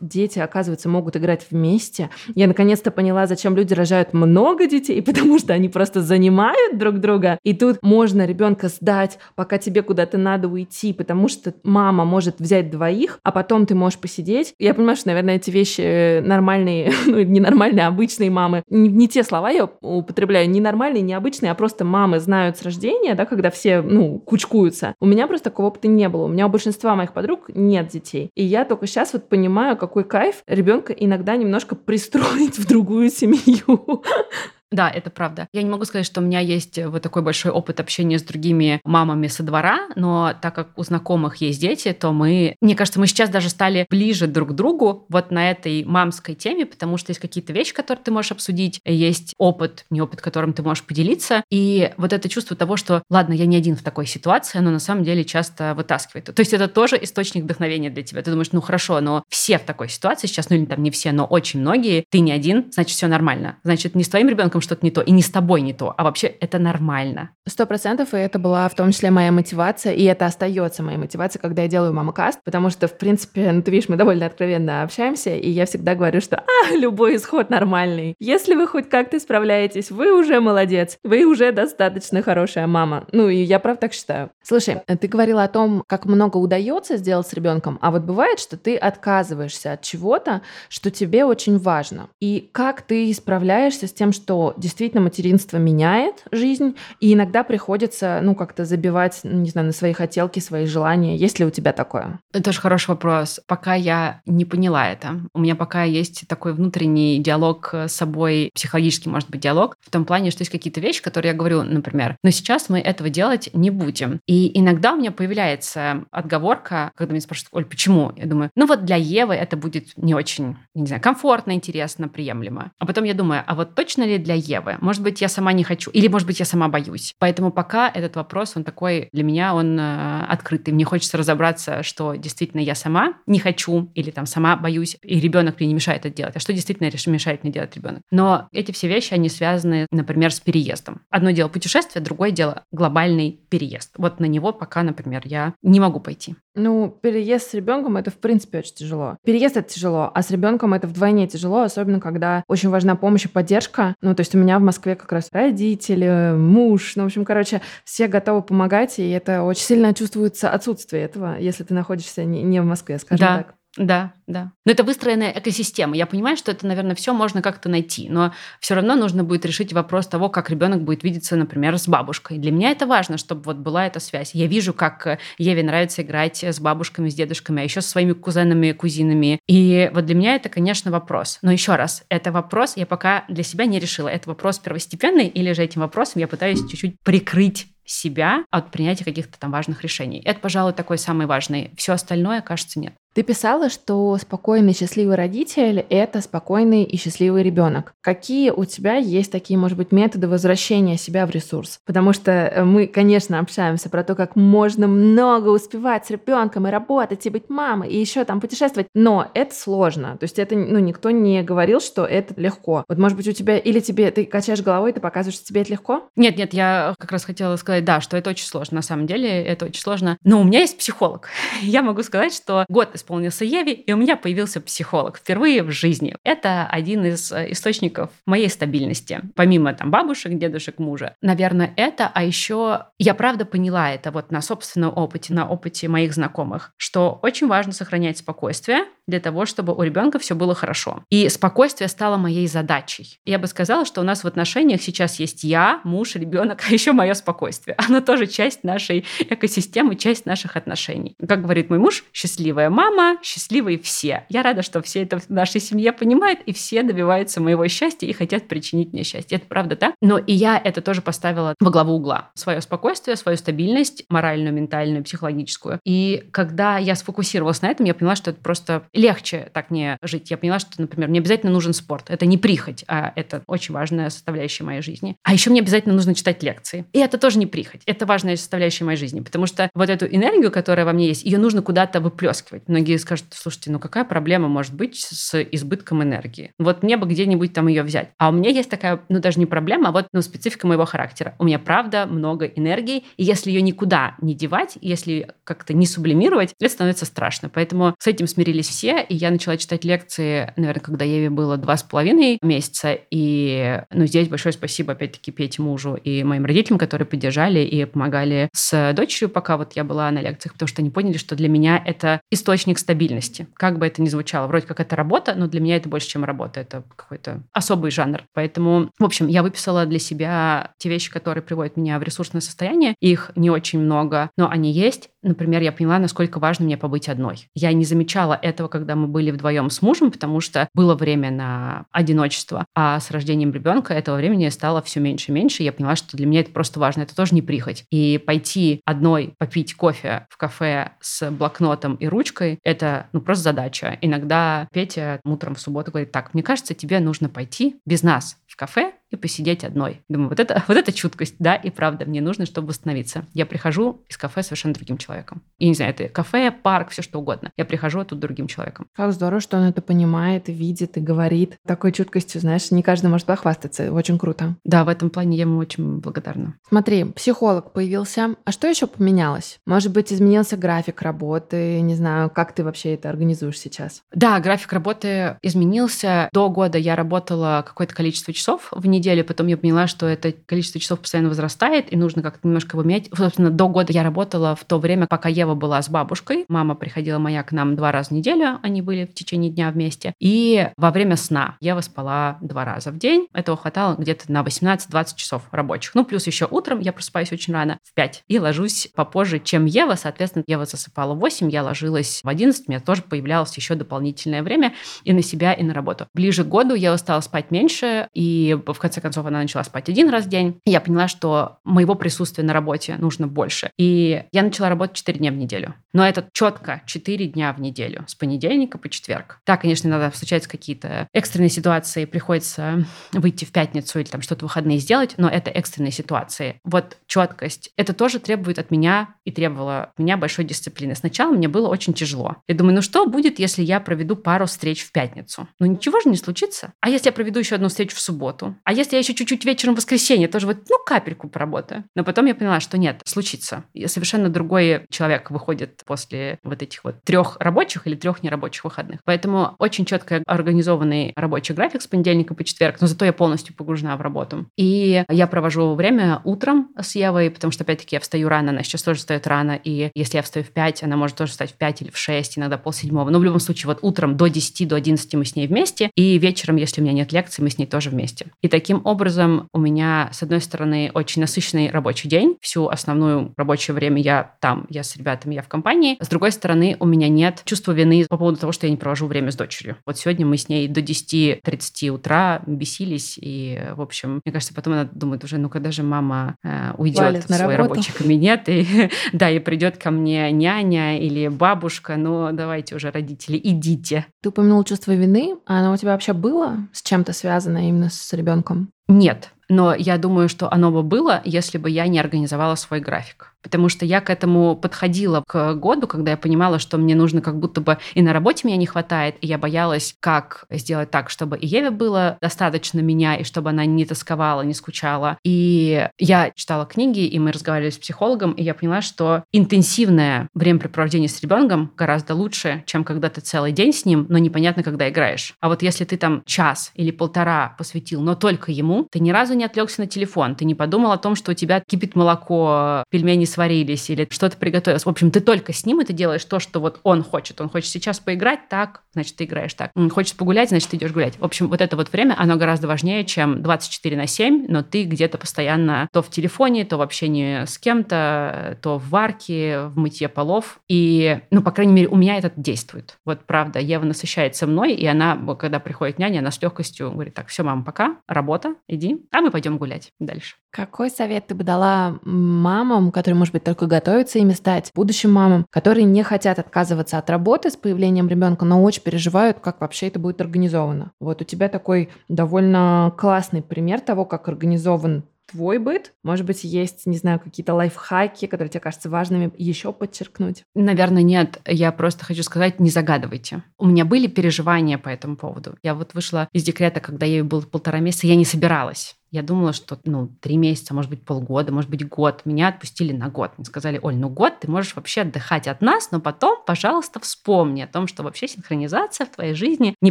Дети, 0.00 0.38
оказывается, 0.38 0.88
могут 0.88 1.16
играть 1.16 1.46
вместе. 1.50 2.10
Я 2.34 2.46
наконец-то 2.46 2.90
поняла, 2.90 3.26
зачем 3.26 3.56
люди 3.56 3.74
рожают 3.74 4.12
много 4.12 4.66
детей, 4.66 5.02
потому 5.06 5.38
что 5.38 5.52
они 5.52 5.68
просто 5.68 6.02
занимают 6.02 6.78
друг 6.78 6.98
друга. 6.98 7.38
И 7.42 7.54
тут 7.54 7.78
можно 7.82 8.26
ребенка 8.26 8.68
сдать, 8.68 9.18
пока 9.34 9.58
тебе 9.58 9.82
куда-то 9.82 10.18
надо 10.18 10.48
уйти, 10.48 10.92
потому 10.92 11.28
что 11.28 11.54
мама 11.64 12.04
может 12.04 12.40
взять 12.40 12.70
двоих, 12.70 13.18
а 13.22 13.32
потом 13.32 13.66
ты 13.66 13.74
можешь 13.74 13.98
посидеть. 13.98 14.54
Я 14.58 14.74
понимаю, 14.74 14.96
что, 14.96 15.08
наверное, 15.08 15.36
эти 15.36 15.50
вещи 15.50 15.80
э, 15.80 16.20
нормальные, 16.20 16.92
ну, 17.06 17.20
не 17.22 17.40
нормальные, 17.40 17.86
а 17.86 17.88
обычные 17.88 18.30
мамы. 18.30 18.62
Не, 18.68 18.88
не 18.88 19.08
те 19.08 19.22
слова 19.22 19.50
я 19.50 19.68
употребляю, 19.80 20.48
не 20.48 20.60
нормальные, 20.60 21.02
не 21.02 21.14
обычные, 21.14 21.52
а 21.52 21.54
просто 21.54 21.84
мамы 21.84 22.20
знают 22.20 22.58
с 22.58 22.62
рождения, 22.62 23.14
да, 23.14 23.24
когда 23.24 23.50
все, 23.50 23.82
ну, 23.82 24.18
кучкуются. 24.18 24.94
Меня 25.06 25.26
просто 25.26 25.50
такого 25.50 25.66
опыта 25.66 25.88
не 25.88 26.08
было. 26.08 26.24
У 26.24 26.28
меня 26.28 26.46
у 26.46 26.50
большинства 26.50 26.94
моих 26.94 27.12
подруг 27.12 27.48
нет 27.48 27.88
детей. 27.88 28.30
И 28.34 28.44
я 28.44 28.64
только 28.64 28.86
сейчас 28.86 29.12
вот 29.12 29.28
понимаю, 29.28 29.76
какой 29.76 30.04
кайф 30.04 30.42
ребенка 30.46 30.92
иногда 30.92 31.36
немножко 31.36 31.74
пристроить 31.74 32.58
в 32.58 32.66
другую 32.66 33.10
семью. 33.10 34.02
Да, 34.72 34.90
это 34.90 35.10
правда. 35.10 35.46
Я 35.52 35.62
не 35.62 35.70
могу 35.70 35.84
сказать, 35.84 36.06
что 36.06 36.20
у 36.20 36.24
меня 36.24 36.40
есть 36.40 36.78
вот 36.84 37.00
такой 37.00 37.22
большой 37.22 37.52
опыт 37.52 37.78
общения 37.78 38.18
с 38.18 38.22
другими 38.22 38.80
мамами 38.84 39.28
со 39.28 39.44
двора, 39.44 39.88
но 39.94 40.34
так 40.40 40.54
как 40.56 40.76
у 40.76 40.82
знакомых 40.82 41.36
есть 41.36 41.60
дети, 41.60 41.92
то 41.92 42.12
мы, 42.12 42.56
мне 42.60 42.74
кажется, 42.74 42.98
мы 42.98 43.06
сейчас 43.06 43.30
даже 43.30 43.48
стали 43.48 43.86
ближе 43.88 44.26
друг 44.26 44.50
к 44.50 44.52
другу 44.52 45.06
вот 45.08 45.30
на 45.30 45.50
этой 45.50 45.84
мамской 45.84 46.34
теме, 46.34 46.66
потому 46.66 46.96
что 46.96 47.10
есть 47.10 47.20
какие-то 47.20 47.52
вещи, 47.52 47.74
которые 47.74 48.02
ты 48.02 48.10
можешь 48.10 48.32
обсудить, 48.32 48.80
есть 48.84 49.34
опыт, 49.38 49.84
не 49.90 50.00
опыт, 50.00 50.20
которым 50.20 50.52
ты 50.52 50.62
можешь 50.62 50.82
поделиться, 50.82 51.44
и 51.48 51.92
вот 51.96 52.12
это 52.12 52.28
чувство 52.28 52.56
того, 52.56 52.76
что, 52.76 53.02
ладно, 53.08 53.34
я 53.34 53.46
не 53.46 53.56
один 53.56 53.76
в 53.76 53.82
такой 53.82 54.06
ситуации, 54.06 54.58
оно 54.58 54.70
на 54.72 54.80
самом 54.80 55.04
деле 55.04 55.24
часто 55.24 55.74
вытаскивает. 55.74 56.24
То 56.26 56.40
есть 56.40 56.52
это 56.52 56.66
тоже 56.66 56.98
источник 57.00 57.44
вдохновения 57.44 57.90
для 57.90 58.02
тебя. 58.02 58.20
Ты 58.20 58.32
думаешь, 58.32 58.50
ну 58.50 58.60
хорошо, 58.60 59.00
но 59.00 59.22
все 59.28 59.58
в 59.58 59.62
такой 59.62 59.88
ситуации 59.88 60.26
сейчас, 60.26 60.50
ну 60.50 60.56
или 60.56 60.64
там 60.64 60.82
не 60.82 60.90
все, 60.90 61.12
но 61.12 61.24
очень 61.24 61.60
многие, 61.60 62.04
ты 62.10 62.18
не 62.18 62.32
один, 62.32 62.66
значит, 62.72 62.96
все 62.96 63.06
нормально. 63.06 63.58
Значит, 63.62 63.94
не 63.94 64.02
с 64.02 64.08
твоим 64.08 64.28
ребенком 64.28 64.55
ребенком 64.56 64.60
что-то 64.60 64.84
не 64.84 64.90
то, 64.90 65.00
и 65.00 65.12
не 65.12 65.22
с 65.22 65.30
тобой 65.30 65.62
не 65.62 65.72
то, 65.72 65.94
а 65.96 66.04
вообще 66.04 66.26
это 66.26 66.58
нормально. 66.58 67.30
Сто 67.48 67.66
процентов, 67.66 68.14
и 68.14 68.16
это 68.16 68.38
была 68.38 68.68
в 68.68 68.74
том 68.74 68.92
числе 68.92 69.10
моя 69.10 69.32
мотивация, 69.32 69.92
и 69.92 70.04
это 70.04 70.26
остается 70.26 70.82
моей 70.82 70.98
мотивацией, 70.98 71.40
когда 71.40 71.62
я 71.62 71.68
делаю 71.68 71.92
мамакаст, 71.92 72.40
потому 72.44 72.70
что, 72.70 72.86
в 72.86 72.98
принципе, 72.98 73.52
ну 73.52 73.62
ты 73.62 73.70
видишь, 73.70 73.88
мы 73.88 73.96
довольно 73.96 74.26
откровенно 74.26 74.82
общаемся, 74.82 75.34
и 75.34 75.50
я 75.50 75.64
всегда 75.66 75.94
говорю, 75.94 76.20
что 76.20 76.36
а, 76.36 76.76
любой 76.76 77.16
исход 77.16 77.50
нормальный. 77.50 78.14
Если 78.18 78.54
вы 78.54 78.66
хоть 78.66 78.88
как-то 78.88 79.18
справляетесь, 79.20 79.90
вы 79.90 80.18
уже 80.18 80.40
молодец, 80.40 80.98
вы 81.04 81.24
уже 81.24 81.52
достаточно 81.52 82.22
хорошая 82.22 82.66
мама. 82.66 83.06
Ну 83.12 83.28
и 83.28 83.36
я 83.36 83.58
прав 83.58 83.78
так 83.78 83.92
считаю. 83.92 84.30
Слушай, 84.42 84.80
ты 84.86 85.08
говорила 85.08 85.44
о 85.44 85.48
том, 85.48 85.84
как 85.86 86.06
много 86.06 86.38
удается 86.38 86.96
сделать 86.96 87.26
с 87.26 87.32
ребенком, 87.32 87.78
а 87.82 87.90
вот 87.90 88.02
бывает, 88.02 88.38
что 88.40 88.56
ты 88.56 88.76
отказываешься 88.76 89.72
от 89.72 89.82
чего-то, 89.82 90.42
что 90.68 90.90
тебе 90.90 91.24
очень 91.24 91.58
важно. 91.58 92.08
И 92.20 92.48
как 92.52 92.82
ты 92.82 93.12
справляешься 93.14 93.86
с 93.86 93.92
тем, 93.92 94.12
что 94.12 94.45
действительно 94.56 95.02
материнство 95.02 95.56
меняет 95.58 96.24
жизнь, 96.30 96.76
и 97.00 97.14
иногда 97.14 97.44
приходится, 97.44 98.20
ну, 98.22 98.34
как-то 98.34 98.64
забивать, 98.64 99.20
не 99.24 99.50
знаю, 99.50 99.68
на 99.68 99.72
свои 99.72 99.92
хотелки, 99.92 100.40
свои 100.40 100.66
желания. 100.66 101.16
Есть 101.16 101.38
ли 101.38 101.46
у 101.46 101.50
тебя 101.50 101.72
такое? 101.72 102.20
Это 102.32 102.44
тоже 102.44 102.60
хороший 102.60 102.90
вопрос. 102.90 103.40
Пока 103.46 103.74
я 103.74 104.20
не 104.26 104.44
поняла 104.44 104.88
это. 104.88 105.20
У 105.34 105.40
меня 105.40 105.56
пока 105.56 105.84
есть 105.84 106.26
такой 106.28 106.52
внутренний 106.52 107.18
диалог 107.18 107.72
с 107.72 107.92
собой, 107.92 108.50
психологический, 108.54 109.08
может 109.08 109.30
быть, 109.30 109.40
диалог, 109.40 109.76
в 109.80 109.90
том 109.90 110.04
плане, 110.04 110.30
что 110.30 110.42
есть 110.42 110.52
какие-то 110.52 110.80
вещи, 110.80 111.02
которые 111.02 111.32
я 111.32 111.36
говорю, 111.36 111.62
например, 111.62 112.16
но 112.22 112.30
сейчас 112.30 112.68
мы 112.68 112.80
этого 112.80 113.10
делать 113.10 113.50
не 113.52 113.70
будем. 113.70 114.20
И 114.26 114.58
иногда 114.58 114.92
у 114.92 114.96
меня 114.96 115.12
появляется 115.12 116.04
отговорка, 116.10 116.90
когда 116.94 117.12
меня 117.12 117.20
спрашивают, 117.20 117.48
Оль, 117.52 117.64
почему? 117.64 118.12
Я 118.16 118.26
думаю, 118.26 118.50
ну 118.54 118.66
вот 118.66 118.84
для 118.84 118.96
Евы 118.96 119.34
это 119.34 119.56
будет 119.56 119.96
не 119.96 120.14
очень, 120.14 120.56
не 120.74 120.86
знаю, 120.86 121.02
комфортно, 121.02 121.52
интересно, 121.52 122.08
приемлемо. 122.08 122.72
А 122.78 122.86
потом 122.86 123.04
я 123.04 123.14
думаю, 123.14 123.42
а 123.46 123.54
вот 123.54 123.74
точно 123.74 124.04
ли 124.04 124.18
для 124.18 124.34
Евы. 124.36 124.76
Может 124.80 125.02
быть, 125.02 125.20
я 125.20 125.28
сама 125.28 125.52
не 125.52 125.64
хочу, 125.64 125.90
или, 125.90 126.08
может 126.08 126.26
быть, 126.26 126.38
я 126.40 126.46
сама 126.46 126.68
боюсь. 126.68 127.14
Поэтому 127.18 127.50
пока 127.50 127.88
этот 127.88 128.16
вопрос, 128.16 128.56
он 128.56 128.64
такой, 128.64 129.08
для 129.12 129.22
меня 129.22 129.54
он 129.54 129.78
э, 129.78 130.24
открытый. 130.28 130.74
Мне 130.74 130.84
хочется 130.84 131.16
разобраться, 131.18 131.82
что 131.82 132.14
действительно 132.14 132.60
я 132.60 132.74
сама 132.74 133.14
не 133.26 133.38
хочу, 133.38 133.90
или 133.94 134.10
там 134.10 134.26
сама 134.26 134.56
боюсь, 134.56 134.96
и 135.02 135.20
ребенок 135.20 135.58
мне 135.58 135.68
не 135.68 135.74
мешает 135.74 136.06
это 136.06 136.14
делать, 136.14 136.36
а 136.36 136.40
что 136.40 136.52
действительно 136.52 136.86
мешает 137.06 137.42
мне 137.42 137.52
делать 137.52 137.74
ребенок. 137.76 138.02
Но 138.10 138.48
эти 138.52 138.72
все 138.72 138.88
вещи, 138.88 139.14
они 139.14 139.28
связаны, 139.28 139.86
например, 139.90 140.32
с 140.32 140.40
переездом. 140.40 141.02
Одно 141.10 141.30
дело 141.30 141.48
путешествие, 141.48 142.02
другое 142.02 142.30
дело 142.30 142.64
глобальный 142.72 143.40
переезд. 143.48 143.92
Вот 143.96 144.20
на 144.20 144.26
него 144.26 144.52
пока, 144.52 144.82
например, 144.82 145.22
я 145.24 145.54
не 145.62 145.80
могу 145.80 146.00
пойти. 146.00 146.36
Ну, 146.56 146.88
переезд 147.00 147.50
с 147.50 147.54
ребенком 147.54 147.96
это 147.96 148.10
в 148.10 148.16
принципе 148.16 148.58
очень 148.58 148.74
тяжело. 148.74 149.18
Переезд 149.24 149.56
это 149.56 149.72
тяжело, 149.72 150.10
а 150.12 150.22
с 150.22 150.30
ребенком 150.30 150.74
это 150.74 150.86
вдвойне 150.86 151.28
тяжело, 151.28 151.62
особенно 151.62 152.00
когда 152.00 152.42
очень 152.48 152.70
важна 152.70 152.96
помощь 152.96 153.26
и 153.26 153.28
поддержка. 153.28 153.94
Ну, 154.00 154.14
то 154.14 154.22
есть 154.22 154.34
у 154.34 154.38
меня 154.38 154.58
в 154.58 154.62
Москве 154.62 154.96
как 154.96 155.12
раз 155.12 155.28
родители, 155.32 156.34
муж, 156.34 156.96
ну, 156.96 157.04
в 157.04 157.06
общем, 157.06 157.24
короче, 157.24 157.60
все 157.84 158.08
готовы 158.08 158.42
помогать, 158.42 158.98
и 158.98 159.08
это 159.10 159.42
очень 159.42 159.64
сильно 159.64 159.94
чувствуется 159.94 160.50
отсутствие 160.50 161.04
этого, 161.04 161.38
если 161.38 161.62
ты 161.62 161.74
находишься 161.74 162.24
не, 162.24 162.42
не 162.42 162.60
в 162.60 162.64
Москве, 162.64 162.98
скажем 162.98 163.26
да. 163.26 163.36
так. 163.38 163.54
Да, 163.76 164.12
да. 164.26 164.52
Но 164.64 164.72
это 164.72 164.84
выстроенная 164.84 165.32
экосистема. 165.36 165.96
Я 165.96 166.06
понимаю, 166.06 166.36
что 166.36 166.50
это, 166.50 166.66
наверное, 166.66 166.94
все 166.94 167.12
можно 167.12 167.42
как-то 167.42 167.68
найти, 167.68 168.08
но 168.08 168.32
все 168.58 168.74
равно 168.74 168.94
нужно 168.94 169.22
будет 169.22 169.44
решить 169.44 169.72
вопрос 169.72 170.06
того, 170.06 170.30
как 170.30 170.48
ребенок 170.48 170.82
будет 170.82 171.04
видеться, 171.04 171.36
например, 171.36 171.78
с 171.78 171.86
бабушкой. 171.86 172.38
Для 172.38 172.52
меня 172.52 172.70
это 172.70 172.86
важно, 172.86 173.18
чтобы 173.18 173.42
вот 173.42 173.56
была 173.56 173.86
эта 173.86 174.00
связь. 174.00 174.34
Я 174.34 174.46
вижу, 174.46 174.72
как 174.72 175.18
Еве 175.36 175.62
нравится 175.62 176.02
играть 176.02 176.42
с 176.42 176.58
бабушками, 176.58 177.10
с 177.10 177.14
дедушками, 177.14 177.60
а 177.60 177.64
еще 177.64 177.82
со 177.82 177.90
своими 177.90 178.12
кузенами, 178.12 178.72
кузинами. 178.72 179.38
И 179.46 179.90
вот 179.92 180.06
для 180.06 180.14
меня 180.14 180.36
это, 180.36 180.48
конечно, 180.48 180.90
вопрос. 180.90 181.38
Но 181.42 181.52
еще 181.52 181.76
раз, 181.76 182.02
это 182.08 182.32
вопрос 182.32 182.76
я 182.76 182.86
пока 182.86 183.24
для 183.28 183.42
себя 183.42 183.66
не 183.66 183.78
решила. 183.78 184.08
Это 184.08 184.30
вопрос 184.30 184.58
первостепенный, 184.58 185.26
или 185.26 185.52
же 185.52 185.62
этим 185.62 185.82
вопросом 185.82 186.20
я 186.20 186.28
пытаюсь 186.28 186.60
чуть-чуть 186.60 186.98
прикрыть 187.02 187.66
себя 187.84 188.44
от 188.50 188.72
принятия 188.72 189.04
каких-то 189.04 189.38
там 189.38 189.52
важных 189.52 189.82
решений. 189.82 190.20
Это, 190.24 190.40
пожалуй, 190.40 190.72
такой 190.72 190.98
самый 190.98 191.26
важный. 191.26 191.70
Все 191.76 191.92
остальное, 191.92 192.40
кажется, 192.40 192.80
нет. 192.80 192.94
Ты 193.16 193.22
писала, 193.22 193.70
что 193.70 194.18
спокойный, 194.18 194.74
счастливый 194.74 195.16
родитель— 195.16 195.86
это 195.88 196.20
спокойный 196.20 196.82
и 196.82 196.98
счастливый 196.98 197.42
ребенок. 197.42 197.94
Какие 198.02 198.50
у 198.50 198.66
тебя 198.66 198.96
есть 198.96 199.32
такие, 199.32 199.58
может 199.58 199.78
быть, 199.78 199.90
методы 199.90 200.28
возвращения 200.28 200.98
себя 200.98 201.24
в 201.24 201.30
ресурс? 201.30 201.80
Потому 201.86 202.12
что 202.12 202.30
э, 202.30 202.62
мы, 202.64 202.86
конечно, 202.86 203.38
общаемся 203.38 203.88
про 203.88 204.04
то, 204.04 204.16
как 204.16 204.36
можно 204.36 204.86
много 204.86 205.48
успевать 205.48 206.04
с 206.04 206.10
ребенком 206.10 206.68
и 206.68 206.70
работать, 206.70 207.24
и 207.24 207.30
быть 207.30 207.48
мамой, 207.48 207.88
и 207.88 207.98
еще 207.98 208.22
там 208.26 208.38
путешествовать. 208.38 208.88
Но 208.92 209.30
это 209.32 209.54
сложно. 209.54 210.18
То 210.18 210.24
есть 210.24 210.38
это, 210.38 210.54
ну, 210.54 210.78
никто 210.78 211.10
не 211.10 211.42
говорил, 211.42 211.80
что 211.80 212.04
это 212.04 212.38
легко. 212.38 212.84
Вот, 212.86 212.98
может 212.98 213.16
быть, 213.16 213.28
у 213.28 213.32
тебя 213.32 213.56
или 213.56 213.80
тебе 213.80 214.10
ты 214.10 214.26
качаешь 214.26 214.60
головой, 214.60 214.92
ты 214.92 215.00
показываешь, 215.00 215.36
что 215.36 215.46
тебе 215.46 215.62
это 215.62 215.70
легко? 215.70 216.06
Нет, 216.16 216.36
нет, 216.36 216.52
я 216.52 216.94
как 216.98 217.12
раз 217.12 217.24
хотела 217.24 217.56
сказать, 217.56 217.86
да, 217.86 218.02
что 218.02 218.18
это 218.18 218.28
очень 218.28 218.46
сложно. 218.46 218.74
На 218.74 218.82
самом 218.82 219.06
деле 219.06 219.42
это 219.42 219.64
очень 219.64 219.80
сложно. 219.80 220.18
Но 220.22 220.38
у 220.38 220.44
меня 220.44 220.60
есть 220.60 220.76
психолог. 220.76 221.28
Я 221.62 221.80
могу 221.80 222.02
сказать, 222.02 222.34
что 222.34 222.66
год 222.68 222.90
исполнился 223.06 223.44
Еве, 223.44 223.72
и 223.72 223.92
у 223.92 223.96
меня 223.96 224.16
появился 224.16 224.60
психолог 224.60 225.18
впервые 225.18 225.62
в 225.62 225.70
жизни. 225.70 226.16
Это 226.24 226.66
один 226.66 227.04
из 227.04 227.30
э, 227.30 227.52
источников 227.52 228.10
моей 228.26 228.50
стабильности. 228.50 229.20
Помимо 229.36 229.72
там 229.74 229.92
бабушек, 229.92 230.36
дедушек, 230.36 230.80
мужа. 230.80 231.14
Наверное, 231.22 231.72
это, 231.76 232.10
а 232.12 232.24
еще 232.24 232.86
я 232.98 233.14
правда 233.14 233.44
поняла 233.44 233.92
это 233.92 234.10
вот 234.10 234.32
на 234.32 234.42
собственном 234.42 234.92
опыте, 234.96 235.32
на 235.32 235.48
опыте 235.48 235.88
моих 235.88 236.14
знакомых, 236.14 236.72
что 236.76 237.20
очень 237.22 237.46
важно 237.46 237.72
сохранять 237.72 238.18
спокойствие 238.18 238.84
для 239.06 239.20
того, 239.20 239.46
чтобы 239.46 239.72
у 239.72 239.82
ребенка 239.82 240.18
все 240.18 240.34
было 240.34 240.54
хорошо. 240.54 241.04
И 241.10 241.28
спокойствие 241.28 241.88
стало 241.88 242.16
моей 242.16 242.48
задачей. 242.48 243.20
Я 243.24 243.38
бы 243.38 243.46
сказала, 243.46 243.84
что 243.84 244.00
у 244.00 244.04
нас 244.04 244.24
в 244.24 244.26
отношениях 244.26 244.82
сейчас 244.82 245.20
есть 245.20 245.44
я, 245.44 245.80
муж, 245.84 246.16
ребенок, 246.16 246.64
а 246.68 246.72
еще 246.72 246.92
мое 246.92 247.14
спокойствие. 247.14 247.76
Оно 247.78 248.00
тоже 248.00 248.26
часть 248.26 248.64
нашей 248.64 249.04
экосистемы, 249.20 249.94
часть 249.94 250.26
наших 250.26 250.56
отношений. 250.56 251.14
Как 251.26 251.42
говорит 251.42 251.70
мой 251.70 251.78
муж, 251.78 252.04
счастливая 252.12 252.68
мама, 252.70 252.95
мама, 252.96 253.18
счастливые 253.22 253.78
все. 253.78 254.24
Я 254.28 254.42
рада, 254.42 254.62
что 254.62 254.82
все 254.82 255.02
это 255.02 255.18
в 255.18 255.28
нашей 255.28 255.60
семье 255.60 255.92
понимают, 255.92 256.40
и 256.46 256.52
все 256.52 256.82
добиваются 256.82 257.40
моего 257.40 257.66
счастья 257.68 258.06
и 258.06 258.12
хотят 258.12 258.48
причинить 258.48 258.92
мне 258.92 259.04
счастье. 259.04 259.36
Это 259.36 259.46
правда 259.46 259.76
так? 259.76 259.94
Но 260.00 260.18
и 260.18 260.32
я 260.32 260.60
это 260.62 260.80
тоже 260.80 261.02
поставила 261.02 261.54
во 261.60 261.70
главу 261.70 261.94
угла. 261.94 262.30
Свое 262.34 262.60
спокойствие, 262.60 263.16
свою 263.16 263.36
стабильность, 263.36 264.04
моральную, 264.08 264.52
ментальную, 264.52 265.04
психологическую. 265.04 265.80
И 265.84 266.24
когда 266.32 266.78
я 266.78 266.94
сфокусировалась 266.94 267.62
на 267.62 267.66
этом, 267.66 267.86
я 267.86 267.94
поняла, 267.94 268.16
что 268.16 268.30
это 268.30 268.40
просто 268.40 268.84
легче 268.92 269.50
так 269.52 269.70
не 269.70 269.98
жить. 270.02 270.30
Я 270.30 270.38
поняла, 270.38 270.58
что, 270.58 270.80
например, 270.80 271.08
мне 271.08 271.20
обязательно 271.20 271.52
нужен 271.52 271.72
спорт. 271.72 272.06
Это 272.08 272.26
не 272.26 272.38
прихоть, 272.38 272.84
а 272.88 273.12
это 273.14 273.42
очень 273.46 273.74
важная 273.74 274.10
составляющая 274.10 274.64
моей 274.64 274.82
жизни. 274.82 275.16
А 275.22 275.32
еще 275.32 275.50
мне 275.50 275.60
обязательно 275.60 275.94
нужно 275.94 276.14
читать 276.14 276.42
лекции. 276.42 276.86
И 276.92 276.98
это 276.98 277.18
тоже 277.18 277.38
не 277.38 277.46
прихоть. 277.46 277.82
Это 277.86 278.06
важная 278.06 278.36
составляющая 278.36 278.84
моей 278.84 278.98
жизни, 278.98 279.20
потому 279.20 279.46
что 279.46 279.70
вот 279.74 279.90
эту 279.90 280.06
энергию, 280.06 280.50
которая 280.50 280.86
во 280.86 280.92
мне 280.92 281.08
есть, 281.08 281.24
ее 281.24 281.38
нужно 281.38 281.62
куда-то 281.62 282.00
выплескивать. 282.00 282.68
Многие 282.68 282.85
многие 282.86 282.98
скажут, 282.98 283.26
слушайте, 283.30 283.72
ну 283.72 283.80
какая 283.80 284.04
проблема 284.04 284.46
может 284.46 284.72
быть 284.72 284.96
с 284.96 285.34
избытком 285.42 286.04
энергии? 286.04 286.52
Вот 286.56 286.84
мне 286.84 286.96
бы 286.96 287.08
где-нибудь 287.08 287.52
там 287.52 287.66
ее 287.66 287.82
взять. 287.82 288.10
А 288.16 288.28
у 288.28 288.32
меня 288.32 288.50
есть 288.50 288.70
такая, 288.70 289.00
ну 289.08 289.18
даже 289.18 289.40
не 289.40 289.46
проблема, 289.46 289.88
а 289.88 289.92
вот 289.92 290.06
ну, 290.12 290.22
специфика 290.22 290.68
моего 290.68 290.84
характера. 290.84 291.34
У 291.40 291.44
меня 291.44 291.58
правда 291.58 292.06
много 292.06 292.46
энергии, 292.46 293.02
и 293.16 293.24
если 293.24 293.50
ее 293.50 293.60
никуда 293.60 294.14
не 294.22 294.34
девать, 294.34 294.78
если 294.80 295.32
как-то 295.42 295.74
не 295.74 295.84
сублимировать, 295.84 296.54
это 296.60 296.72
становится 296.72 297.06
страшно. 297.06 297.48
Поэтому 297.48 297.96
с 297.98 298.06
этим 298.06 298.28
смирились 298.28 298.68
все, 298.68 299.02
и 299.02 299.16
я 299.16 299.32
начала 299.32 299.56
читать 299.56 299.84
лекции, 299.84 300.52
наверное, 300.56 300.80
когда 300.80 301.04
Еве 301.04 301.30
было 301.30 301.56
два 301.56 301.76
с 301.76 301.82
половиной 301.82 302.38
месяца, 302.40 302.96
и 303.10 303.82
ну, 303.90 304.06
здесь 304.06 304.28
большое 304.28 304.52
спасибо 304.52 304.92
опять-таки 304.92 305.32
Пете 305.32 305.60
мужу 305.60 305.94
и 305.94 306.22
моим 306.22 306.44
родителям, 306.44 306.78
которые 306.78 307.06
поддержали 307.06 307.60
и 307.60 307.84
помогали 307.84 308.48
с 308.52 308.92
дочерью, 308.92 309.28
пока 309.28 309.56
вот 309.56 309.72
я 309.74 309.82
была 309.82 310.08
на 310.12 310.20
лекциях, 310.20 310.52
потому 310.52 310.68
что 310.68 310.82
они 310.82 310.90
поняли, 310.90 311.16
что 311.16 311.34
для 311.34 311.48
меня 311.48 311.82
это 311.84 312.20
источник 312.30 312.65
стабильности. 312.74 313.46
Как 313.54 313.78
бы 313.78 313.86
это 313.86 314.02
ни 314.02 314.08
звучало, 314.08 314.46
вроде 314.46 314.66
как 314.66 314.80
это 314.80 314.96
работа, 314.96 315.34
но 315.34 315.46
для 315.46 315.60
меня 315.60 315.76
это 315.76 315.88
больше, 315.88 316.08
чем 316.08 316.24
работа, 316.24 316.60
это 316.60 316.82
какой-то 316.96 317.42
особый 317.52 317.90
жанр. 317.90 318.24
Поэтому, 318.34 318.90
в 318.98 319.04
общем, 319.04 319.28
я 319.28 319.42
выписала 319.42 319.86
для 319.86 319.98
себя 319.98 320.72
те 320.78 320.88
вещи, 320.88 321.10
которые 321.10 321.42
приводят 321.42 321.76
меня 321.76 321.98
в 321.98 322.02
ресурсное 322.02 322.40
состояние. 322.40 322.94
Их 323.00 323.30
не 323.36 323.50
очень 323.50 323.78
много, 323.78 324.30
но 324.36 324.48
они 324.50 324.72
есть. 324.72 325.10
Например, 325.26 325.60
я 325.60 325.72
поняла, 325.72 325.98
насколько 325.98 326.38
важно 326.38 326.64
мне 326.64 326.76
побыть 326.76 327.08
одной. 327.08 327.48
Я 327.54 327.72
не 327.72 327.84
замечала 327.84 328.38
этого, 328.40 328.68
когда 328.68 328.94
мы 328.94 329.08
были 329.08 329.32
вдвоем 329.32 329.70
с 329.70 329.82
мужем, 329.82 330.12
потому 330.12 330.40
что 330.40 330.68
было 330.72 330.94
время 330.94 331.32
на 331.32 331.86
одиночество, 331.90 332.64
а 332.76 333.00
с 333.00 333.10
рождением 333.10 333.52
ребенка 333.52 333.92
этого 333.92 334.16
времени 334.16 334.48
стало 334.50 334.82
все 334.82 335.00
меньше 335.00 335.32
и 335.32 335.34
меньше. 335.34 335.64
Я 335.64 335.72
поняла, 335.72 335.96
что 335.96 336.16
для 336.16 336.26
меня 336.26 336.40
это 336.40 336.52
просто 336.52 336.78
важно. 336.78 337.02
Это 337.02 337.16
тоже 337.16 337.34
не 337.34 337.42
прихоть. 337.42 337.84
И 337.90 338.22
пойти 338.24 338.80
одной 338.84 339.34
попить 339.38 339.74
кофе 339.74 340.26
в 340.30 340.36
кафе 340.36 340.92
с 341.00 341.28
блокнотом 341.30 341.96
и 341.96 342.06
ручкой– 342.06 342.60
это 342.62 343.08
ну, 343.12 343.20
просто 343.20 343.44
задача. 343.44 343.98
Иногда 344.00 344.68
Петя 344.72 345.20
утром 345.24 345.56
в 345.56 345.60
субботу 345.60 345.90
говорит, 345.90 346.12
так, 346.12 346.34
мне 346.34 346.42
кажется, 346.44 346.74
тебе 346.74 347.00
нужно 347.00 347.28
пойти 347.28 347.76
без 347.84 348.04
нас 348.04 348.38
в 348.46 348.56
кафе 348.56 348.92
и 349.10 349.16
посидеть 349.16 349.64
одной. 349.64 350.02
Думаю, 350.08 350.30
вот 350.30 350.40
это, 350.40 350.62
вот 350.68 350.76
это 350.76 350.92
чуткость, 350.92 351.36
да, 351.38 351.54
и 351.54 351.70
правда, 351.70 352.04
мне 352.06 352.20
нужно, 352.20 352.46
чтобы 352.46 352.68
восстановиться. 352.68 353.26
Я 353.34 353.46
прихожу 353.46 354.04
из 354.08 354.16
кафе 354.16 354.42
совершенно 354.42 354.74
другим 354.74 354.98
человеком. 354.98 355.42
И 355.58 355.68
не 355.68 355.74
знаю, 355.74 355.92
это 355.92 356.08
кафе, 356.08 356.50
парк, 356.50 356.90
все 356.90 357.02
что 357.02 357.18
угодно. 357.18 357.50
Я 357.56 357.64
прихожу 357.64 358.04
тут 358.04 358.18
другим 358.18 358.46
человеком. 358.46 358.88
Как 358.94 359.12
здорово, 359.12 359.40
что 359.40 359.56
он 359.56 359.64
это 359.64 359.82
понимает, 359.82 360.48
видит 360.48 360.96
и 360.96 361.00
говорит. 361.00 361.56
Такой 361.66 361.92
чуткостью, 361.92 362.40
знаешь, 362.40 362.70
не 362.70 362.82
каждый 362.82 363.08
может 363.08 363.26
похвастаться. 363.26 363.92
Очень 363.92 364.18
круто. 364.18 364.56
Да, 364.64 364.84
в 364.84 364.88
этом 364.88 365.10
плане 365.10 365.36
я 365.36 365.42
ему 365.42 365.58
очень 365.58 365.98
благодарна. 365.98 366.54
Смотри, 366.68 367.04
психолог 367.04 367.72
появился. 367.72 368.34
А 368.44 368.52
что 368.52 368.66
еще 368.66 368.86
поменялось? 368.86 369.58
Может 369.66 369.92
быть, 369.92 370.12
изменился 370.12 370.56
график 370.56 371.02
работы? 371.02 371.80
Не 371.80 371.94
знаю, 371.94 372.30
как 372.30 372.52
ты 372.52 372.64
вообще 372.64 372.94
это 372.94 373.08
организуешь 373.08 373.58
сейчас? 373.58 374.02
Да, 374.12 374.38
график 374.40 374.72
работы 374.72 375.38
изменился. 375.42 376.28
До 376.32 376.48
года 376.48 376.78
я 376.78 376.96
работала 376.96 377.64
какое-то 377.66 377.94
количество 377.94 378.32
часов 378.32 378.68
в 378.70 378.86
неделю, 378.96 379.24
потом 379.24 379.46
я 379.46 379.56
поняла, 379.56 379.86
что 379.86 380.06
это 380.06 380.32
количество 380.32 380.80
часов 380.80 381.00
постоянно 381.00 381.28
возрастает, 381.28 381.92
и 381.92 381.96
нужно 381.96 382.22
как-то 382.22 382.46
немножко 382.46 382.76
его 382.76 382.82
менять. 382.82 383.08
Собственно, 383.14 383.50
до 383.50 383.68
года 383.68 383.92
я 383.92 384.02
работала 384.02 384.56
в 384.56 384.64
то 384.64 384.78
время, 384.78 385.06
пока 385.06 385.28
Ева 385.28 385.54
была 385.54 385.80
с 385.82 385.88
бабушкой. 385.88 386.44
Мама 386.48 386.74
приходила 386.74 387.18
моя 387.18 387.42
к 387.42 387.52
нам 387.52 387.76
два 387.76 387.92
раза 387.92 388.08
в 388.08 388.12
неделю, 388.12 388.58
они 388.62 388.82
были 388.82 389.06
в 389.06 389.14
течение 389.14 389.50
дня 389.50 389.70
вместе. 389.70 390.14
И 390.20 390.68
во 390.76 390.90
время 390.90 391.16
сна 391.16 391.56
Ева 391.60 391.80
спала 391.80 392.38
два 392.40 392.64
раза 392.64 392.90
в 392.90 392.98
день. 392.98 393.28
Этого 393.32 393.56
хватало 393.56 393.96
где-то 393.96 394.30
на 394.30 394.42
18-20 394.42 395.16
часов 395.16 395.42
рабочих. 395.50 395.94
Ну, 395.94 396.04
плюс 396.04 396.26
еще 396.26 396.46
утром 396.50 396.80
я 396.80 396.92
просыпаюсь 396.92 397.32
очень 397.32 397.54
рано, 397.54 397.78
в 397.82 397.94
5, 397.94 398.24
и 398.28 398.38
ложусь 398.38 398.88
попозже, 398.94 399.38
чем 399.38 399.66
Ева. 399.66 399.94
Соответственно, 399.94 400.44
Ева 400.46 400.64
засыпала 400.64 401.14
в 401.14 401.18
8, 401.18 401.50
я 401.50 401.62
ложилась 401.62 402.20
в 402.22 402.28
11, 402.28 402.68
у 402.68 402.70
меня 402.70 402.80
тоже 402.80 403.02
появлялось 403.02 403.56
еще 403.56 403.74
дополнительное 403.74 404.42
время 404.42 404.74
и 405.04 405.12
на 405.12 405.22
себя, 405.22 405.52
и 405.52 405.62
на 405.62 405.74
работу. 405.74 406.06
Ближе 406.14 406.44
к 406.44 406.48
году 406.48 406.74
я 406.74 406.96
стала 406.96 407.20
спать 407.20 407.50
меньше, 407.50 408.08
и 408.14 408.58
в 408.66 408.78
конце 408.86 409.00
концов 409.00 409.26
она 409.26 409.40
начала 409.40 409.64
спать 409.64 409.88
один 409.88 410.08
раз 410.10 410.26
в 410.26 410.28
день. 410.28 410.60
Я 410.64 410.80
поняла, 410.80 411.08
что 411.08 411.58
моего 411.64 411.94
присутствия 411.94 412.44
на 412.44 412.52
работе 412.52 412.96
нужно 412.98 413.26
больше. 413.26 413.70
И 413.76 414.24
я 414.32 414.42
начала 414.42 414.68
работать 414.68 414.96
4 414.96 415.18
дня 415.18 415.30
в 415.32 415.34
неделю. 415.34 415.74
Но 415.92 416.06
это 416.06 416.28
четко 416.32 416.82
4 416.86 417.26
дня 417.26 417.52
в 417.52 417.60
неделю, 417.60 418.04
с 418.06 418.14
понедельника 418.14 418.78
по 418.78 418.88
четверг. 418.88 419.40
Да, 419.46 419.56
конечно, 419.56 419.88
иногда 419.88 420.12
случаются 420.12 420.48
какие-то 420.48 421.08
экстренные 421.12 421.48
ситуации, 421.48 422.04
приходится 422.04 422.84
выйти 423.12 423.44
в 423.44 423.50
пятницу 423.50 423.98
или 423.98 424.06
там 424.06 424.22
что-то 424.22 424.44
выходные 424.44 424.78
сделать, 424.78 425.14
но 425.16 425.28
это 425.28 425.50
экстренные 425.50 425.92
ситуации. 425.92 426.60
Вот 426.64 426.98
четкость, 427.06 427.72
это 427.76 427.92
тоже 427.92 428.20
требует 428.20 428.58
от 428.58 428.70
меня 428.70 429.14
и 429.24 429.32
требовало 429.32 429.84
от 429.84 429.98
меня 429.98 430.16
большой 430.16 430.44
дисциплины. 430.44 430.94
Сначала 430.94 431.32
мне 431.32 431.48
было 431.48 431.68
очень 431.68 431.94
тяжело. 431.94 432.36
Я 432.46 432.54
думаю, 432.54 432.76
ну 432.76 432.82
что 432.82 433.06
будет, 433.06 433.38
если 433.38 433.62
я 433.62 433.80
проведу 433.80 434.16
пару 434.16 434.46
встреч 434.46 434.84
в 434.84 434.92
пятницу? 434.92 435.48
Ну 435.58 435.66
ничего 435.66 436.00
же 436.00 436.08
не 436.08 436.16
случится. 436.16 436.72
А 436.80 436.90
если 436.90 437.08
я 437.08 437.12
проведу 437.12 437.38
еще 437.38 437.54
одну 437.54 437.68
встречу 437.68 437.96
в 437.96 438.00
субботу. 438.00 438.54
А 438.64 438.72
если 438.76 438.96
я 438.96 439.00
еще 439.00 439.14
чуть-чуть 439.14 439.44
вечером 439.44 439.74
в 439.74 439.78
воскресенье, 439.78 440.28
тоже 440.28 440.46
вот, 440.46 440.58
ну, 440.68 440.76
капельку 440.84 441.28
поработаю. 441.28 441.84
Но 441.94 442.04
потом 442.04 442.26
я 442.26 442.34
поняла, 442.34 442.60
что 442.60 442.78
нет, 442.78 443.00
случится. 443.04 443.64
И 443.72 443.86
совершенно 443.86 444.28
другой 444.28 444.86
человек 444.90 445.30
выходит 445.30 445.82
после 445.86 446.38
вот 446.44 446.62
этих 446.62 446.84
вот 446.84 447.02
трех 447.04 447.36
рабочих 447.40 447.86
или 447.86 447.94
трех 447.94 448.22
нерабочих 448.22 448.64
выходных. 448.64 449.00
Поэтому 449.04 449.54
очень 449.58 449.84
четко 449.84 450.22
организованный 450.26 451.12
рабочий 451.16 451.54
график 451.54 451.82
с 451.82 451.86
понедельника 451.86 452.34
по 452.34 452.44
четверг, 452.44 452.76
но 452.80 452.86
зато 452.86 453.04
я 453.04 453.12
полностью 453.12 453.54
погружена 453.54 453.96
в 453.96 454.00
работу. 454.00 454.46
И 454.56 455.04
я 455.08 455.26
провожу 455.26 455.74
время 455.74 456.20
утром 456.24 456.68
с 456.78 456.94
Евой, 456.94 457.30
потому 457.30 457.50
что, 457.50 457.64
опять-таки, 457.64 457.96
я 457.96 458.00
встаю 458.00 458.28
рано, 458.28 458.50
она 458.50 458.62
сейчас 458.62 458.82
тоже 458.82 459.00
встает 459.00 459.26
рано, 459.26 459.58
и 459.62 459.90
если 459.94 460.16
я 460.16 460.22
встаю 460.22 460.44
в 460.44 460.50
5, 460.50 460.82
она 460.82 460.96
может 460.96 461.16
тоже 461.16 461.32
встать 461.32 461.52
в 461.52 461.54
5 461.54 461.82
или 461.82 461.90
в 461.90 461.96
6, 461.96 462.38
иногда 462.38 462.58
полседьмого. 462.58 463.10
Но 463.10 463.18
в 463.18 463.24
любом 463.24 463.40
случае, 463.40 463.68
вот 463.68 463.78
утром 463.82 464.16
до 464.16 464.28
10, 464.28 464.68
до 464.68 464.76
11 464.76 465.14
мы 465.14 465.24
с 465.24 465.36
ней 465.36 465.46
вместе, 465.46 465.90
и 465.94 466.18
вечером, 466.18 466.56
если 466.56 466.80
у 466.80 466.84
меня 466.84 466.92
нет 466.92 467.12
лекции, 467.12 467.42
мы 467.42 467.50
с 467.50 467.58
ней 467.58 467.66
тоже 467.66 467.90
вместе. 467.90 468.26
И 468.42 468.48
таким 468.66 468.80
образом 468.84 469.48
у 469.52 469.60
меня, 469.60 470.08
с 470.12 470.24
одной 470.24 470.40
стороны, 470.40 470.90
очень 470.92 471.22
насыщенный 471.22 471.70
рабочий 471.70 472.08
день. 472.08 472.36
Всю 472.40 472.66
основную 472.66 473.32
рабочее 473.36 473.76
время 473.76 474.02
я 474.02 474.32
там, 474.40 474.66
я 474.70 474.82
с 474.82 474.96
ребятами, 474.96 475.36
я 475.36 475.42
в 475.42 475.46
компании. 475.46 475.96
С 476.00 476.08
другой 476.08 476.32
стороны, 476.32 476.76
у 476.80 476.84
меня 476.84 477.08
нет 477.08 477.42
чувства 477.44 477.70
вины 477.70 478.04
по 478.08 478.16
поводу 478.18 478.38
того, 478.38 478.50
что 478.50 478.66
я 478.66 478.72
не 478.72 478.76
провожу 478.76 479.06
время 479.06 479.30
с 479.30 479.36
дочерью. 479.36 479.76
Вот 479.86 479.98
сегодня 479.98 480.26
мы 480.26 480.36
с 480.36 480.48
ней 480.48 480.66
до 480.66 480.80
10-30 480.80 481.90
утра 481.90 482.42
бесились, 482.44 483.16
и, 483.22 483.62
в 483.76 483.80
общем, 483.80 484.20
мне 484.24 484.32
кажется, 484.32 484.52
потом 484.52 484.72
она 484.72 484.88
думает 484.92 485.22
уже, 485.22 485.38
ну 485.38 485.48
когда 485.48 485.70
же 485.70 485.84
мама 485.84 486.34
э, 486.42 486.72
уйдет 486.76 486.98
Валит 486.98 487.24
в 487.24 487.32
свой 487.32 487.54
работу. 487.54 487.74
рабочий 487.74 487.92
кабинет, 487.92 488.48
и, 488.48 488.90
да, 489.12 489.30
и 489.30 489.38
придет 489.38 489.78
ко 489.78 489.92
мне 489.92 490.32
няня 490.32 490.98
или 490.98 491.28
бабушка, 491.28 491.96
ну 491.96 492.32
давайте 492.32 492.74
уже, 492.74 492.90
родители, 492.90 493.40
идите. 493.40 494.06
Ты 494.22 494.30
упомянул 494.30 494.64
чувство 494.64 494.90
вины, 494.90 495.36
оно 495.46 495.72
у 495.72 495.76
тебя 495.76 495.92
вообще 495.92 496.14
было 496.14 496.66
с 496.72 496.82
чем-то 496.82 497.12
связано 497.12 497.68
именно 497.68 497.90
с 497.90 498.12
ребенком? 498.12 498.55
Нет, 498.88 499.32
но 499.48 499.74
я 499.74 499.98
думаю, 499.98 500.28
что 500.28 500.52
оно 500.52 500.70
бы 500.70 500.82
было, 500.82 501.20
если 501.24 501.58
бы 501.58 501.70
я 501.70 501.86
не 501.86 501.98
организовала 501.98 502.54
свой 502.54 502.80
график 502.80 503.32
потому 503.46 503.68
что 503.68 503.86
я 503.86 504.00
к 504.00 504.10
этому 504.10 504.56
подходила 504.56 505.22
к 505.24 505.54
году, 505.54 505.86
когда 505.86 506.10
я 506.10 506.16
понимала, 506.16 506.58
что 506.58 506.78
мне 506.78 506.96
нужно 506.96 507.20
как 507.20 507.38
будто 507.38 507.60
бы 507.60 507.78
и 507.94 508.02
на 508.02 508.12
работе 508.12 508.40
меня 508.44 508.56
не 508.56 508.66
хватает, 508.66 509.14
и 509.20 509.28
я 509.28 509.38
боялась, 509.38 509.94
как 510.00 510.46
сделать 510.50 510.90
так, 510.90 511.10
чтобы 511.10 511.38
и 511.38 511.46
Еве 511.46 511.70
было 511.70 512.18
достаточно 512.20 512.80
меня, 512.80 513.14
и 513.14 513.22
чтобы 513.22 513.50
она 513.50 513.64
не 513.64 513.84
тосковала, 513.84 514.42
не 514.42 514.52
скучала. 514.52 515.18
И 515.22 515.88
я 515.96 516.32
читала 516.34 516.66
книги, 516.66 517.06
и 517.06 517.20
мы 517.20 517.30
разговаривали 517.30 517.70
с 517.70 517.78
психологом, 517.78 518.32
и 518.32 518.42
я 518.42 518.52
поняла, 518.52 518.82
что 518.82 519.22
интенсивное 519.30 520.28
времяпрепровождение 520.34 521.08
с 521.08 521.20
ребенком 521.20 521.70
гораздо 521.76 522.16
лучше, 522.16 522.64
чем 522.66 522.82
когда 522.82 523.10
ты 523.10 523.20
целый 523.20 523.52
день 523.52 523.72
с 523.72 523.84
ним, 523.84 524.06
но 524.08 524.18
непонятно, 524.18 524.64
когда 524.64 524.88
играешь. 524.88 525.34
А 525.40 525.48
вот 525.48 525.62
если 525.62 525.84
ты 525.84 525.96
там 525.96 526.24
час 526.26 526.72
или 526.74 526.90
полтора 526.90 527.54
посвятил, 527.56 528.00
но 528.00 528.16
только 528.16 528.50
ему, 528.50 528.88
ты 528.90 528.98
ни 528.98 529.12
разу 529.12 529.34
не 529.36 529.44
отвлекся 529.44 529.80
на 529.80 529.86
телефон, 529.86 530.34
ты 530.34 530.44
не 530.44 530.54
подумал 530.54 530.92
о 530.92 530.98
том, 530.98 531.14
что 531.14 531.32
у 531.32 531.34
тебя 531.34 531.60
кипит 531.60 531.94
молоко, 531.94 532.84
пельмени 532.90 533.24
сварились 533.24 533.90
или 533.90 534.06
что-то 534.10 534.36
приготовилось. 534.36 534.84
В 534.84 534.88
общем, 534.88 535.10
ты 535.10 535.20
только 535.20 535.52
с 535.52 535.66
ним, 535.66 535.80
и 535.80 535.84
ты 535.84 535.92
делаешь 535.92 536.24
то, 536.24 536.38
что 536.40 536.60
вот 536.60 536.80
он 536.82 537.02
хочет. 537.02 537.40
Он 537.40 537.48
хочет 537.48 537.70
сейчас 537.70 538.00
поиграть 538.00 538.48
так, 538.48 538.82
значит, 538.92 539.16
ты 539.16 539.24
играешь 539.24 539.54
так. 539.54 539.70
Он 539.74 539.90
хочет 539.90 540.16
погулять, 540.16 540.48
значит, 540.48 540.70
ты 540.70 540.76
идешь 540.76 540.92
гулять. 540.92 541.18
В 541.18 541.24
общем, 541.24 541.48
вот 541.48 541.60
это 541.60 541.76
вот 541.76 541.92
время, 541.92 542.14
оно 542.18 542.36
гораздо 542.36 542.66
важнее, 542.66 543.04
чем 543.04 543.42
24 543.42 543.96
на 543.96 544.06
7, 544.06 544.46
но 544.48 544.62
ты 544.62 544.84
где-то 544.84 545.18
постоянно 545.18 545.88
то 545.92 546.02
в 546.02 546.10
телефоне, 546.10 546.64
то 546.64 546.76
в 546.76 546.82
общении 546.82 547.44
с 547.44 547.58
кем-то, 547.58 548.58
то 548.62 548.78
в 548.78 548.88
варке, 548.88 549.60
в 549.66 549.78
мытье 549.78 550.08
полов. 550.08 550.60
И, 550.68 551.20
ну, 551.30 551.42
по 551.42 551.50
крайней 551.50 551.72
мере, 551.72 551.88
у 551.88 551.96
меня 551.96 552.16
это 552.16 552.32
действует. 552.36 552.98
Вот 553.04 553.20
правда, 553.26 553.58
Ева 553.58 553.84
насыщается 553.84 554.46
мной, 554.46 554.72
и 554.74 554.86
она, 554.86 555.16
когда 555.38 555.60
приходит 555.60 555.98
няня, 555.98 556.20
она 556.20 556.30
с 556.30 556.40
легкостью 556.40 556.90
говорит, 556.90 557.14
так, 557.14 557.28
все, 557.28 557.42
мама, 557.42 557.64
пока, 557.64 557.96
работа, 558.06 558.54
иди, 558.68 559.04
а 559.12 559.20
мы 559.20 559.25
пойдем 559.30 559.58
гулять 559.58 559.90
дальше. 559.98 560.36
Какой 560.50 560.90
совет 560.90 561.26
ты 561.26 561.34
бы 561.34 561.44
дала 561.44 561.98
мамам, 562.02 562.90
которые, 562.90 563.18
может 563.18 563.32
быть, 563.32 563.44
только 563.44 563.66
готовятся 563.66 564.18
ими 564.18 564.32
стать, 564.32 564.70
будущим 564.74 565.12
мамам, 565.12 565.46
которые 565.50 565.84
не 565.84 566.02
хотят 566.02 566.38
отказываться 566.38 566.98
от 566.98 567.10
работы 567.10 567.50
с 567.50 567.56
появлением 567.56 568.08
ребенка, 568.08 568.44
но 568.44 568.62
очень 568.62 568.82
переживают, 568.82 569.40
как 569.40 569.60
вообще 569.60 569.88
это 569.88 569.98
будет 569.98 570.20
организовано? 570.20 570.92
Вот 571.00 571.20
у 571.20 571.24
тебя 571.24 571.48
такой 571.48 571.90
довольно 572.08 572.92
классный 572.96 573.42
пример 573.42 573.80
того, 573.80 574.04
как 574.04 574.28
организован 574.28 575.04
твой 575.30 575.58
быт? 575.58 575.92
Может 576.02 576.24
быть, 576.24 576.44
есть, 576.44 576.86
не 576.86 576.96
знаю, 576.96 577.20
какие-то 577.20 577.54
лайфхаки, 577.54 578.26
которые 578.26 578.48
тебе 578.48 578.60
кажутся 578.60 578.88
важными 578.88 579.32
еще 579.36 579.72
подчеркнуть? 579.72 580.44
Наверное, 580.54 581.02
нет. 581.02 581.40
Я 581.46 581.72
просто 581.72 582.04
хочу 582.04 582.22
сказать, 582.22 582.60
не 582.60 582.70
загадывайте. 582.70 583.42
У 583.58 583.66
меня 583.66 583.84
были 583.84 584.06
переживания 584.06 584.78
по 584.78 584.88
этому 584.88 585.16
поводу. 585.16 585.56
Я 585.62 585.74
вот 585.74 585.94
вышла 585.94 586.28
из 586.32 586.44
декрета, 586.44 586.80
когда 586.80 587.06
ей 587.06 587.22
было 587.22 587.42
полтора 587.42 587.80
месяца, 587.80 588.06
я 588.06 588.16
не 588.16 588.24
собиралась. 588.24 588.96
Я 589.10 589.22
думала, 589.22 589.52
что, 589.52 589.78
ну, 589.84 590.08
три 590.20 590.36
месяца, 590.36 590.74
может 590.74 590.90
быть, 590.90 591.02
полгода, 591.02 591.52
может 591.52 591.70
быть, 591.70 591.88
год. 591.88 592.22
Меня 592.24 592.48
отпустили 592.48 592.92
на 592.92 593.08
год. 593.08 593.32
Мне 593.36 593.44
сказали, 593.44 593.78
Оль, 593.82 593.96
ну 593.96 594.08
год 594.08 594.40
ты 594.40 594.50
можешь 594.50 594.74
вообще 594.76 595.02
отдыхать 595.02 595.46
от 595.46 595.60
нас, 595.60 595.90
но 595.90 596.00
потом, 596.00 596.38
пожалуйста, 596.46 597.00
вспомни 597.00 597.62
о 597.62 597.66
том, 597.66 597.86
что 597.86 598.02
вообще 598.02 598.28
синхронизация 598.28 599.06
в 599.06 599.10
твоей 599.10 599.34
жизни 599.34 599.74
не 599.80 599.90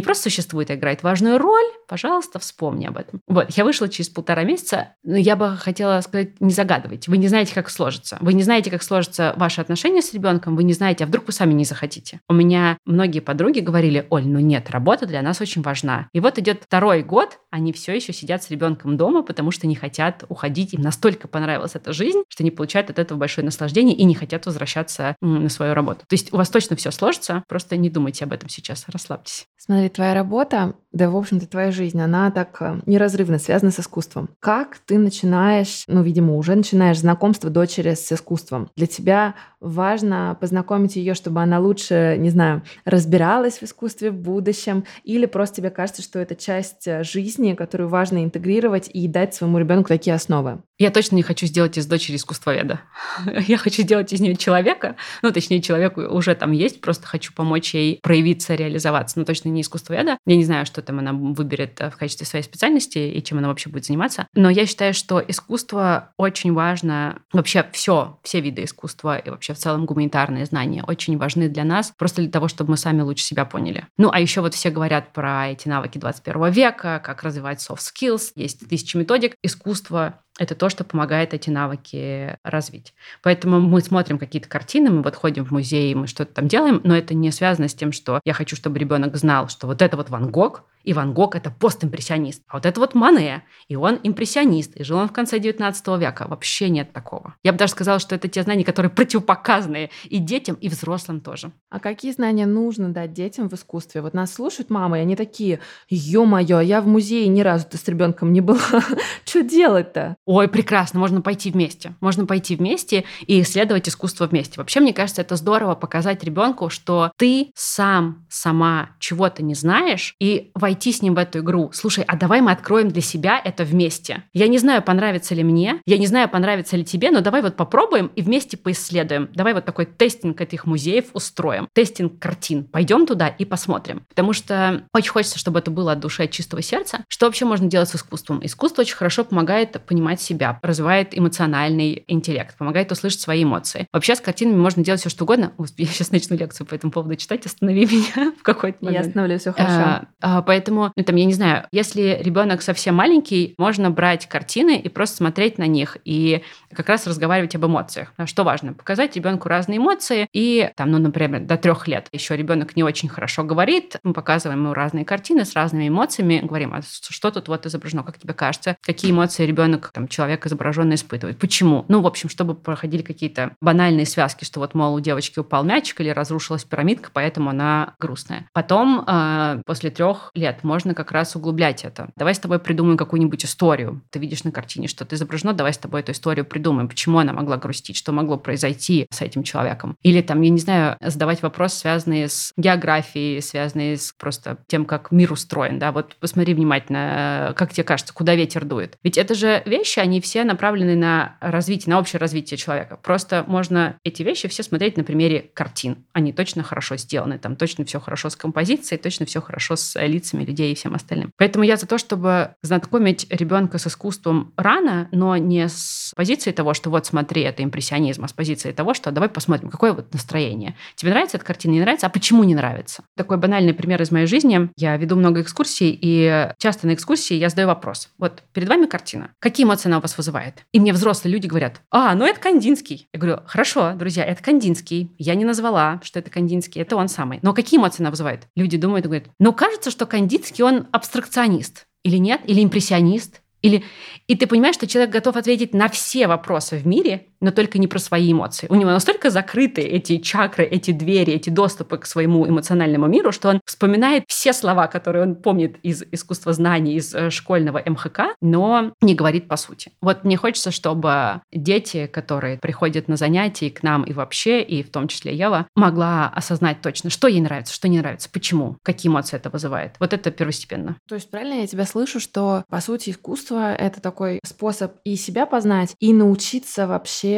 просто 0.00 0.24
существует, 0.24 0.70
а 0.70 0.74
играет 0.74 1.02
важную 1.02 1.38
роль. 1.38 1.64
Пожалуйста, 1.88 2.38
вспомни 2.38 2.86
об 2.86 2.98
этом. 2.98 3.20
Вот, 3.26 3.50
я 3.50 3.64
вышла 3.64 3.88
через 3.88 4.08
полтора 4.08 4.44
месяца, 4.44 4.94
но 5.02 5.16
я 5.16 5.36
бы 5.36 5.56
хотела 5.56 6.00
сказать, 6.00 6.40
не 6.40 6.52
загадывайте. 6.52 7.10
Вы 7.10 7.18
не 7.18 7.28
знаете, 7.28 7.54
как 7.54 7.70
сложится. 7.70 8.18
Вы 8.20 8.32
не 8.34 8.42
знаете, 8.42 8.70
как 8.70 8.82
сложится 8.82 9.34
ваши 9.36 9.60
отношения 9.60 10.02
с 10.02 10.12
ребенком, 10.12 10.56
вы 10.56 10.64
не 10.64 10.72
знаете, 10.72 11.04
а 11.04 11.06
вдруг 11.06 11.26
вы 11.26 11.32
сами 11.32 11.52
не 11.54 11.64
захотите. 11.64 12.20
У 12.28 12.34
меня 12.34 12.78
многие 12.84 13.20
подруги 13.20 13.60
говорили, 13.60 14.06
Оль, 14.10 14.26
ну 14.26 14.38
нет, 14.38 14.70
работа 14.70 15.06
для 15.06 15.22
нас 15.22 15.40
очень 15.40 15.62
важна. 15.62 16.08
И 16.12 16.20
вот 16.20 16.38
идет 16.38 16.62
второй 16.64 17.02
год, 17.02 17.38
они 17.50 17.72
все 17.72 17.94
еще 17.94 18.12
сидят 18.12 18.42
с 18.42 18.50
ребенком 18.50 18.96
дома, 18.96 19.05
потому 19.22 19.50
что 19.50 19.66
не 19.66 19.74
хотят 19.74 20.24
уходить. 20.28 20.74
Им 20.74 20.82
настолько 20.82 21.28
понравилась 21.28 21.74
эта 21.74 21.92
жизнь, 21.92 22.22
что 22.28 22.42
они 22.42 22.50
получают 22.50 22.90
от 22.90 22.98
этого 22.98 23.18
большое 23.18 23.44
наслаждение 23.44 23.96
и 23.96 24.04
не 24.04 24.14
хотят 24.14 24.46
возвращаться 24.46 25.16
на 25.20 25.48
свою 25.48 25.74
работу. 25.74 26.00
То 26.06 26.14
есть 26.14 26.32
у 26.32 26.36
вас 26.36 26.48
точно 26.48 26.76
все 26.76 26.90
сложится, 26.90 27.44
просто 27.48 27.76
не 27.76 27.90
думайте 27.90 28.24
об 28.24 28.32
этом 28.32 28.48
сейчас, 28.48 28.84
расслабьтесь. 28.88 29.46
Смотри, 29.58 29.88
твоя 29.88 30.14
работа, 30.14 30.74
да, 30.92 31.10
в 31.10 31.16
общем-то, 31.16 31.46
твоя 31.46 31.72
жизнь, 31.72 32.00
она 32.00 32.30
так 32.30 32.56
э, 32.60 32.80
неразрывно 32.86 33.38
связана 33.38 33.70
с 33.70 33.80
искусством. 33.80 34.30
Как 34.40 34.78
ты 34.78 34.96
начинаешь, 34.96 35.84
ну, 35.88 36.02
видимо, 36.02 36.36
уже 36.36 36.54
начинаешь 36.54 37.00
знакомство 37.00 37.50
дочери 37.50 37.94
с 37.94 38.12
искусством? 38.12 38.70
Для 38.76 38.86
тебя 38.86 39.34
важно 39.60 40.36
познакомить 40.40 40.96
ее, 40.96 41.14
чтобы 41.14 41.42
она 41.42 41.58
лучше, 41.58 42.16
не 42.18 42.30
знаю, 42.30 42.62
разбиралась 42.84 43.58
в 43.58 43.64
искусстве 43.64 44.10
в 44.10 44.14
будущем, 44.14 44.84
или 45.04 45.26
просто 45.26 45.56
тебе 45.56 45.70
кажется, 45.70 46.02
что 46.02 46.18
это 46.18 46.34
часть 46.36 46.86
э, 46.86 47.02
жизни, 47.02 47.54
которую 47.54 47.88
важно 47.88 48.24
интегрировать 48.24 48.88
и 48.96 49.08
дать 49.08 49.34
своему 49.34 49.58
ребенку 49.58 49.88
такие 49.88 50.14
основы? 50.14 50.62
Я 50.78 50.90
точно 50.90 51.16
не 51.16 51.22
хочу 51.22 51.46
сделать 51.46 51.76
из 51.76 51.86
дочери 51.86 52.16
искусствоведа. 52.16 52.80
Я 53.46 53.56
хочу 53.56 53.82
сделать 53.82 54.12
из 54.12 54.20
нее 54.20 54.36
человека. 54.36 54.96
Ну, 55.22 55.32
точнее, 55.32 55.62
человек 55.62 55.96
уже 55.96 56.34
там 56.34 56.52
есть, 56.52 56.80
просто 56.80 57.06
хочу 57.06 57.32
помочь 57.34 57.74
ей 57.74 57.98
проявиться, 58.02 58.54
реализоваться. 58.54 59.18
Но 59.18 59.24
точно 59.24 59.48
не 59.50 59.62
искусствоведа. 59.62 60.18
Я 60.26 60.36
не 60.36 60.44
знаю, 60.44 60.66
что 60.66 60.80
там 60.82 60.98
она 60.98 61.12
выберет 61.12 61.80
э, 61.80 61.90
в 61.90 61.96
качестве 61.96 62.26
своей 62.26 62.42
специальности 62.42 62.98
и 62.98 63.22
чем 63.22 63.38
она 63.38 63.48
вообще 63.48 63.70
будет 63.70 63.86
заниматься. 63.86 64.28
Но 64.34 64.50
я 64.50 64.66
считаю, 64.66 64.92
что 64.92 65.22
искусство 65.26 66.12
очень 66.16 66.52
важно. 66.52 67.20
Вообще 67.32 67.66
все, 67.72 68.18
все 68.22 68.40
виды 68.40 68.64
искусства 68.64 69.18
и 69.18 69.28
вообще 69.28 69.54
в 69.54 69.58
целом 69.58 69.86
гуманитарные 69.86 70.44
знания 70.46 70.84
очень 70.86 71.18
важны 71.18 71.48
для 71.48 71.64
нас, 71.64 71.92
просто 71.96 72.22
для 72.22 72.30
того, 72.30 72.48
чтобы 72.48 72.72
мы 72.72 72.76
сами 72.76 73.00
лучше 73.02 73.24
себя 73.24 73.44
поняли. 73.44 73.86
Ну, 73.96 74.10
а 74.12 74.20
еще 74.20 74.42
вот 74.42 74.54
все 74.54 74.70
говорят 74.70 75.12
про 75.12 75.48
эти 75.48 75.68
навыки 75.68 75.98
21 75.98 76.50
века, 76.50 77.00
как 77.04 77.22
развивать 77.22 77.66
soft 77.66 77.80
skills. 77.80 78.32
Есть 78.34 78.68
тысячи 78.68 78.85
методик. 78.94 79.34
Искусство 79.42 80.20
это 80.38 80.54
то, 80.54 80.68
что 80.68 80.84
помогает 80.84 81.32
эти 81.34 81.50
навыки 81.50 82.36
развить. 82.42 82.94
Поэтому 83.22 83.60
мы 83.60 83.80
смотрим 83.80 84.18
какие-то 84.18 84.48
картины, 84.48 84.90
мы 84.90 85.02
вот 85.02 85.16
ходим 85.16 85.44
в 85.44 85.50
музей, 85.50 85.94
мы 85.94 86.06
что-то 86.06 86.34
там 86.34 86.48
делаем, 86.48 86.80
но 86.84 86.96
это 86.96 87.14
не 87.14 87.30
связано 87.30 87.68
с 87.68 87.74
тем, 87.74 87.92
что 87.92 88.20
я 88.24 88.34
хочу, 88.34 88.54
чтобы 88.54 88.78
ребенок 88.78 89.16
знал, 89.16 89.48
что 89.48 89.66
вот 89.66 89.80
это 89.80 89.96
вот 89.96 90.10
Ван 90.10 90.30
Гог, 90.30 90.64
и 90.86 90.92
Ван 90.92 91.12
Гог– 91.12 91.34
это 91.36 91.50
постимпрессионист. 91.50 92.42
А 92.46 92.56
вот 92.56 92.64
это 92.64 92.80
вот 92.80 92.94
Мане, 92.94 93.42
и 93.68 93.74
он 93.74 93.98
импрессионист, 94.02 94.76
и 94.76 94.84
жил 94.84 94.98
он 94.98 95.08
в 95.08 95.12
конце 95.12 95.40
19 95.40 95.86
века. 95.98 96.26
Вообще 96.28 96.70
нет 96.70 96.92
такого. 96.92 97.34
Я 97.42 97.52
бы 97.52 97.58
даже 97.58 97.72
сказала, 97.72 97.98
что 97.98 98.14
это 98.14 98.28
те 98.28 98.42
знания, 98.44 98.64
которые 98.64 98.90
противопоказаны 98.90 99.90
и 100.04 100.18
детям, 100.18 100.54
и 100.54 100.68
взрослым 100.68 101.20
тоже. 101.20 101.50
А 101.70 101.80
какие 101.80 102.12
знания 102.12 102.46
нужно 102.46 102.90
дать 102.90 103.12
детям 103.12 103.48
в 103.48 103.54
искусстве? 103.54 104.00
Вот 104.00 104.14
нас 104.14 104.32
слушают 104.32 104.70
мамы, 104.70 104.98
и 104.98 105.00
они 105.00 105.16
такие, 105.16 105.58
ё-моё, 105.90 106.60
я 106.60 106.80
в 106.80 106.86
музее 106.86 107.26
ни 107.26 107.40
разу-то 107.40 107.78
с 107.78 107.88
ребенком 107.88 108.32
не 108.32 108.40
была. 108.40 108.60
Что 109.24 109.42
делать-то? 109.42 110.16
Ой, 110.24 110.46
прекрасно, 110.46 111.00
можно 111.00 111.20
пойти 111.20 111.50
вместе. 111.50 111.94
Можно 112.00 112.26
пойти 112.26 112.54
вместе 112.54 113.04
и 113.26 113.40
исследовать 113.40 113.88
искусство 113.88 114.26
вместе. 114.28 114.54
Вообще, 114.58 114.78
мне 114.78 114.92
кажется, 114.92 115.22
это 115.22 115.34
здорово 115.34 115.74
показать 115.74 116.22
ребенку, 116.22 116.70
что 116.70 117.10
ты 117.16 117.50
сам, 117.56 118.24
сама 118.30 118.90
чего-то 119.00 119.42
не 119.42 119.54
знаешь, 119.54 120.14
и 120.20 120.52
войти 120.54 120.75
войти 120.76 120.92
с 120.92 121.00
ним 121.00 121.14
в 121.14 121.18
эту 121.18 121.38
игру. 121.38 121.70
Слушай, 121.72 122.04
а 122.06 122.16
давай 122.16 122.42
мы 122.42 122.50
откроем 122.50 122.88
для 122.88 123.00
себя 123.00 123.40
это 123.42 123.64
вместе. 123.64 124.24
Я 124.34 124.46
не 124.46 124.58
знаю, 124.58 124.82
понравится 124.82 125.34
ли 125.34 125.42
мне, 125.42 125.80
я 125.86 125.96
не 125.96 126.06
знаю, 126.06 126.28
понравится 126.28 126.76
ли 126.76 126.84
тебе, 126.84 127.10
но 127.10 127.22
давай 127.22 127.40
вот 127.40 127.56
попробуем 127.56 128.10
и 128.14 128.20
вместе 128.20 128.58
поисследуем. 128.58 129.30
Давай 129.34 129.54
вот 129.54 129.64
такой 129.64 129.86
тестинг 129.86 130.38
этих 130.42 130.66
музеев 130.66 131.06
устроим. 131.14 131.66
Тестинг 131.72 132.18
картин. 132.18 132.64
Пойдем 132.64 133.06
туда 133.06 133.28
и 133.28 133.46
посмотрим. 133.46 134.02
Потому 134.10 134.34
что 134.34 134.84
очень 134.92 135.10
хочется, 135.10 135.38
чтобы 135.38 135.60
это 135.60 135.70
было 135.70 135.92
от 135.92 136.00
души, 136.00 136.24
от 136.24 136.30
чистого 136.30 136.60
сердца. 136.60 137.04
Что 137.08 137.24
вообще 137.24 137.46
можно 137.46 137.68
делать 137.68 137.88
с 137.88 137.94
искусством? 137.94 138.44
Искусство 138.44 138.82
очень 138.82 138.96
хорошо 138.96 139.24
помогает 139.24 139.80
понимать 139.86 140.20
себя, 140.20 140.58
развивает 140.62 141.18
эмоциональный 141.18 142.04
интеллект, 142.06 142.58
помогает 142.58 142.92
услышать 142.92 143.20
свои 143.20 143.44
эмоции. 143.44 143.86
Вообще 143.94 144.14
с 144.14 144.20
картинами 144.20 144.58
можно 144.58 144.84
делать 144.84 145.00
все, 145.00 145.08
что 145.08 145.24
угодно. 145.24 145.52
Я 145.78 145.86
сейчас 145.86 146.10
начну 146.10 146.36
лекцию 146.36 146.66
по 146.66 146.74
этому 146.74 146.92
поводу 146.92 147.16
читать, 147.16 147.46
останови 147.46 147.86
меня 147.90 148.32
в 148.38 148.42
какой-то 148.42 148.84
момент. 148.84 149.02
Я 149.02 149.08
остановлю, 149.08 149.38
все 149.38 149.52
хорошо. 149.52 149.74
А, 149.74 150.06
а, 150.20 150.42
поэтому 150.42 150.65
Поэтому, 150.66 150.92
ну, 150.96 151.04
там, 151.04 151.14
я 151.14 151.24
не 151.24 151.32
знаю, 151.32 151.68
если 151.70 152.18
ребенок 152.20 152.60
совсем 152.60 152.96
маленький, 152.96 153.54
можно 153.56 153.88
брать 153.88 154.26
картины 154.26 154.76
и 154.76 154.88
просто 154.88 155.18
смотреть 155.18 155.58
на 155.58 155.68
них 155.68 155.96
и 156.04 156.42
как 156.74 156.88
раз 156.88 157.06
разговаривать 157.06 157.54
об 157.54 157.66
эмоциях. 157.66 158.12
Что 158.24 158.42
важно? 158.42 158.72
Показать 158.72 159.14
ребенку 159.14 159.48
разные 159.48 159.78
эмоции. 159.78 160.26
И, 160.32 160.68
там, 160.74 160.90
ну, 160.90 160.98
например, 160.98 161.42
до 161.42 161.56
трех 161.56 161.86
лет 161.86 162.08
еще 162.10 162.36
ребенок 162.36 162.74
не 162.74 162.82
очень 162.82 163.08
хорошо 163.08 163.44
говорит. 163.44 163.96
Мы 164.02 164.12
показываем 164.12 164.64
ему 164.64 164.74
разные 164.74 165.04
картины 165.04 165.44
с 165.44 165.54
разными 165.54 165.86
эмоциями. 165.86 166.40
Говорим, 166.42 166.74
а 166.74 166.80
что 166.82 167.30
тут 167.30 167.46
вот 167.46 167.64
изображено, 167.64 168.02
как 168.02 168.18
тебе 168.18 168.34
кажется? 168.34 168.76
Какие 168.82 169.12
эмоции 169.12 169.46
ребенок, 169.46 169.92
там, 169.94 170.08
человек 170.08 170.46
изображенный 170.46 170.96
испытывает? 170.96 171.38
Почему? 171.38 171.84
Ну, 171.86 172.00
в 172.00 172.08
общем, 172.08 172.28
чтобы 172.28 172.56
проходили 172.56 173.02
какие-то 173.02 173.52
банальные 173.60 174.06
связки, 174.06 174.42
что 174.42 174.58
вот, 174.58 174.74
мол, 174.74 174.94
у 174.96 175.00
девочки 175.00 175.38
упал 175.38 175.62
мячик 175.62 176.00
или 176.00 176.08
разрушилась 176.08 176.64
пирамидка, 176.64 177.10
поэтому 177.12 177.50
она 177.50 177.94
грустная. 178.00 178.50
Потом, 178.52 179.04
э, 179.06 179.62
после 179.64 179.90
трех 179.90 180.32
лет, 180.34 180.55
лет 180.56 180.64
можно 180.64 180.94
как 180.94 181.12
раз 181.12 181.36
углублять 181.36 181.84
это. 181.84 182.10
Давай 182.16 182.34
с 182.34 182.38
тобой 182.38 182.58
придумаем 182.58 182.96
какую-нибудь 182.96 183.44
историю. 183.44 184.02
Ты 184.10 184.18
видишь 184.18 184.44
на 184.44 184.52
картине 184.52 184.88
что-то 184.88 185.14
изображено, 185.14 185.52
давай 185.52 185.72
с 185.72 185.78
тобой 185.78 186.00
эту 186.00 186.12
историю 186.12 186.44
придумаем. 186.44 186.88
Почему 186.88 187.18
она 187.18 187.32
могла 187.32 187.56
грустить, 187.56 187.96
что 187.96 188.12
могло 188.12 188.36
произойти 188.38 189.06
с 189.10 189.20
этим 189.20 189.42
человеком. 189.42 189.96
Или 190.02 190.22
там, 190.22 190.40
я 190.40 190.50
не 190.50 190.58
знаю, 190.58 190.96
задавать 191.00 191.42
вопросы, 191.42 191.78
связанные 191.78 192.28
с 192.28 192.52
географией, 192.56 193.40
связанные 193.40 193.96
с 193.96 194.12
просто 194.12 194.58
тем, 194.66 194.84
как 194.84 195.10
мир 195.10 195.32
устроен. 195.32 195.78
Да? 195.78 195.92
Вот 195.92 196.16
посмотри 196.16 196.54
внимательно, 196.54 197.54
как 197.56 197.72
тебе 197.72 197.84
кажется, 197.84 198.14
куда 198.14 198.34
ветер 198.34 198.64
дует. 198.64 198.96
Ведь 199.02 199.18
это 199.18 199.34
же 199.34 199.62
вещи, 199.66 199.98
они 199.98 200.20
все 200.20 200.44
направлены 200.44 200.96
на 200.96 201.36
развитие, 201.40 201.92
на 201.92 201.98
общее 201.98 202.18
развитие 202.20 202.56
человека. 202.56 202.98
Просто 203.02 203.44
можно 203.46 203.98
эти 204.04 204.22
вещи 204.22 204.48
все 204.48 204.62
смотреть 204.62 204.96
на 204.96 205.04
примере 205.04 205.50
картин. 205.54 206.04
Они 206.12 206.32
точно 206.32 206.62
хорошо 206.62 206.96
сделаны, 206.96 207.38
там 207.38 207.56
точно 207.56 207.84
все 207.84 208.00
хорошо 208.00 208.30
с 208.30 208.36
композицией, 208.36 209.00
точно 209.00 209.26
все 209.26 209.40
хорошо 209.40 209.76
с 209.76 210.00
лицами 210.06 210.35
людей 210.44 210.72
и 210.72 210.74
всем 210.74 210.94
остальным. 210.94 211.30
Поэтому 211.36 211.64
я 211.64 211.76
за 211.76 211.86
то, 211.86 211.98
чтобы 211.98 212.54
знакомить 212.62 213.26
ребенка 213.30 213.78
с 213.78 213.86
искусством 213.86 214.52
рано, 214.56 215.08
но 215.12 215.36
не 215.36 215.68
с 215.68 216.12
позиции 216.16 216.52
того, 216.52 216.74
что 216.74 216.90
вот 216.90 217.06
смотри, 217.06 217.42
это 217.42 217.62
импрессионизм, 217.62 218.24
а 218.24 218.28
с 218.28 218.32
позиции 218.32 218.72
того, 218.72 218.94
что 218.94 219.10
давай 219.10 219.28
посмотрим, 219.28 219.70
какое 219.70 219.92
вот 219.92 220.12
настроение. 220.12 220.76
Тебе 220.94 221.10
нравится 221.10 221.36
эта 221.36 221.46
картина, 221.46 221.72
не 221.72 221.80
нравится, 221.80 222.06
а 222.06 222.10
почему 222.10 222.44
не 222.44 222.54
нравится? 222.54 223.04
Такой 223.16 223.36
банальный 223.36 223.74
пример 223.74 224.00
из 224.02 224.10
моей 224.10 224.26
жизни. 224.26 224.70
Я 224.76 224.96
веду 224.96 225.16
много 225.16 225.40
экскурсий, 225.40 225.96
и 226.00 226.50
часто 226.58 226.86
на 226.86 226.94
экскурсии 226.94 227.34
я 227.34 227.48
задаю 227.48 227.68
вопрос. 227.68 228.10
Вот 228.18 228.42
перед 228.52 228.68
вами 228.68 228.86
картина. 228.86 229.30
Какие 229.38 229.66
эмоции 229.66 229.88
она 229.88 229.98
у 229.98 230.00
вас 230.00 230.16
вызывает? 230.16 230.64
И 230.72 230.80
мне 230.80 230.92
взрослые 230.92 231.32
люди 231.32 231.46
говорят, 231.46 231.80
а, 231.90 232.14
ну 232.14 232.26
это 232.26 232.40
Кандинский. 232.40 233.08
Я 233.12 233.20
говорю, 233.20 233.38
хорошо, 233.46 233.92
друзья, 233.94 234.24
это 234.24 234.42
Кандинский. 234.42 235.10
Я 235.18 235.34
не 235.34 235.44
назвала, 235.44 236.00
что 236.02 236.18
это 236.18 236.30
Кандинский, 236.30 236.82
это 236.82 236.96
он 236.96 237.08
самый. 237.08 237.38
Но 237.42 237.52
какие 237.54 237.78
эмоции 237.78 238.02
она 238.02 238.10
вызывает? 238.10 238.48
Люди 238.54 238.76
думают 238.76 239.06
и 239.06 239.08
говорят, 239.08 239.28
ну 239.38 239.52
кажется, 239.52 239.90
что 239.90 240.06
Кандинский 240.06 240.25
Кандинский, 240.26 240.64
он 240.64 240.88
абстракционист. 240.90 241.86
Или 242.02 242.16
нет, 242.16 242.40
или 242.46 242.62
импрессионист, 242.62 243.42
или... 243.62 243.84
И 244.26 244.34
ты 244.34 244.48
понимаешь, 244.48 244.74
что 244.74 244.88
человек 244.88 245.12
готов 245.12 245.36
ответить 245.36 245.72
на 245.72 245.88
все 245.88 246.26
вопросы 246.26 246.78
в 246.78 246.86
мире, 246.86 247.28
но 247.46 247.52
только 247.52 247.78
не 247.78 247.86
про 247.86 248.00
свои 248.00 248.32
эмоции. 248.32 248.66
У 248.68 248.74
него 248.74 248.90
настолько 248.90 249.30
закрыты 249.30 249.80
эти 249.80 250.18
чакры, 250.18 250.64
эти 250.64 250.90
двери, 250.90 251.32
эти 251.32 251.48
доступы 251.48 251.96
к 251.96 252.04
своему 252.04 252.44
эмоциональному 252.44 253.06
миру, 253.06 253.30
что 253.30 253.50
он 253.50 253.60
вспоминает 253.64 254.24
все 254.26 254.52
слова, 254.52 254.88
которые 254.88 255.22
он 255.22 255.36
помнит 255.36 255.76
из 255.84 256.02
искусства 256.10 256.52
знаний, 256.52 256.96
из 256.96 257.14
э, 257.14 257.30
школьного 257.30 257.80
МХК, 257.86 258.34
но 258.40 258.92
не 259.00 259.14
говорит 259.14 259.46
по 259.46 259.56
сути. 259.56 259.92
Вот 260.02 260.24
мне 260.24 260.36
хочется, 260.36 260.72
чтобы 260.72 261.40
дети, 261.52 262.08
которые 262.08 262.58
приходят 262.58 263.06
на 263.06 263.14
занятия 263.14 263.70
к 263.70 263.84
нам 263.84 264.02
и 264.02 264.12
вообще, 264.12 264.60
и 264.60 264.82
в 264.82 264.90
том 264.90 265.06
числе 265.06 265.32
Ева, 265.36 265.68
могла 265.76 266.28
осознать 266.34 266.80
точно, 266.80 267.10
что 267.10 267.28
ей 267.28 267.40
нравится, 267.40 267.72
что 267.72 267.86
не 267.86 268.00
нравится, 268.00 268.28
почему, 268.32 268.76
какие 268.82 269.08
эмоции 269.08 269.36
это 269.36 269.50
вызывает. 269.50 269.94
Вот 270.00 270.12
это 270.12 270.32
первостепенно. 270.32 270.96
То 271.08 271.14
есть 271.14 271.30
правильно 271.30 271.60
я 271.60 271.68
тебя 271.68 271.86
слышу, 271.86 272.18
что, 272.18 272.64
по 272.68 272.80
сути, 272.80 273.10
искусство— 273.10 273.72
это 273.76 274.00
такой 274.00 274.40
способ 274.44 274.96
и 275.04 275.14
себя 275.14 275.46
познать, 275.46 275.94
и 276.00 276.12
научиться 276.12 276.88
вообще 276.88 277.35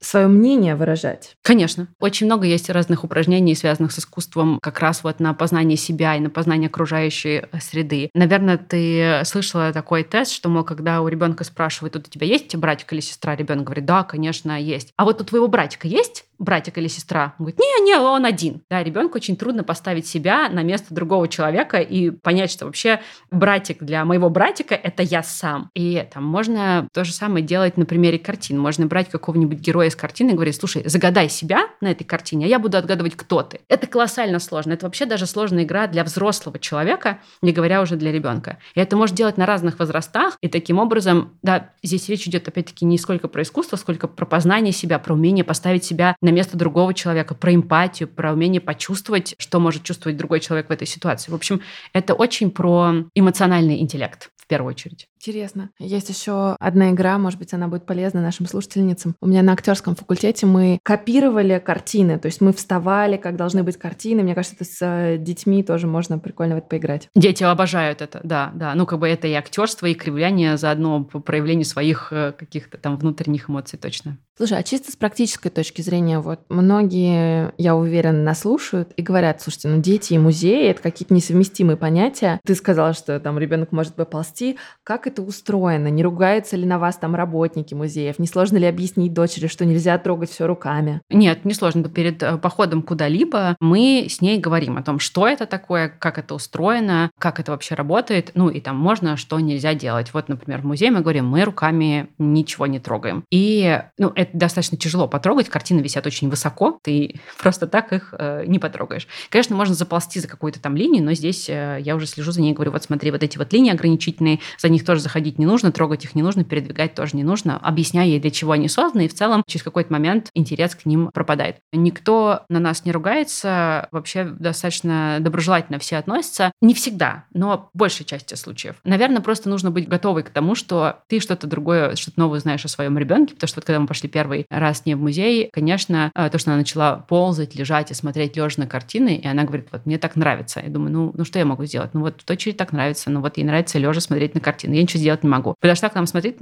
свое 0.00 0.26
мнение 0.26 0.76
выражать? 0.76 1.34
Конечно. 1.42 1.88
Очень 2.00 2.26
много 2.26 2.46
есть 2.46 2.70
разных 2.70 3.04
упражнений, 3.04 3.54
связанных 3.54 3.92
с 3.92 3.98
искусством, 3.98 4.58
как 4.62 4.80
раз 4.80 5.02
вот 5.04 5.20
на 5.20 5.34
познание 5.34 5.76
себя 5.76 6.16
и 6.16 6.20
на 6.20 6.30
познание 6.30 6.68
окружающей 6.68 7.42
среды. 7.60 8.10
Наверное, 8.14 8.58
ты 8.58 9.22
слышала 9.24 9.72
такой 9.72 10.04
тест, 10.04 10.32
что, 10.32 10.48
мол, 10.48 10.64
когда 10.64 11.00
у 11.00 11.08
ребенка 11.08 11.44
спрашивают, 11.44 11.94
тут 11.94 12.08
у 12.08 12.10
тебя 12.10 12.26
есть 12.26 12.54
братик 12.56 12.92
или 12.92 13.00
сестра, 13.00 13.36
ребенок 13.36 13.64
говорит, 13.64 13.84
да, 13.84 14.04
конечно, 14.04 14.60
есть. 14.60 14.92
А 14.96 15.04
вот 15.04 15.20
у 15.20 15.24
твоего 15.24 15.48
братика 15.48 15.88
есть? 15.88 16.24
Братик 16.38 16.78
или 16.78 16.88
сестра. 16.88 17.34
Он 17.38 17.46
говорит, 17.46 17.58
не, 17.58 17.84
не, 17.84 17.96
он 17.96 18.24
один. 18.24 18.62
Да, 18.70 18.82
ребенку 18.82 19.16
очень 19.16 19.36
трудно 19.36 19.64
поставить 19.64 20.06
себя 20.06 20.48
на 20.48 20.62
место 20.62 20.94
другого 20.94 21.28
человека 21.28 21.78
и 21.78 22.10
понять, 22.10 22.50
что 22.50 22.66
вообще 22.66 23.00
братик 23.30 23.82
для 23.82 24.04
моего 24.04 24.30
братика— 24.30 24.74
это 24.82 25.02
я 25.02 25.22
сам. 25.22 25.70
И 25.74 26.06
там 26.12 26.24
можно 26.24 26.88
то 26.92 27.04
же 27.04 27.12
самое 27.12 27.44
делать 27.44 27.76
на 27.76 27.86
примере 27.86 28.18
картин. 28.18 28.58
Можно 28.58 28.86
брать 28.86 29.08
какого-нибудь 29.08 29.58
героя 29.58 29.88
из 29.88 29.96
картины 29.96 30.30
и 30.30 30.34
говорить, 30.34 30.56
слушай, 30.56 30.82
загадай 30.86 31.28
себя 31.28 31.66
на 31.80 31.90
этой 31.90 32.04
картине, 32.04 32.46
а 32.46 32.48
я 32.48 32.58
буду 32.58 32.78
отгадывать, 32.78 33.16
кто 33.16 33.42
ты. 33.42 33.60
Это 33.68 33.86
колоссально 33.86 34.38
сложно. 34.38 34.72
Это 34.72 34.86
вообще 34.86 35.06
даже 35.06 35.26
сложная 35.26 35.64
игра 35.64 35.86
для 35.86 36.04
взрослого 36.04 36.58
человека, 36.58 37.18
не 37.42 37.52
говоря 37.52 37.82
уже 37.82 37.96
для 37.96 38.12
ребенка. 38.12 38.58
И 38.74 38.80
это 38.80 38.96
можно 38.96 39.16
делать 39.16 39.36
на 39.38 39.46
разных 39.46 39.78
возрастах. 39.78 40.38
И 40.40 40.48
таким 40.48 40.78
образом, 40.78 41.38
да, 41.42 41.70
здесь 41.82 42.08
речь 42.08 42.26
идет 42.26 42.46
опять-таки 42.48 42.84
не 42.84 42.98
сколько 42.98 43.28
про 43.28 43.42
искусство, 43.42 43.76
сколько 43.76 44.06
про 44.08 44.26
познание 44.26 44.72
себя, 44.72 44.98
про 44.98 45.14
умение 45.14 45.44
поставить 45.44 45.84
себя 45.84 46.16
на 46.28 46.34
место 46.34 46.58
другого 46.58 46.92
человека, 46.92 47.34
про 47.34 47.54
эмпатию, 47.54 48.08
про 48.08 48.32
умение 48.32 48.60
почувствовать, 48.60 49.34
что 49.38 49.60
может 49.60 49.82
чувствовать 49.82 50.18
другой 50.18 50.40
человек 50.40 50.68
в 50.68 50.72
этой 50.72 50.86
ситуации. 50.86 51.30
В 51.30 51.34
общем, 51.34 51.62
это 51.94 52.14
очень 52.14 52.50
про 52.50 53.06
эмоциональный 53.14 53.80
интеллект 53.80 54.30
в 54.36 54.46
первую 54.46 54.70
очередь. 54.70 55.08
Интересно. 55.16 55.70
Есть 55.78 56.08
еще 56.08 56.56
одна 56.58 56.90
игра, 56.92 57.18
может 57.18 57.38
быть, 57.38 57.52
она 57.52 57.68
будет 57.68 57.84
полезна 57.84 58.22
нашим 58.22 58.46
слушательницам. 58.46 59.14
У 59.20 59.26
меня 59.26 59.42
на 59.42 59.52
актерском 59.52 59.94
факультете 59.94 60.46
мы 60.46 60.78
копировали 60.82 61.58
картины, 61.58 62.18
то 62.18 62.26
есть 62.26 62.40
мы 62.40 62.52
вставали, 62.52 63.16
как 63.16 63.36
должны 63.36 63.62
быть 63.62 63.76
картины. 63.76 64.22
Мне 64.22 64.34
кажется, 64.34 64.56
это 64.56 64.64
с 64.64 64.78
э, 64.80 65.18
детьми 65.18 65.62
тоже 65.62 65.86
можно 65.86 66.18
прикольно 66.18 66.54
в 66.54 66.58
это 66.58 66.68
поиграть. 66.68 67.08
Дети 67.14 67.42
обожают 67.42 68.00
это, 68.00 68.20
да, 68.22 68.50
да. 68.54 68.74
Ну, 68.74 68.86
как 68.86 69.00
бы 69.00 69.08
это 69.08 69.26
и 69.26 69.32
актерство, 69.32 69.86
и 69.86 69.94
кривляние 69.94 70.56
заодно 70.56 71.04
по 71.04 71.20
проявлению 71.20 71.64
своих 71.64 72.12
э, 72.12 72.32
каких-то 72.32 72.78
там 72.78 72.96
внутренних 72.96 73.50
эмоций 73.50 73.78
точно. 73.78 74.18
Слушай, 74.38 74.58
а 74.58 74.62
чисто 74.62 74.92
с 74.92 74.94
практической 74.94 75.48
точки 75.48 75.82
зрения, 75.82 76.20
вот 76.20 76.38
многие, 76.48 77.52
я 77.58 77.74
уверена, 77.74 78.22
нас 78.22 78.42
слушают 78.42 78.92
и 78.96 79.02
говорят, 79.02 79.42
слушайте, 79.42 79.66
ну 79.66 79.82
дети 79.82 80.14
и 80.14 80.18
музеи— 80.18 80.68
это 80.70 80.80
какие-то 80.80 81.12
несовместимые 81.12 81.76
понятия. 81.76 82.38
Ты 82.46 82.54
сказала, 82.54 82.92
что 82.92 83.18
там 83.18 83.36
ребенок 83.36 83.72
может 83.72 83.96
поползти. 83.96 84.56
Как 84.84 85.08
это 85.08 85.22
устроено? 85.22 85.88
Не 85.88 86.04
ругаются 86.04 86.56
ли 86.56 86.66
на 86.66 86.78
вас 86.78 86.98
там 86.98 87.16
работники 87.16 87.74
музеев? 87.74 88.20
Не 88.20 88.28
сложно 88.28 88.58
ли 88.58 88.66
объяснить 88.66 89.12
дочери, 89.12 89.48
что 89.48 89.64
нельзя 89.64 89.98
трогать 89.98 90.30
все 90.30 90.46
руками? 90.46 91.02
Нет, 91.10 91.44
не 91.44 91.52
сложно. 91.52 91.82
Перед 91.88 92.22
э, 92.22 92.38
походом 92.38 92.82
куда-либо 92.82 93.56
мы 93.58 94.06
с 94.08 94.20
ней 94.20 94.38
говорим 94.38 94.76
о 94.76 94.84
том, 94.84 95.00
что 95.00 95.26
это 95.26 95.46
такое, 95.46 95.88
как 95.88 96.16
это 96.16 96.36
устроено, 96.36 97.10
как 97.18 97.40
это 97.40 97.50
вообще 97.50 97.74
работает, 97.74 98.30
ну 98.34 98.50
и 98.50 98.60
там 98.60 98.76
можно, 98.76 99.16
что 99.16 99.40
нельзя 99.40 99.74
делать. 99.74 100.14
Вот, 100.14 100.28
например, 100.28 100.60
в 100.60 100.64
музее 100.64 100.92
мы 100.92 101.00
говорим, 101.00 101.26
мы 101.26 101.42
руками 101.42 102.10
ничего 102.18 102.68
не 102.68 102.78
трогаем. 102.78 103.24
И, 103.32 103.82
ну, 103.98 104.12
это 104.14 104.27
достаточно 104.32 104.76
тяжело 104.76 105.08
потрогать, 105.08 105.48
картины 105.48 105.80
висят 105.80 106.06
очень 106.06 106.28
высоко, 106.28 106.78
ты 106.82 107.20
просто 107.38 107.66
так 107.66 107.92
их 107.92 108.14
э, 108.18 108.44
не 108.46 108.58
потрогаешь. 108.58 109.06
Конечно, 109.30 109.56
можно 109.56 109.74
заползти 109.74 110.20
за 110.20 110.28
какую-то 110.28 110.60
там 110.60 110.76
линию, 110.76 111.04
но 111.04 111.12
здесь 111.12 111.48
э, 111.48 111.78
я 111.80 111.96
уже 111.96 112.06
слежу 112.06 112.32
за 112.32 112.40
ней 112.40 112.52
и 112.52 112.54
говорю, 112.54 112.72
вот 112.72 112.82
смотри, 112.82 113.10
вот 113.10 113.22
эти 113.22 113.38
вот 113.38 113.52
линии 113.52 113.72
ограничительные, 113.72 114.40
за 114.58 114.68
них 114.68 114.84
тоже 114.84 115.00
заходить 115.00 115.38
не 115.38 115.46
нужно, 115.46 115.72
трогать 115.72 116.04
их 116.04 116.14
не 116.14 116.22
нужно, 116.22 116.44
передвигать 116.44 116.94
тоже 116.94 117.16
не 117.16 117.24
нужно. 117.24 117.58
Объясняю 117.58 118.10
ей, 118.10 118.20
для 118.20 118.30
чего 118.30 118.52
они 118.52 118.68
созданы, 118.68 119.06
и 119.06 119.08
в 119.08 119.14
целом 119.14 119.42
через 119.46 119.62
какой-то 119.62 119.92
момент 119.92 120.30
интерес 120.34 120.74
к 120.74 120.86
ним 120.86 121.10
пропадает. 121.12 121.56
Никто 121.72 122.44
на 122.48 122.60
нас 122.60 122.84
не 122.84 122.92
ругается, 122.92 123.88
вообще 123.90 124.24
достаточно 124.24 125.18
доброжелательно 125.20 125.78
все 125.78 125.96
относятся. 125.96 126.52
Не 126.60 126.74
всегда, 126.74 127.24
но 127.32 127.70
в 127.72 127.78
большей 127.78 128.04
части 128.04 128.34
случаев. 128.34 128.76
Наверное, 128.84 129.20
просто 129.20 129.48
нужно 129.48 129.70
быть 129.70 129.88
готовой 129.88 130.22
к 130.22 130.30
тому, 130.30 130.54
что 130.54 131.00
ты 131.08 131.20
что-то 131.20 131.46
другое, 131.46 131.96
что-то 131.96 132.20
новое 132.20 132.40
знаешь 132.40 132.64
о 132.64 132.68
своем 132.68 132.98
ребенке, 132.98 133.34
потому 133.34 133.48
что 133.48 133.60
вот 133.60 133.64
когда 133.64 133.80
мы 133.80 133.86
пошли 133.86 134.08
первый 134.18 134.46
раз 134.50 134.84
не 134.84 134.96
в 134.96 135.00
музей, 135.00 135.48
конечно, 135.52 136.10
э, 136.12 136.28
то, 136.28 136.38
что 136.38 136.50
она 136.50 136.58
начала 136.58 136.96
ползать, 136.96 137.54
лежать 137.54 137.92
и 137.92 137.94
смотреть 137.94 138.36
лежа 138.36 138.56
на 138.56 138.66
картины, 138.66 139.14
и 139.14 139.28
она 139.28 139.44
говорит, 139.44 139.68
вот 139.70 139.86
мне 139.86 139.96
так 139.96 140.16
нравится. 140.16 140.60
Я 140.60 140.70
думаю, 140.70 140.90
ну, 140.90 141.12
ну 141.14 141.24
что 141.24 141.38
я 141.38 141.44
могу 141.44 141.64
сделать? 141.66 141.94
Ну 141.94 142.00
вот 142.00 142.22
в 142.22 142.24
точередь 142.24 142.56
так 142.56 142.72
нравится, 142.72 143.10
ну 143.10 143.20
вот 143.20 143.36
ей 143.36 143.44
нравится 143.44 143.78
лежа 143.78 144.00
смотреть 144.00 144.34
на 144.34 144.40
картины. 144.40 144.74
Я 144.74 144.82
ничего 144.82 144.98
сделать 144.98 145.22
не 145.22 145.28
могу. 145.28 145.54
Подошла 145.60 145.88
к 145.88 145.94
нам 145.94 146.08
смотреть, 146.08 146.38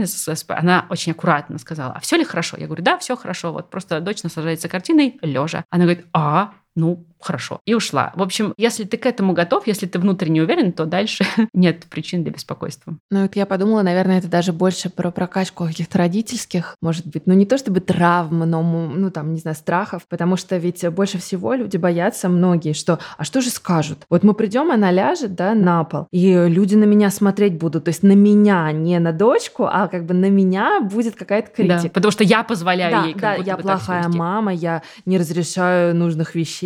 она 0.48 0.86
очень 0.88 1.12
аккуратно 1.12 1.58
сказала, 1.58 1.92
а 1.92 2.00
все 2.00 2.16
ли 2.16 2.24
хорошо? 2.24 2.56
Я 2.58 2.64
говорю, 2.64 2.82
да, 2.82 2.96
все 2.96 3.14
хорошо. 3.14 3.52
Вот 3.52 3.68
просто 3.68 4.00
дочь 4.00 4.22
наслаждается 4.22 4.70
картиной 4.70 5.18
лежа. 5.20 5.64
Она 5.68 5.84
говорит, 5.84 6.06
а, 6.14 6.52
ну, 6.76 7.06
хорошо, 7.18 7.60
и 7.64 7.74
ушла. 7.74 8.12
В 8.14 8.22
общем, 8.22 8.54
если 8.56 8.84
ты 8.84 8.96
к 8.96 9.06
этому 9.06 9.32
готов, 9.32 9.66
если 9.66 9.86
ты 9.86 9.98
внутренне 9.98 10.42
уверен, 10.42 10.72
то 10.72 10.84
дальше 10.84 11.24
нет 11.54 11.84
причин 11.86 12.22
для 12.22 12.32
беспокойства. 12.32 12.96
Ну, 13.10 13.22
вот 13.22 13.34
я 13.34 13.46
подумала, 13.46 13.82
наверное, 13.82 14.18
это 14.18 14.28
даже 14.28 14.52
больше 14.52 14.90
про 14.90 15.10
прокачку 15.10 15.66
каких-то 15.66 15.98
родительских, 15.98 16.76
может 16.80 17.06
быть, 17.06 17.26
ну, 17.26 17.34
не 17.34 17.46
то 17.46 17.58
чтобы 17.58 17.80
травм, 17.80 18.38
но, 18.40 18.62
ну, 18.62 19.10
там, 19.10 19.32
не 19.32 19.40
знаю, 19.40 19.56
страхов, 19.56 20.02
потому 20.08 20.36
что 20.36 20.56
ведь 20.56 20.88
больше 20.90 21.18
всего 21.18 21.54
люди 21.54 21.76
боятся 21.76 22.28
многие, 22.28 22.74
что, 22.74 23.00
а 23.18 23.24
что 23.24 23.40
же 23.40 23.50
скажут? 23.50 24.04
Вот 24.08 24.22
мы 24.22 24.34
придем, 24.34 24.70
она 24.70 24.92
ляжет, 24.92 25.34
да, 25.34 25.54
на 25.54 25.82
пол, 25.84 26.06
и 26.12 26.32
люди 26.32 26.74
на 26.74 26.84
меня 26.84 27.10
смотреть 27.10 27.58
будут, 27.58 27.84
то 27.84 27.88
есть 27.88 28.02
на 28.02 28.12
меня, 28.12 28.70
не 28.72 28.98
на 28.98 29.12
дочку, 29.12 29.64
а 29.64 29.88
как 29.88 30.04
бы 30.04 30.14
на 30.14 30.30
меня 30.30 30.80
будет 30.80 31.16
какая-то 31.16 31.50
критика. 31.50 31.82
Да, 31.82 31.88
потому 31.88 32.12
что 32.12 32.22
я 32.24 32.44
позволяю 32.44 32.92
да, 32.92 33.04
ей 33.04 33.14
как 33.14 33.38
Да, 33.38 33.42
я 33.42 33.56
плохая 33.56 34.08
мама, 34.08 34.52
я 34.52 34.82
не 35.06 35.18
разрешаю 35.18 35.94
нужных 35.94 36.34
вещей, 36.34 36.65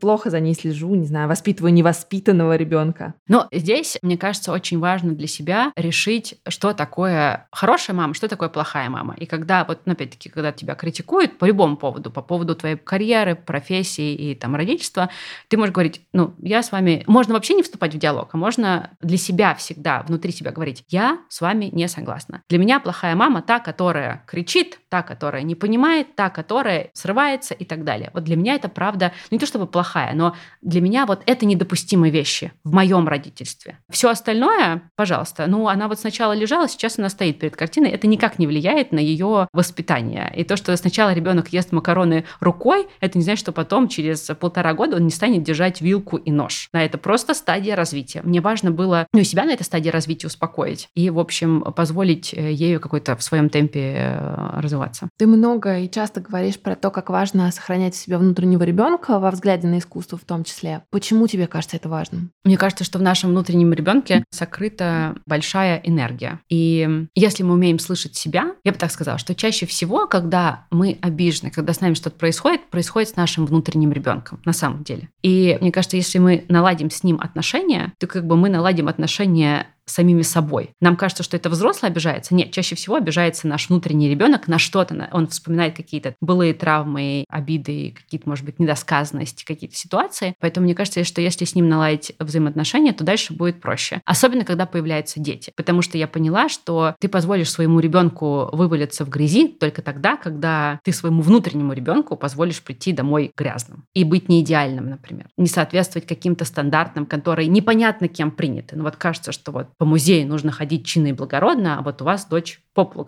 плохо 0.00 0.30
за 0.30 0.40
ней 0.40 0.54
слежу, 0.54 0.94
не 0.94 1.06
знаю, 1.06 1.28
воспитываю 1.28 1.72
невоспитанного 1.72 2.56
ребенка. 2.56 3.14
Но 3.28 3.48
здесь, 3.52 3.98
мне 4.02 4.16
кажется, 4.16 4.52
очень 4.52 4.78
важно 4.78 5.12
для 5.12 5.26
себя 5.26 5.72
решить, 5.76 6.38
что 6.48 6.72
такое 6.72 7.48
хорошая 7.52 7.96
мама, 7.96 8.14
что 8.14 8.28
такое 8.28 8.48
плохая 8.48 8.88
мама. 8.90 9.14
И 9.18 9.26
когда, 9.26 9.64
вот, 9.64 9.80
ну, 9.84 9.92
опять-таки, 9.92 10.28
когда 10.28 10.52
тебя 10.52 10.74
критикуют 10.74 11.38
по 11.38 11.44
любому 11.44 11.76
поводу, 11.76 12.10
по 12.10 12.22
поводу 12.22 12.54
твоей 12.54 12.76
карьеры, 12.76 13.34
профессии 13.34 14.14
и 14.14 14.34
там 14.34 14.54
родительства, 14.54 15.10
ты 15.48 15.56
можешь 15.56 15.74
говорить, 15.74 16.02
ну, 16.12 16.34
я 16.38 16.62
с 16.62 16.72
вами... 16.72 17.04
Можно 17.06 17.34
вообще 17.34 17.54
не 17.54 17.62
вступать 17.62 17.94
в 17.94 17.98
диалог, 17.98 18.30
а 18.32 18.36
можно 18.36 18.90
для 19.00 19.16
себя 19.16 19.54
всегда, 19.54 20.02
внутри 20.02 20.32
себя 20.32 20.52
говорить, 20.52 20.84
я 20.88 21.18
с 21.28 21.40
вами 21.40 21.66
не 21.72 21.88
согласна. 21.88 22.42
Для 22.48 22.58
меня 22.58 22.80
плохая 22.80 23.14
мама 23.14 23.42
та, 23.42 23.58
которая 23.58 24.24
кричит, 24.26 24.80
та, 24.88 25.02
которая 25.02 25.42
не 25.42 25.54
понимает, 25.54 26.14
та, 26.14 26.30
которая 26.30 26.90
срывается 26.92 27.54
и 27.54 27.64
так 27.64 27.84
далее. 27.84 28.10
Вот 28.14 28.24
для 28.24 28.36
меня 28.36 28.54
это 28.54 28.68
правда, 28.68 29.12
ну, 29.30 29.38
то 29.40 29.46
чтобы 29.46 29.66
плохая. 29.66 30.14
Но 30.14 30.34
для 30.60 30.80
меня 30.80 31.06
вот 31.06 31.22
это 31.26 31.46
недопустимые 31.46 32.10
вещи 32.10 32.52
в 32.64 32.72
моем 32.72 33.08
родительстве. 33.08 33.78
Все 33.90 34.10
остальное, 34.10 34.82
пожалуйста, 34.96 35.46
ну, 35.46 35.68
она 35.68 35.88
вот 35.88 35.98
сначала 35.98 36.32
лежала, 36.32 36.68
сейчас 36.68 36.98
она 36.98 37.08
стоит 37.08 37.38
перед 37.38 37.56
картиной, 37.56 37.90
это 37.90 38.06
никак 38.06 38.38
не 38.38 38.46
влияет 38.46 38.92
на 38.92 38.98
ее 38.98 39.48
воспитание. 39.52 40.32
И 40.36 40.44
то, 40.44 40.56
что 40.56 40.76
сначала 40.76 41.12
ребенок 41.12 41.48
ест 41.48 41.72
макароны 41.72 42.24
рукой, 42.40 42.88
это 43.00 43.18
не 43.18 43.24
значит, 43.24 43.40
что 43.40 43.52
потом 43.52 43.88
через 43.88 44.20
полтора 44.38 44.74
года 44.74 44.96
он 44.96 45.04
не 45.04 45.10
станет 45.10 45.42
держать 45.42 45.80
вилку 45.80 46.16
и 46.16 46.30
нож. 46.30 46.68
Да, 46.72 46.82
это 46.82 46.98
просто 46.98 47.34
стадия 47.34 47.76
развития. 47.76 48.20
Мне 48.22 48.40
важно 48.40 48.70
было, 48.70 49.06
ну, 49.12 49.22
себя 49.22 49.44
на 49.44 49.52
этой 49.52 49.62
стадии 49.62 49.88
развития 49.88 50.26
успокоить 50.26 50.88
и, 50.94 51.10
в 51.10 51.18
общем, 51.18 51.62
позволить 51.62 52.34
э, 52.34 52.52
ею 52.52 52.80
какой-то 52.80 53.16
в 53.16 53.22
своем 53.22 53.48
темпе 53.48 53.94
э, 53.96 54.60
развиваться. 54.60 55.08
Ты 55.18 55.26
много 55.26 55.78
и 55.78 55.90
часто 55.90 56.20
говоришь 56.20 56.58
про 56.58 56.76
то, 56.76 56.90
как 56.90 57.10
важно 57.10 57.50
сохранять 57.52 57.94
в 57.94 57.98
себе 57.98 58.18
внутреннего 58.18 58.62
ребенка 58.62 59.18
во 59.18 59.29
взгляде 59.32 59.66
на 59.68 59.78
искусству 59.78 60.18
в 60.18 60.24
том 60.24 60.44
числе. 60.44 60.82
Почему 60.90 61.26
тебе 61.26 61.46
кажется 61.46 61.76
это 61.76 61.88
важным? 61.88 62.30
Мне 62.44 62.56
кажется, 62.56 62.84
что 62.84 62.98
в 62.98 63.02
нашем 63.02 63.30
внутреннем 63.30 63.72
ребенке 63.72 64.24
сокрыта 64.30 65.14
большая 65.26 65.80
энергия. 65.84 66.40
И 66.48 67.06
если 67.14 67.42
мы 67.42 67.54
умеем 67.54 67.78
слышать 67.78 68.16
себя, 68.16 68.54
я 68.64 68.72
бы 68.72 68.78
так 68.78 68.90
сказала, 68.90 69.18
что 69.18 69.34
чаще 69.34 69.66
всего, 69.66 70.06
когда 70.06 70.66
мы 70.70 70.98
обижены, 71.00 71.50
когда 71.50 71.72
с 71.72 71.80
нами 71.80 71.94
что-то 71.94 72.16
происходит, 72.16 72.68
происходит 72.70 73.10
с 73.10 73.16
нашим 73.16 73.46
внутренним 73.46 73.92
ребенком 73.92 74.40
на 74.44 74.52
самом 74.52 74.84
деле. 74.84 75.08
И 75.22 75.58
мне 75.60 75.72
кажется, 75.72 75.96
если 75.96 76.18
мы 76.18 76.44
наладим 76.48 76.90
с 76.90 77.02
ним 77.02 77.20
отношения, 77.20 77.92
то 77.98 78.06
как 78.06 78.26
бы 78.26 78.36
мы 78.36 78.48
наладим 78.48 78.88
отношения 78.88 79.66
самими 79.90 80.22
собой. 80.22 80.70
Нам 80.80 80.96
кажется, 80.96 81.22
что 81.22 81.36
это 81.36 81.50
взрослый 81.50 81.90
обижается. 81.90 82.34
Нет, 82.34 82.52
чаще 82.52 82.74
всего 82.76 82.96
обижается 82.96 83.46
наш 83.46 83.68
внутренний 83.68 84.08
ребенок 84.08 84.48
на 84.48 84.58
что-то. 84.58 85.08
Он 85.12 85.26
вспоминает 85.28 85.76
какие-то 85.76 86.14
былые 86.20 86.54
травмы, 86.54 87.24
обиды, 87.28 87.94
какие-то, 87.96 88.28
может 88.28 88.44
быть, 88.44 88.58
недосказанности, 88.58 89.44
какие-то 89.44 89.76
ситуации. 89.76 90.34
Поэтому 90.40 90.64
мне 90.64 90.74
кажется, 90.74 91.04
что 91.04 91.20
если 91.20 91.44
с 91.44 91.54
ним 91.54 91.68
наладить 91.68 92.12
взаимоотношения, 92.18 92.92
то 92.92 93.04
дальше 93.04 93.32
будет 93.34 93.60
проще. 93.60 94.00
Особенно, 94.04 94.44
когда 94.44 94.66
появляются 94.66 95.20
дети. 95.20 95.52
Потому 95.56 95.82
что 95.82 95.98
я 95.98 96.08
поняла, 96.08 96.48
что 96.48 96.94
ты 96.98 97.08
позволишь 97.08 97.50
своему 97.50 97.80
ребенку 97.80 98.48
вывалиться 98.52 99.04
в 99.04 99.08
грязи 99.08 99.48
только 99.48 99.82
тогда, 99.82 100.16
когда 100.16 100.80
ты 100.84 100.92
своему 100.92 101.22
внутреннему 101.22 101.72
ребенку 101.72 102.16
позволишь 102.16 102.62
прийти 102.62 102.92
домой 102.92 103.32
грязным 103.36 103.84
и 103.94 104.04
быть 104.04 104.28
не 104.28 104.40
идеальным, 104.40 104.90
например. 104.90 105.28
Не 105.36 105.46
соответствовать 105.46 106.06
каким-то 106.06 106.44
стандартам, 106.44 107.06
которые 107.06 107.48
непонятно 107.48 108.08
кем 108.08 108.30
приняты. 108.30 108.76
Ну 108.76 108.84
вот 108.84 108.96
кажется, 108.96 109.32
что 109.32 109.52
вот 109.52 109.68
по 109.80 109.86
музею 109.86 110.28
нужно 110.28 110.52
ходить 110.52 110.84
чинно 110.84 111.06
и 111.06 111.12
благородно, 111.12 111.78
а 111.78 111.82
вот 111.82 112.02
у 112.02 112.04
вас 112.04 112.26
дочь 112.26 112.60
по 112.74 112.84
полу 112.84 113.06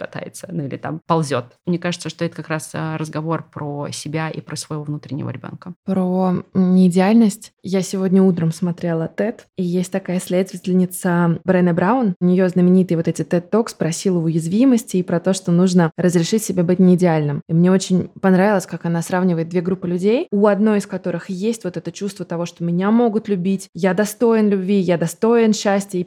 ну 0.49 0.65
или 0.65 0.77
там 0.77 1.01
ползет. 1.07 1.45
Мне 1.67 1.79
кажется, 1.79 2.09
что 2.09 2.25
это 2.25 2.35
как 2.35 2.49
раз 2.49 2.71
а, 2.73 2.97
разговор 2.99 3.47
про 3.53 3.89
себя 3.93 4.31
и 4.31 4.41
про 4.41 4.57
своего 4.57 4.83
внутреннего 4.83 5.31
ребенка. 5.31 5.75
Про 5.85 6.45
неидеальность. 6.55 7.53
Я 7.63 7.83
сегодня 7.83 8.23
утром 8.23 8.53
смотрела 8.53 9.11
TED, 9.15 9.41
и 9.57 9.63
есть 9.63 9.93
такая 9.93 10.19
исследовательница 10.19 11.41
Брене 11.45 11.75
Браун. 11.75 12.15
У 12.21 12.25
нее 12.25 12.49
знаменитые 12.49 12.97
вот 12.97 13.07
эти 13.07 13.23
TED 13.23 13.51
Talks 13.51 13.77
про 13.77 13.93
силу 13.93 14.23
уязвимости 14.23 14.97
и 14.97 15.03
про 15.03 15.21
то, 15.21 15.35
что 15.35 15.53
нужно 15.53 15.93
разрешить 15.97 16.43
себе 16.43 16.63
быть 16.63 16.79
неидеальным. 16.79 17.43
И 17.49 17.53
мне 17.53 17.71
очень 17.71 18.09
понравилось, 18.21 18.67
как 18.67 18.87
она 18.87 19.03
сравнивает 19.03 19.49
две 19.51 19.61
группы 19.61 19.87
людей, 19.87 20.27
у 20.33 20.47
одной 20.47 20.79
из 20.79 20.87
которых 20.87 21.29
есть 21.29 21.65
вот 21.65 21.77
это 21.77 21.93
чувство 21.93 22.25
того, 22.25 22.47
что 22.47 22.65
меня 22.65 22.91
могут 22.91 23.29
любить, 23.29 23.69
я 23.75 23.95
достоин 23.95 24.49
любви, 24.49 24.81
я 24.81 24.97
достоин 24.99 25.53
счастья 25.53 25.99
и 25.99 26.05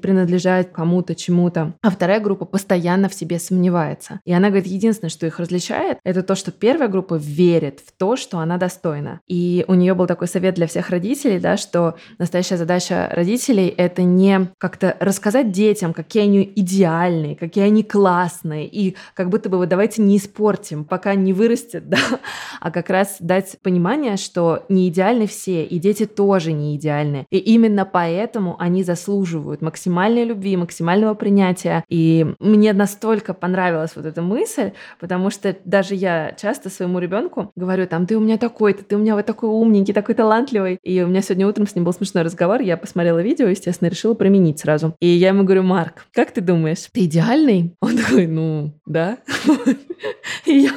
принадлежать 0.56 0.74
кому-то, 0.74 1.16
чему-то. 1.16 1.74
А 1.82 1.90
вторая 1.90 2.20
группа 2.20 2.46
постоянно 2.46 3.10
в 3.10 3.14
себе 3.14 3.40
сомневается. 3.40 4.20
И 4.26 4.34
она 4.34 4.50
говорит, 4.50 4.68
единственное, 4.68 5.10
что 5.10 5.26
их 5.26 5.40
различает, 5.40 5.98
это 6.04 6.24
то, 6.24 6.36
что 6.36 6.52
первая 6.52 6.90
группа 6.90 7.16
верит 7.16 7.80
в 7.86 7.92
то, 7.98 8.16
что 8.16 8.40
она 8.40 8.58
достойна. 8.58 9.20
И 9.28 9.66
у 9.68 9.74
нее 9.74 9.94
был 9.94 10.08
такой 10.08 10.28
совет 10.28 10.56
для 10.56 10.68
всех 10.68 10.90
родителей, 10.90 11.40
да, 11.40 11.58
что 11.58 11.96
настоящая 12.20 12.58
задача 12.58 13.10
родителей— 13.12 13.68
это 13.78 14.04
не 14.04 14.48
как-то 14.58 14.96
рассказать 15.00 15.52
детям, 15.52 15.94
какие 15.94 16.24
они 16.24 16.54
идеальные, 16.56 17.36
какие 17.36 17.66
они 17.66 17.84
классные, 17.84 18.68
и 18.68 18.96
как 19.14 19.30
будто 19.30 19.50
бы 19.50 19.58
вот 19.58 19.70
давайте 19.70 20.02
не 20.02 20.18
испортим, 20.18 20.86
пока 20.86 21.16
не 21.16 21.34
вырастет, 21.34 21.90
да, 21.90 22.00
а 22.62 22.72
как 22.72 22.90
раз 22.90 23.18
дать 23.20 23.58
понимание, 23.62 24.18
что 24.18 24.66
не 24.70 24.88
идеальны 24.90 25.28
все, 25.28 25.64
и 25.66 25.80
дети 25.80 26.06
тоже 26.06 26.54
не 26.54 26.76
идеальны. 26.76 27.26
И 27.32 27.38
именно 27.38 27.86
поэтому 27.86 28.56
они 28.60 28.84
заслуживают 28.84 29.62
максимальной 29.62 30.24
любви, 30.24 30.35
максимального 30.58 31.14
принятия. 31.14 31.84
И 31.90 32.26
мне 32.40 32.74
настолько 32.74 33.34
понравилась 33.34 33.92
вот 33.96 34.06
эта 34.06 34.22
мысль, 34.22 34.72
потому 35.00 35.30
что 35.30 35.56
даже 35.66 35.96
я 35.96 36.34
часто 36.40 36.70
своему 36.70 37.00
ребенку 37.00 37.52
говорю, 37.56 37.88
там, 37.88 38.06
ты 38.06 38.18
у 38.18 38.20
меня 38.20 38.38
такой-то, 38.38 38.84
ты 38.84 38.96
у 38.96 39.00
меня 39.00 39.16
вот 39.16 39.26
такой 39.26 39.50
умненький, 39.50 39.94
такой 39.94 40.16
талантливый. 40.16 40.78
И 40.84 41.02
у 41.02 41.08
меня 41.08 41.22
сегодня 41.22 41.48
утром 41.48 41.68
с 41.68 41.76
ним 41.76 41.84
был 41.84 41.94
смешной 41.94 42.24
разговор, 42.24 42.62
я 42.62 42.78
посмотрела 42.78 43.20
видео, 43.20 43.48
естественно, 43.48 43.90
решила 43.90 44.14
применить 44.14 44.60
сразу. 44.60 44.96
И 45.00 45.08
я 45.08 45.30
ему 45.30 45.44
говорю, 45.44 45.64
Марк, 45.64 46.06
как 46.14 46.32
ты 46.32 46.42
думаешь, 46.42 46.88
ты 46.92 47.06
идеальный? 47.06 47.76
Он 47.82 47.98
такой, 47.98 48.28
ну, 48.28 48.74
да. 48.86 49.18
И 50.46 50.60
я, 50.60 50.72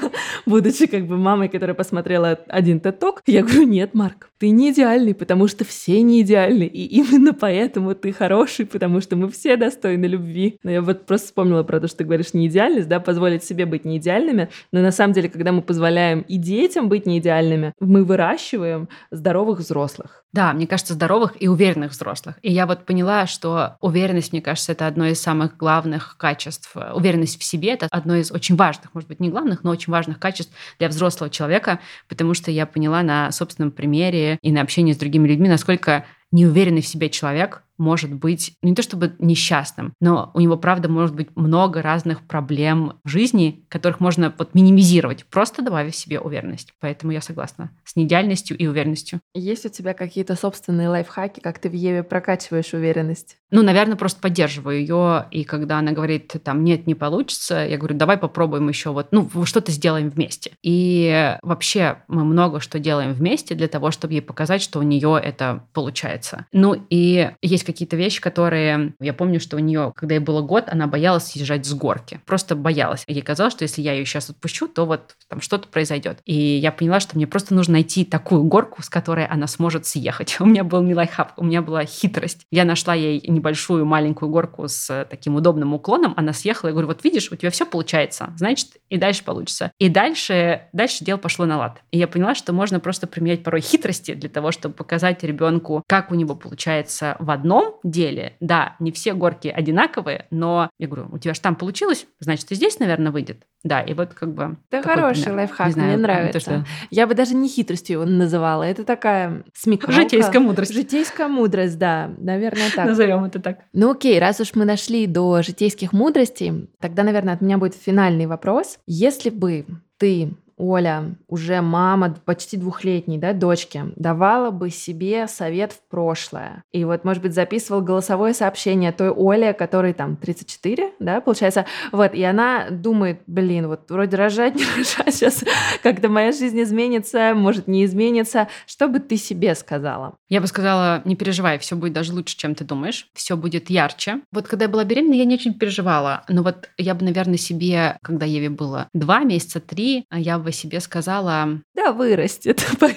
будучи 0.47 0.87
как 0.87 1.07
бы 1.07 1.17
мамой, 1.17 1.49
которая 1.49 1.75
посмотрела 1.75 2.39
один 2.49 2.81
теток, 2.81 3.23
я 3.27 3.43
говорю, 3.43 3.65
нет, 3.65 3.95
Марк, 3.95 4.31
ты 4.39 4.51
не 4.51 4.71
идеальный, 4.71 5.15
потому 5.15 5.49
что 5.49 5.65
все 5.65 6.01
не 6.03 6.23
идеальны, 6.23 6.65
и 6.65 6.85
именно 6.85 7.35
поэтому 7.35 7.95
ты 7.95 8.13
хороший, 8.13 8.67
потому 8.67 9.01
что 9.01 9.17
мы 9.17 9.29
все 9.31 9.57
достойны 9.57 10.07
любви. 10.07 10.59
Но 10.63 10.71
я 10.71 10.83
вот 10.83 11.07
просто 11.07 11.29
вспомнила 11.29 11.63
про 11.65 11.81
то, 11.81 11.89
что 11.89 11.99
ты 11.99 12.05
говоришь 12.05 12.35
не 12.35 12.47
идеальность, 12.47 12.89
да, 12.89 13.01
позволить 13.01 13.45
себе 13.45 13.67
быть 13.67 13.85
не 13.85 13.99
идеальными, 13.99 14.49
но 14.73 14.81
на 14.81 14.93
самом 14.93 15.13
деле, 15.13 15.29
когда 15.29 15.53
мы 15.53 15.63
позволяем 15.63 16.21
и 16.21 16.37
детям 16.37 16.89
быть 16.89 17.07
не 17.07 17.19
идеальными, 17.19 17.75
мы 17.81 18.05
выращиваем 18.05 18.89
здоровых 19.11 19.59
взрослых. 19.59 20.25
Да, 20.33 20.53
мне 20.53 20.67
кажется, 20.67 20.95
здоровых 20.95 21.41
и 21.41 21.49
уверенных 21.49 21.93
взрослых. 21.93 22.37
И 22.43 22.53
я 22.53 22.67
вот 22.67 22.85
поняла, 22.85 23.27
что 23.27 23.77
уверенность, 23.81 24.33
мне 24.33 24.43
кажется, 24.43 24.73
это 24.73 24.87
одно 24.87 25.07
из 25.07 25.21
самых 25.21 25.57
главных 25.57 26.17
качеств. 26.19 26.77
Уверенность 26.95 27.41
в 27.41 27.45
себе— 27.45 27.71
это 27.73 27.89
одно 27.91 28.15
из 28.15 28.31
очень 28.31 28.55
важных, 28.55 28.93
может 28.95 29.09
быть, 29.09 29.18
не 29.21 29.31
главных, 29.31 29.65
но 29.65 29.71
очень 29.71 29.93
важных 29.93 30.19
качеств 30.19 30.53
для 30.79 30.89
взрослого 30.89 31.31
человека, 31.31 31.81
потому 32.09 32.35
что 32.35 32.51
я 32.51 32.67
поняла 32.67 33.03
на 33.03 33.31
собственном 33.33 33.71
примере 33.71 34.39
и 34.43 34.53
на 34.53 34.63
общении 34.63 34.93
с 34.93 34.99
другими 34.99 35.29
людьми, 35.29 35.49
насколько 35.49 36.05
неуверенный 36.31 36.83
в 36.83 36.87
себе 36.87 37.09
человек 37.11 37.63
может 37.79 38.13
быть 38.13 38.55
не 38.63 38.75
то 38.75 38.83
чтобы 38.83 39.15
несчастным, 39.19 39.93
но 40.01 40.31
у 40.35 40.41
него, 40.41 40.57
правда, 40.57 40.89
может 40.89 41.15
быть 41.15 41.29
много 41.37 41.83
разных 41.83 42.23
проблем 42.23 42.95
в 43.05 43.09
жизни, 43.09 43.65
которых 43.69 44.01
можно 44.01 44.35
вот 44.37 44.55
минимизировать, 44.55 45.25
просто 45.27 45.63
добавив 45.63 45.95
себе 45.95 46.21
уверенность. 46.21 46.73
Поэтому 46.81 47.13
я 47.13 47.21
согласна 47.21 47.71
с 47.85 47.97
неидеальностью 47.97 48.57
и 48.57 48.67
уверенностью. 48.67 49.21
Есть 49.35 49.67
у 49.67 49.69
тебя 49.69 49.95
какие-то 49.95 50.37
собственные 50.37 50.89
лайфхаки, 50.89 51.41
как 51.41 51.59
ты 51.59 51.69
в 51.69 51.75
Еве 51.75 52.03
прокачиваешь 52.03 52.73
уверенность? 52.73 53.37
Ну, 53.51 53.63
наверное, 53.63 53.97
просто 53.97 54.21
поддерживаю 54.21 54.79
ее, 54.79 55.27
и 55.31 55.45
когда 55.45 55.79
она 55.79 55.93
говорит, 55.93 56.35
там, 56.45 56.65
нет, 56.65 56.87
не 56.87 56.95
получится, 56.95 57.67
я 57.67 57.79
говорю, 57.79 57.97
давай 57.97 58.19
попробуем 58.19 58.69
еще 58.69 58.91
вот, 58.91 59.09
ну, 59.11 59.29
что-то 59.45 59.73
сделаем 59.73 60.11
вместе. 60.11 60.53
И 60.63 61.37
вообще 61.43 62.03
мы 62.09 62.25
много 62.25 62.61
что 62.61 62.79
делаем 62.79 63.13
вместе 63.13 63.55
для 63.55 63.69
того, 63.69 63.91
чтобы 63.91 64.15
ей 64.15 64.21
показать, 64.21 64.61
что 64.61 64.81
у 64.81 64.83
нее 64.83 65.21
это 65.23 65.65
получается. 65.73 66.47
Ну, 66.53 66.77
и 66.91 67.31
есть 67.41 67.65
какие-то 67.73 67.97
вещи, 67.97 68.21
которые... 68.21 68.95
Я 69.01 69.13
помню, 69.13 69.41
что 69.41 69.57
у 69.57 69.61
нее, 69.61 69.93
когда 69.95 70.15
ей 70.15 70.21
было 70.21 70.43
год, 70.43 70.65
она 70.69 70.87
боялась 70.87 71.27
съезжать 71.27 71.67
с 71.67 71.75
горки. 71.75 72.21
Просто 72.27 72.57
боялась. 72.57 73.05
Ей 73.07 73.23
казалось, 73.23 73.53
что 73.53 73.63
если 73.63 73.83
я 73.83 73.93
ее 73.93 74.05
сейчас 74.05 74.31
отпущу, 74.31 74.69
то 74.69 74.87
вот 74.87 75.17
там 75.29 75.41
что-то 75.41 75.69
произойдет. 75.69 76.19
И 76.25 76.35
я 76.35 76.73
поняла, 76.73 77.01
что 77.01 77.17
мне 77.17 77.27
просто 77.27 77.55
нужно 77.55 77.75
найти 77.75 78.05
такую 78.05 78.45
горку, 78.45 78.83
с 78.83 78.89
которой 78.89 79.27
она 79.27 79.47
сможет 79.47 79.87
съехать. 79.87 80.37
У 80.41 80.47
меня 80.47 80.65
был 80.65 80.83
не 80.83 80.95
лайфхак, 80.95 81.35
у 81.37 81.45
меня 81.45 81.63
была 81.63 81.85
хитрость. 81.85 82.47
Я 82.51 82.65
нашла 82.65 82.95
ей 82.95 83.23
небольшую 83.29 83.85
маленькую 83.85 84.31
горку 84.31 84.67
с 84.67 85.07
таким 85.11 85.37
удобным 85.37 85.75
уклоном. 85.75 86.15
Она 86.17 86.33
съехала. 86.33 86.71
Я 86.71 86.73
говорю, 86.73 86.89
вот 86.89 87.05
видишь, 87.05 87.31
у 87.31 87.37
тебя 87.37 87.51
все 87.51 87.67
получается. 87.67 88.33
Значит, 88.37 88.69
и 88.89 88.97
дальше 88.97 89.23
получится. 89.25 89.73
И 89.79 89.89
дальше, 89.89 90.63
дальше 90.73 91.05
дело 91.05 91.19
пошло 91.19 91.45
на 91.45 91.59
лад. 91.59 91.83
И 91.91 91.99
я 91.99 92.09
поняла, 92.09 92.35
что 92.35 92.53
можно 92.53 92.81
просто 92.81 93.07
применять 93.07 93.43
порой 93.43 93.61
хитрости 93.61 94.15
для 94.15 94.29
того, 94.29 94.53
чтобы 94.53 94.75
показать 94.75 95.23
ребенку, 95.23 95.83
как 95.87 96.11
у 96.11 96.15
него 96.15 96.35
получается 96.35 97.17
в 97.19 97.31
одном 97.31 97.58
одном 97.59 97.81
деле, 97.83 98.37
да, 98.41 98.77
не 98.79 98.93
все 98.93 99.15
горки 99.15 99.49
одинаковые, 99.49 100.27
но 100.31 100.71
я 100.79 100.87
говорю, 100.87 101.09
у 101.13 101.19
тебя 101.19 101.35
же 101.35 101.41
там 101.41 101.57
получилось, 101.57 102.07
значит, 102.21 102.51
и 102.51 102.55
здесь, 102.55 102.79
наверное, 102.79 103.13
выйдет. 103.13 103.45
Да, 103.65 103.81
и 103.81 103.93
вот 103.95 104.15
как 104.15 104.35
бы... 104.35 104.57
Это 104.71 104.89
хороший 104.89 105.25
пример. 105.25 105.39
лайфхак, 105.39 105.73
знаю, 105.73 105.89
мне 105.89 105.99
нравится. 105.99 106.33
То, 106.33 106.41
что... 106.41 106.65
Я 106.91 107.07
бы 107.07 107.15
даже 107.15 107.35
не 107.35 107.49
хитростью 107.49 108.01
его 108.01 108.05
называла, 108.05 108.63
это 108.63 108.85
такая 108.85 109.45
смекалка. 109.55 109.93
Житейская 109.93 110.41
мудрость. 110.41 110.75
Житейская 110.75 111.29
мудрость, 111.29 111.79
да, 111.79 112.11
наверное, 112.19 112.71
так. 112.75 112.87
Назовем 112.87 113.25
это 113.25 113.41
так. 113.41 113.61
Ну 113.73 113.91
окей, 113.91 114.19
раз 114.19 114.41
уж 114.41 114.55
мы 114.55 114.65
дошли 114.65 115.07
до 115.07 115.43
житейских 115.43 115.93
мудростей, 115.93 116.71
тогда, 116.81 117.03
наверное, 117.03 117.35
от 117.35 117.41
меня 117.41 117.59
будет 117.59 117.75
финальный 117.75 118.27
вопрос. 118.27 118.79
Если 118.87 119.31
бы 119.31 119.67
ты 119.99 120.37
Оля, 120.59 121.15
уже 121.29 121.61
мама 121.61 122.17
почти 122.25 122.57
двухлетней 122.57 123.19
да, 123.19 123.33
дочки, 123.33 123.85
давала 123.97 124.51
бы 124.51 124.71
себе 124.71 125.27
совет 125.29 125.73
в 125.73 125.81
прошлое. 125.89 126.65
И 126.73 126.85
вот, 126.85 127.05
может 127.05 127.23
быть, 127.23 127.35
записывал 127.35 127.81
голосовое 127.81 128.35
сообщение 128.35 128.93
той 128.93 129.11
Оле, 129.11 129.53
которой 129.53 129.93
там 129.93 130.17
34, 130.17 130.93
да, 130.99 131.21
получается. 131.21 131.67
Вот, 131.93 132.15
и 132.15 132.23
она 132.23 132.69
думает, 132.71 133.21
блин, 133.27 133.69
вот 133.69 133.91
вроде 133.91 134.17
рожать, 134.17 134.55
не 134.55 134.65
рожать, 134.77 135.15
сейчас 135.15 135.45
как-то 135.83 136.09
моя 136.09 136.33
жизнь 136.33 136.61
изменится, 136.63 137.33
может, 137.35 137.69
не 137.69 137.85
изменится. 137.85 138.49
Что 138.67 138.89
бы 138.89 138.99
ты 138.99 139.17
себе 139.17 139.55
сказала? 139.55 140.17
Я 140.29 140.41
бы 140.41 140.47
сказала, 140.47 141.03
не 141.05 141.17
переживай, 141.17 141.59
все 141.59 141.77
будет 141.77 141.93
даже 141.93 142.13
лучше, 142.13 142.37
чем 142.37 142.55
ты 142.55 142.65
думаешь, 142.65 143.09
все 143.15 143.37
будет 143.37 143.71
ярче. 143.71 144.21
Вот 144.33 144.49
когда 144.49 144.65
я 144.65 144.69
была 144.69 144.85
беременна, 144.85 145.15
я 145.15 145.25
не 145.25 145.35
очень 145.35 145.55
переживала, 145.55 146.25
но 146.29 146.43
вот 146.43 146.69
я 146.77 146.95
бы, 146.95 147.05
наверное, 147.05 147.39
себе, 147.39 147.99
когда 148.03 148.27
Еве 148.27 148.51
было 148.51 148.89
два 148.93 149.21
месяца, 149.21 149.61
три, 149.61 150.05
я 150.13 150.39
бы 150.39 150.48
бы 150.49 150.53
себе 150.53 150.81
сказала... 150.81 151.61
Да, 151.75 151.93
вырастет. 151.93 152.67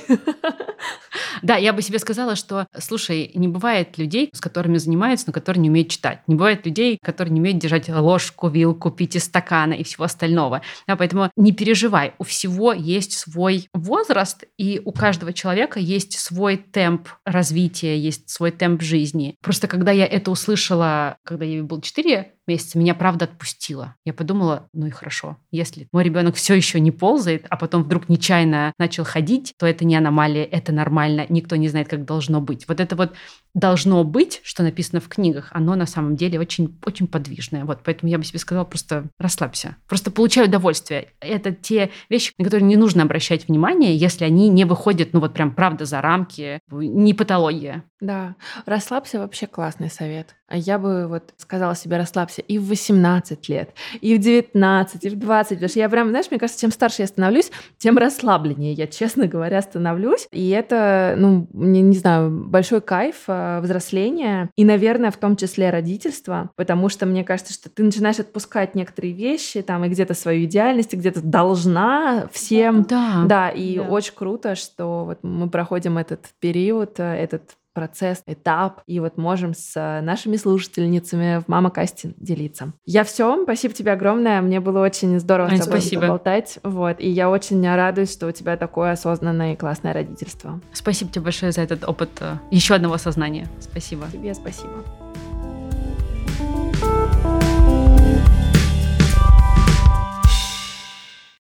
Да, 1.41 1.55
я 1.55 1.73
бы 1.73 1.81
себе 1.81 1.97
сказала, 1.97 2.35
что, 2.35 2.67
слушай, 2.77 3.31
не 3.33 3.47
бывает 3.47 3.97
людей, 3.97 4.29
с 4.31 4.39
которыми 4.39 4.77
занимаются, 4.77 5.25
но 5.27 5.33
которые 5.33 5.61
не 5.61 5.69
умеют 5.69 5.89
читать. 5.89 6.19
Не 6.27 6.35
бывает 6.35 6.65
людей, 6.65 6.99
которые 7.01 7.33
не 7.33 7.39
умеют 7.39 7.57
держать 7.57 7.89
ложку, 7.89 8.47
вилку, 8.47 8.91
пить 8.91 9.15
из 9.15 9.23
стакана 9.23 9.73
и 9.73 9.83
всего 9.83 10.03
остального. 10.03 10.61
Да, 10.87 10.95
поэтому 10.95 11.31
не 11.35 11.51
переживай, 11.51 12.13
у 12.19 12.23
всего 12.23 12.73
есть 12.73 13.13
свой 13.17 13.67
возраст, 13.73 14.43
и 14.57 14.81
у 14.85 14.91
каждого 14.91 15.33
человека 15.33 15.79
есть 15.79 16.19
свой 16.19 16.57
темп 16.57 17.07
развития, 17.25 17.97
есть 17.97 18.29
свой 18.29 18.51
темп 18.51 18.83
жизни. 18.83 19.35
Просто 19.41 19.67
когда 19.67 19.91
я 19.91 20.05
это 20.05 20.29
услышала, 20.29 21.17
когда 21.23 21.45
ей 21.45 21.61
было 21.61 21.81
4, 21.81 22.33
месяца 22.47 22.77
меня 22.77 22.95
правда 22.95 23.25
отпустило. 23.25 23.95
Я 24.05 24.13
подумала, 24.13 24.67
ну 24.73 24.87
и 24.87 24.89
хорошо. 24.89 25.37
Если 25.51 25.87
мой 25.91 26.03
ребенок 26.03 26.35
все 26.35 26.53
еще 26.53 26.79
не 26.79 26.91
ползает, 26.91 27.45
а 27.49 27.57
потом 27.57 27.83
вдруг 27.83 28.09
нечаянно 28.09 28.73
начал 28.77 29.03
ходить, 29.03 29.53
то 29.57 29.65
это 29.65 29.85
не 29.85 29.95
аномалия, 29.95 30.43
это 30.43 30.71
нормально. 30.71 31.25
Никто 31.29 31.55
не 31.55 31.67
знает, 31.67 31.87
как 31.87 32.05
должно 32.05 32.41
быть. 32.41 32.67
Вот 32.67 32.79
это 32.79 32.95
вот 32.95 33.13
должно 33.53 34.03
быть, 34.03 34.39
что 34.43 34.63
написано 34.63 35.01
в 35.01 35.07
книгах, 35.07 35.49
оно 35.51 35.75
на 35.75 35.85
самом 35.85 36.15
деле 36.15 36.39
очень, 36.39 36.79
очень 36.85 37.07
подвижное. 37.07 37.65
Вот, 37.65 37.79
поэтому 37.83 38.09
я 38.11 38.17
бы 38.17 38.23
себе 38.23 38.39
сказала, 38.39 38.65
просто 38.65 39.07
расслабься. 39.19 39.75
Просто 39.87 40.11
получай 40.11 40.45
удовольствие. 40.45 41.09
Это 41.19 41.51
те 41.51 41.91
вещи, 42.09 42.31
на 42.37 42.45
которые 42.45 42.67
не 42.67 42.77
нужно 42.77 43.03
обращать 43.03 43.47
внимание, 43.47 43.95
если 43.95 44.25
они 44.25 44.49
не 44.49 44.65
выходят, 44.65 45.13
ну 45.13 45.19
вот 45.19 45.33
прям 45.33 45.53
правда 45.53 45.85
за 45.85 46.01
рамки, 46.01 46.59
не 46.69 47.13
патология. 47.13 47.83
Да, 47.99 48.35
расслабься 48.65 49.19
вообще 49.19 49.47
классный 49.47 49.89
совет. 49.89 50.35
А 50.51 50.57
я 50.57 50.77
бы 50.77 51.07
вот 51.07 51.33
сказала 51.37 51.75
себе 51.75 51.97
расслабься 51.97 52.41
и 52.41 52.57
в 52.57 52.67
18 52.67 53.47
лет, 53.47 53.69
и 54.01 54.15
в 54.15 54.19
19, 54.19 55.05
и 55.05 55.09
в 55.09 55.17
20. 55.17 55.49
Потому 55.49 55.69
что 55.69 55.79
я 55.79 55.89
прям, 55.89 56.09
знаешь, 56.09 56.25
мне 56.29 56.39
кажется, 56.39 56.59
чем 56.59 56.71
старше 56.71 57.03
я 57.03 57.07
становлюсь, 57.07 57.51
тем 57.77 57.97
расслабленнее 57.97 58.73
я, 58.73 58.87
честно 58.87 59.27
говоря, 59.27 59.61
становлюсь. 59.61 60.27
И 60.31 60.49
это, 60.49 61.15
ну, 61.17 61.47
не, 61.53 61.81
не 61.81 61.97
знаю, 61.97 62.29
большой 62.29 62.81
кайф 62.81 63.23
э, 63.27 63.61
взросления 63.61 64.49
и, 64.57 64.65
наверное, 64.65 65.11
в 65.11 65.17
том 65.17 65.37
числе 65.37 65.69
родительства, 65.69 66.51
потому 66.57 66.89
что 66.89 67.05
мне 67.05 67.23
кажется, 67.23 67.53
что 67.53 67.69
ты 67.69 67.83
начинаешь 67.83 68.19
отпускать 68.19 68.75
некоторые 68.75 69.13
вещи, 69.13 69.61
там, 69.61 69.85
и 69.85 69.89
где-то 69.89 70.13
свою 70.13 70.43
идеальность, 70.43 70.93
и 70.93 70.97
где-то 70.97 71.21
должна 71.21 72.27
всем. 72.33 72.83
Да. 72.83 73.23
Да, 73.25 73.49
и 73.49 73.77
да. 73.77 73.83
очень 73.83 74.15
круто, 74.15 74.55
что 74.55 75.05
вот 75.05 75.19
мы 75.23 75.49
проходим 75.49 75.97
этот 75.97 76.25
период, 76.41 76.99
э, 76.99 77.03
этот 77.03 77.55
процесс, 77.73 78.23
этап, 78.25 78.81
и 78.87 78.99
вот 78.99 79.17
можем 79.17 79.53
с 79.53 79.73
э, 79.75 80.01
нашими 80.01 80.35
слушательницами 80.37 81.41
в 81.41 81.47
Мама 81.47 81.69
Касте 81.69 82.13
делиться. 82.17 82.73
Я 82.85 83.03
все, 83.03 83.43
спасибо 83.43 83.73
тебе 83.73 83.91
огромное, 83.91 84.41
мне 84.41 84.59
было 84.59 84.83
очень 84.83 85.19
здорово 85.19 85.49
Ань, 85.49 85.57
с 85.57 85.65
тобой 85.65 85.81
спасибо. 85.81 86.01
поболтать, 86.03 86.59
вот, 86.63 86.99
и 86.99 87.09
я 87.09 87.29
очень 87.29 87.65
радуюсь, 87.67 88.11
что 88.11 88.27
у 88.27 88.31
тебя 88.31 88.57
такое 88.57 88.91
осознанное 88.91 89.53
и 89.53 89.55
классное 89.55 89.93
родительство. 89.93 90.59
Спасибо 90.73 91.11
тебе 91.11 91.23
большое 91.23 91.51
за 91.51 91.61
этот 91.61 91.87
опыт 91.87 92.09
э, 92.19 92.37
еще 92.51 92.75
одного 92.75 92.95
осознания. 92.95 93.47
Спасибо. 93.59 94.05
Тебе 94.11 94.33
спасибо. 94.33 95.00